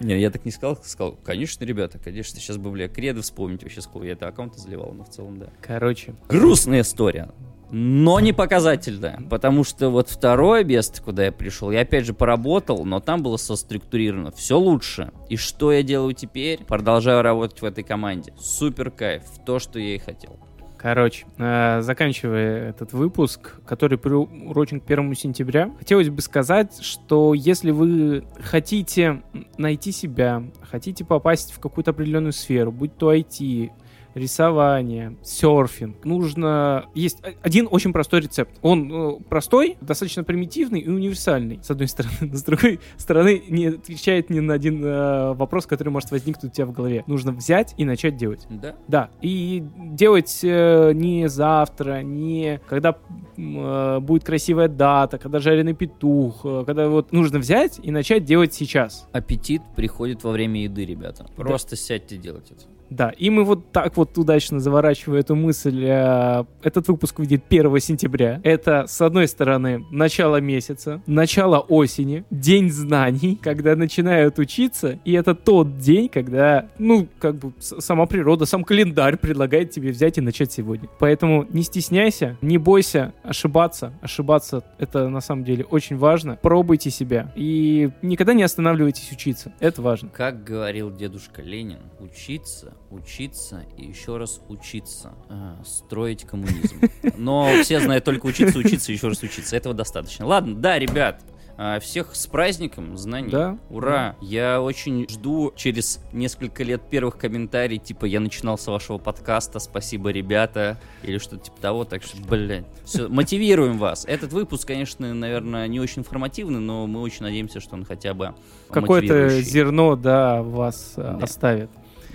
Не, 0.00 0.20
я 0.20 0.30
так 0.30 0.44
не 0.44 0.50
сказал, 0.50 0.78
сказал, 0.82 1.12
конечно, 1.12 1.64
ребята, 1.64 1.98
конечно, 1.98 2.38
сейчас 2.38 2.56
бы, 2.56 2.70
бля, 2.70 2.88
креды 2.88 3.22
вспомнить 3.22 3.62
вообще, 3.62 3.80
сколько 3.80 4.06
я 4.06 4.12
это 4.12 4.28
аккаунты 4.28 4.58
заливал, 4.58 4.92
но 4.92 5.04
в 5.04 5.10
целом, 5.10 5.38
да. 5.38 5.50
Короче, 5.60 6.14
Грустная 6.28 6.82
история, 6.82 7.30
но 7.72 8.18
не 8.18 8.32
показательная, 8.32 9.20
потому 9.30 9.62
что 9.62 9.90
вот 9.90 10.08
второе 10.08 10.64
место, 10.64 11.00
куда 11.02 11.26
я 11.26 11.32
пришел, 11.32 11.70
я 11.70 11.82
опять 11.82 12.04
же 12.04 12.14
поработал, 12.14 12.84
но 12.84 12.98
там 12.98 13.22
было 13.22 13.36
соструктурировано 13.36 14.32
все 14.32 14.58
лучше. 14.58 15.12
И 15.28 15.36
что 15.36 15.72
я 15.72 15.84
делаю 15.84 16.14
теперь? 16.14 16.64
Продолжаю 16.64 17.22
работать 17.22 17.62
в 17.62 17.64
этой 17.64 17.84
команде. 17.84 18.34
Супер 18.40 18.90
кайф, 18.90 19.22
то, 19.46 19.60
что 19.60 19.78
я 19.78 19.94
и 19.94 19.98
хотел. 19.98 20.36
Короче, 20.80 21.26
э, 21.36 21.82
заканчивая 21.82 22.70
этот 22.70 22.94
выпуск, 22.94 23.60
который 23.66 23.98
приурочен 23.98 24.80
к 24.80 24.86
первому 24.86 25.12
сентября, 25.12 25.70
хотелось 25.78 26.08
бы 26.08 26.22
сказать, 26.22 26.80
что 26.80 27.34
если 27.34 27.70
вы 27.70 28.24
хотите 28.42 29.20
найти 29.58 29.92
себя, 29.92 30.42
хотите 30.62 31.04
попасть 31.04 31.52
в 31.52 31.60
какую-то 31.60 31.90
определенную 31.90 32.32
сферу, 32.32 32.72
будь 32.72 32.96
то 32.96 33.14
IT, 33.14 33.70
рисование, 34.14 35.16
серфинг, 35.22 36.04
нужно... 36.04 36.86
Есть 36.94 37.22
один 37.42 37.68
очень 37.70 37.92
простой 37.92 38.20
рецепт. 38.20 38.58
Он 38.62 38.92
э, 38.92 39.20
простой, 39.28 39.76
достаточно 39.80 40.24
примитивный 40.24 40.80
и 40.80 40.88
универсальный, 40.88 41.60
с 41.62 41.70
одной 41.70 41.88
стороны. 41.88 42.14
Но 42.20 42.36
с 42.36 42.42
другой 42.42 42.80
стороны, 42.96 43.42
не 43.48 43.66
отвечает 43.66 44.30
ни 44.30 44.40
на 44.40 44.54
один 44.54 44.84
э, 44.84 45.32
вопрос, 45.34 45.66
который 45.66 45.90
может 45.90 46.10
возникнуть 46.10 46.52
у 46.52 46.54
тебя 46.54 46.66
в 46.66 46.72
голове. 46.72 47.04
Нужно 47.06 47.32
взять 47.32 47.74
и 47.76 47.84
начать 47.84 48.16
делать. 48.16 48.46
Да? 48.50 48.76
Да, 48.88 49.10
и 49.20 49.64
делать 49.76 50.40
э, 50.42 50.92
не 50.94 51.28
завтра, 51.28 52.02
не 52.02 52.60
когда 52.68 52.96
э, 53.36 53.98
будет 54.00 54.24
красивая 54.24 54.68
дата, 54.68 55.18
когда 55.18 55.38
жареный 55.38 55.74
петух, 55.74 56.40
э, 56.44 56.64
когда 56.66 56.88
вот 56.88 57.12
нужно 57.12 57.38
взять 57.38 57.80
и 57.82 57.90
начать 57.90 58.24
делать 58.24 58.54
сейчас. 58.54 59.08
Аппетит 59.12 59.62
приходит 59.76 60.24
во 60.24 60.32
время 60.32 60.62
еды, 60.62 60.84
ребята. 60.84 61.26
Просто 61.36 61.76
сядьте 61.76 62.16
делать 62.16 62.50
это. 62.50 62.64
Да, 62.90 63.10
и 63.10 63.30
мы 63.30 63.44
вот 63.44 63.70
так 63.70 63.96
вот 63.96 64.18
удачно 64.18 64.58
заворачивая 64.58 65.20
эту 65.20 65.36
мысль, 65.36 65.84
э, 65.84 66.44
этот 66.62 66.88
выпуск 66.88 67.20
выйдет 67.20 67.44
1 67.48 67.78
сентября. 67.78 68.40
Это, 68.42 68.86
с 68.88 69.00
одной 69.00 69.28
стороны, 69.28 69.84
начало 69.92 70.40
месяца, 70.40 71.00
начало 71.06 71.60
осени, 71.60 72.24
день 72.30 72.70
знаний, 72.70 73.38
когда 73.40 73.76
начинают 73.76 74.38
учиться, 74.38 74.98
и 75.04 75.12
это 75.12 75.34
тот 75.34 75.78
день, 75.78 76.08
когда, 76.08 76.68
ну, 76.78 77.06
как 77.20 77.36
бы 77.36 77.52
сама 77.60 78.06
природа, 78.06 78.44
сам 78.44 78.64
календарь 78.64 79.16
предлагает 79.16 79.70
тебе 79.70 79.90
взять 79.90 80.18
и 80.18 80.20
начать 80.20 80.50
сегодня. 80.50 80.88
Поэтому 80.98 81.46
не 81.50 81.62
стесняйся, 81.62 82.36
не 82.42 82.58
бойся 82.58 83.14
ошибаться. 83.22 83.92
Ошибаться— 84.02 84.64
это 84.78 85.08
на 85.08 85.20
самом 85.20 85.44
деле 85.44 85.64
очень 85.64 85.96
важно. 85.96 86.38
Пробуйте 86.42 86.90
себя 86.90 87.32
и 87.36 87.90
никогда 88.02 88.34
не 88.34 88.42
останавливайтесь 88.42 89.12
учиться. 89.12 89.52
Это 89.60 89.80
важно. 89.80 90.08
Как 90.08 90.42
говорил 90.42 90.90
дедушка 90.90 91.42
Ленин, 91.42 91.78
учиться, 92.00 92.74
учиться 92.90 93.64
и 93.76 93.84
еще 93.84 94.16
раз 94.16 94.40
учиться, 94.48 95.12
а, 95.28 95.60
строить 95.64 96.24
коммунизм. 96.24 96.80
Но 97.16 97.48
все 97.62 97.80
знают 97.80 98.04
только 98.04 98.26
учиться, 98.26 98.58
учиться 98.58 98.90
и 98.90 98.94
еще 98.94 99.08
раз 99.08 99.22
учиться. 99.22 99.56
Этого 99.56 99.74
достаточно. 99.74 100.26
Ладно, 100.26 100.56
да, 100.56 100.78
ребят, 100.78 101.22
а, 101.62 101.78
всех 101.78 102.16
с 102.16 102.26
праздником 102.26 102.96
знаний. 102.96 103.30
Да. 103.30 103.58
Ура! 103.68 104.16
Я 104.22 104.62
очень 104.62 105.06
жду 105.10 105.52
через 105.54 106.00
несколько 106.12 106.64
лет 106.64 106.80
первых 106.88 107.18
комментариев, 107.18 107.82
типа 107.82 108.06
я 108.06 108.18
начинал 108.18 108.56
с 108.56 108.66
вашего 108.66 108.96
подкаста, 108.96 109.58
спасибо, 109.58 110.08
ребята, 110.10 110.80
или 111.02 111.18
что-то 111.18 111.44
типа 111.44 111.60
того, 111.60 111.84
так 111.84 112.02
что, 112.02 112.16
блядь, 112.22 112.64
все, 112.84 113.08
мотивируем 113.08 113.76
вас. 113.76 114.06
Этот 114.06 114.32
выпуск, 114.32 114.66
конечно, 114.66 115.12
наверное, 115.12 115.68
не 115.68 115.80
очень 115.80 116.00
информативный, 116.00 116.60
но 116.60 116.86
мы 116.86 117.02
очень 117.02 117.24
надеемся, 117.24 117.60
что 117.60 117.74
он 117.74 117.84
хотя 117.84 118.14
бы 118.14 118.34
Какое-то 118.70 119.28
зерно, 119.42 119.96
да, 119.96 120.42
вас 120.42 120.94
э, 120.96 121.02
Да. 121.02 121.24
оставит. 121.24 121.68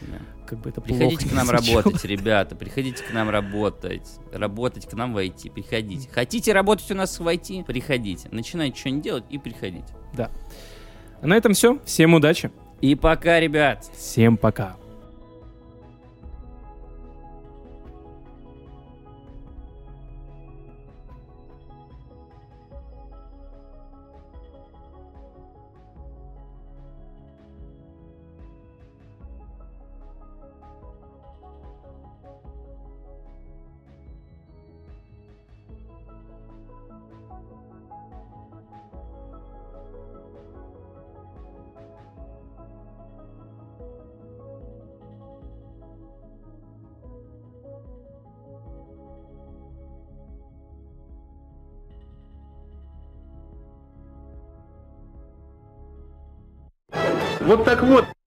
Да. 0.07 0.17
Как 0.45 0.59
бы 0.59 0.69
это 0.69 0.81
Приходите 0.81 1.27
плохо 1.27 1.29
к 1.29 1.33
нам 1.33 1.49
работать, 1.49 2.05
ребята. 2.05 2.55
Приходите 2.55 3.03
к 3.03 3.13
нам 3.13 3.29
работать. 3.29 4.07
Работать 4.31 4.87
к 4.87 4.93
нам 4.93 5.13
в 5.13 5.17
IT. 5.17 5.51
Приходите. 5.51 6.09
Хотите 6.11 6.53
работать 6.53 6.89
у 6.91 6.95
нас 6.95 7.19
в 7.19 7.27
IT? 7.27 7.65
Приходите. 7.65 8.29
Начинайте 8.31 8.79
что-нибудь 8.79 9.03
делать 9.03 9.23
и 9.29 9.37
приходите. 9.37 9.93
А 10.17 11.27
на 11.27 11.35
этом 11.35 11.53
все. 11.53 11.79
Всем 11.85 12.13
удачи. 12.13 12.51
И 12.81 12.95
пока, 12.95 13.39
ребят. 13.39 13.89
Всем 13.95 14.37
пока. 14.37 14.75
Вот 57.45 57.63
так 57.63 57.83
вот, 57.83 58.05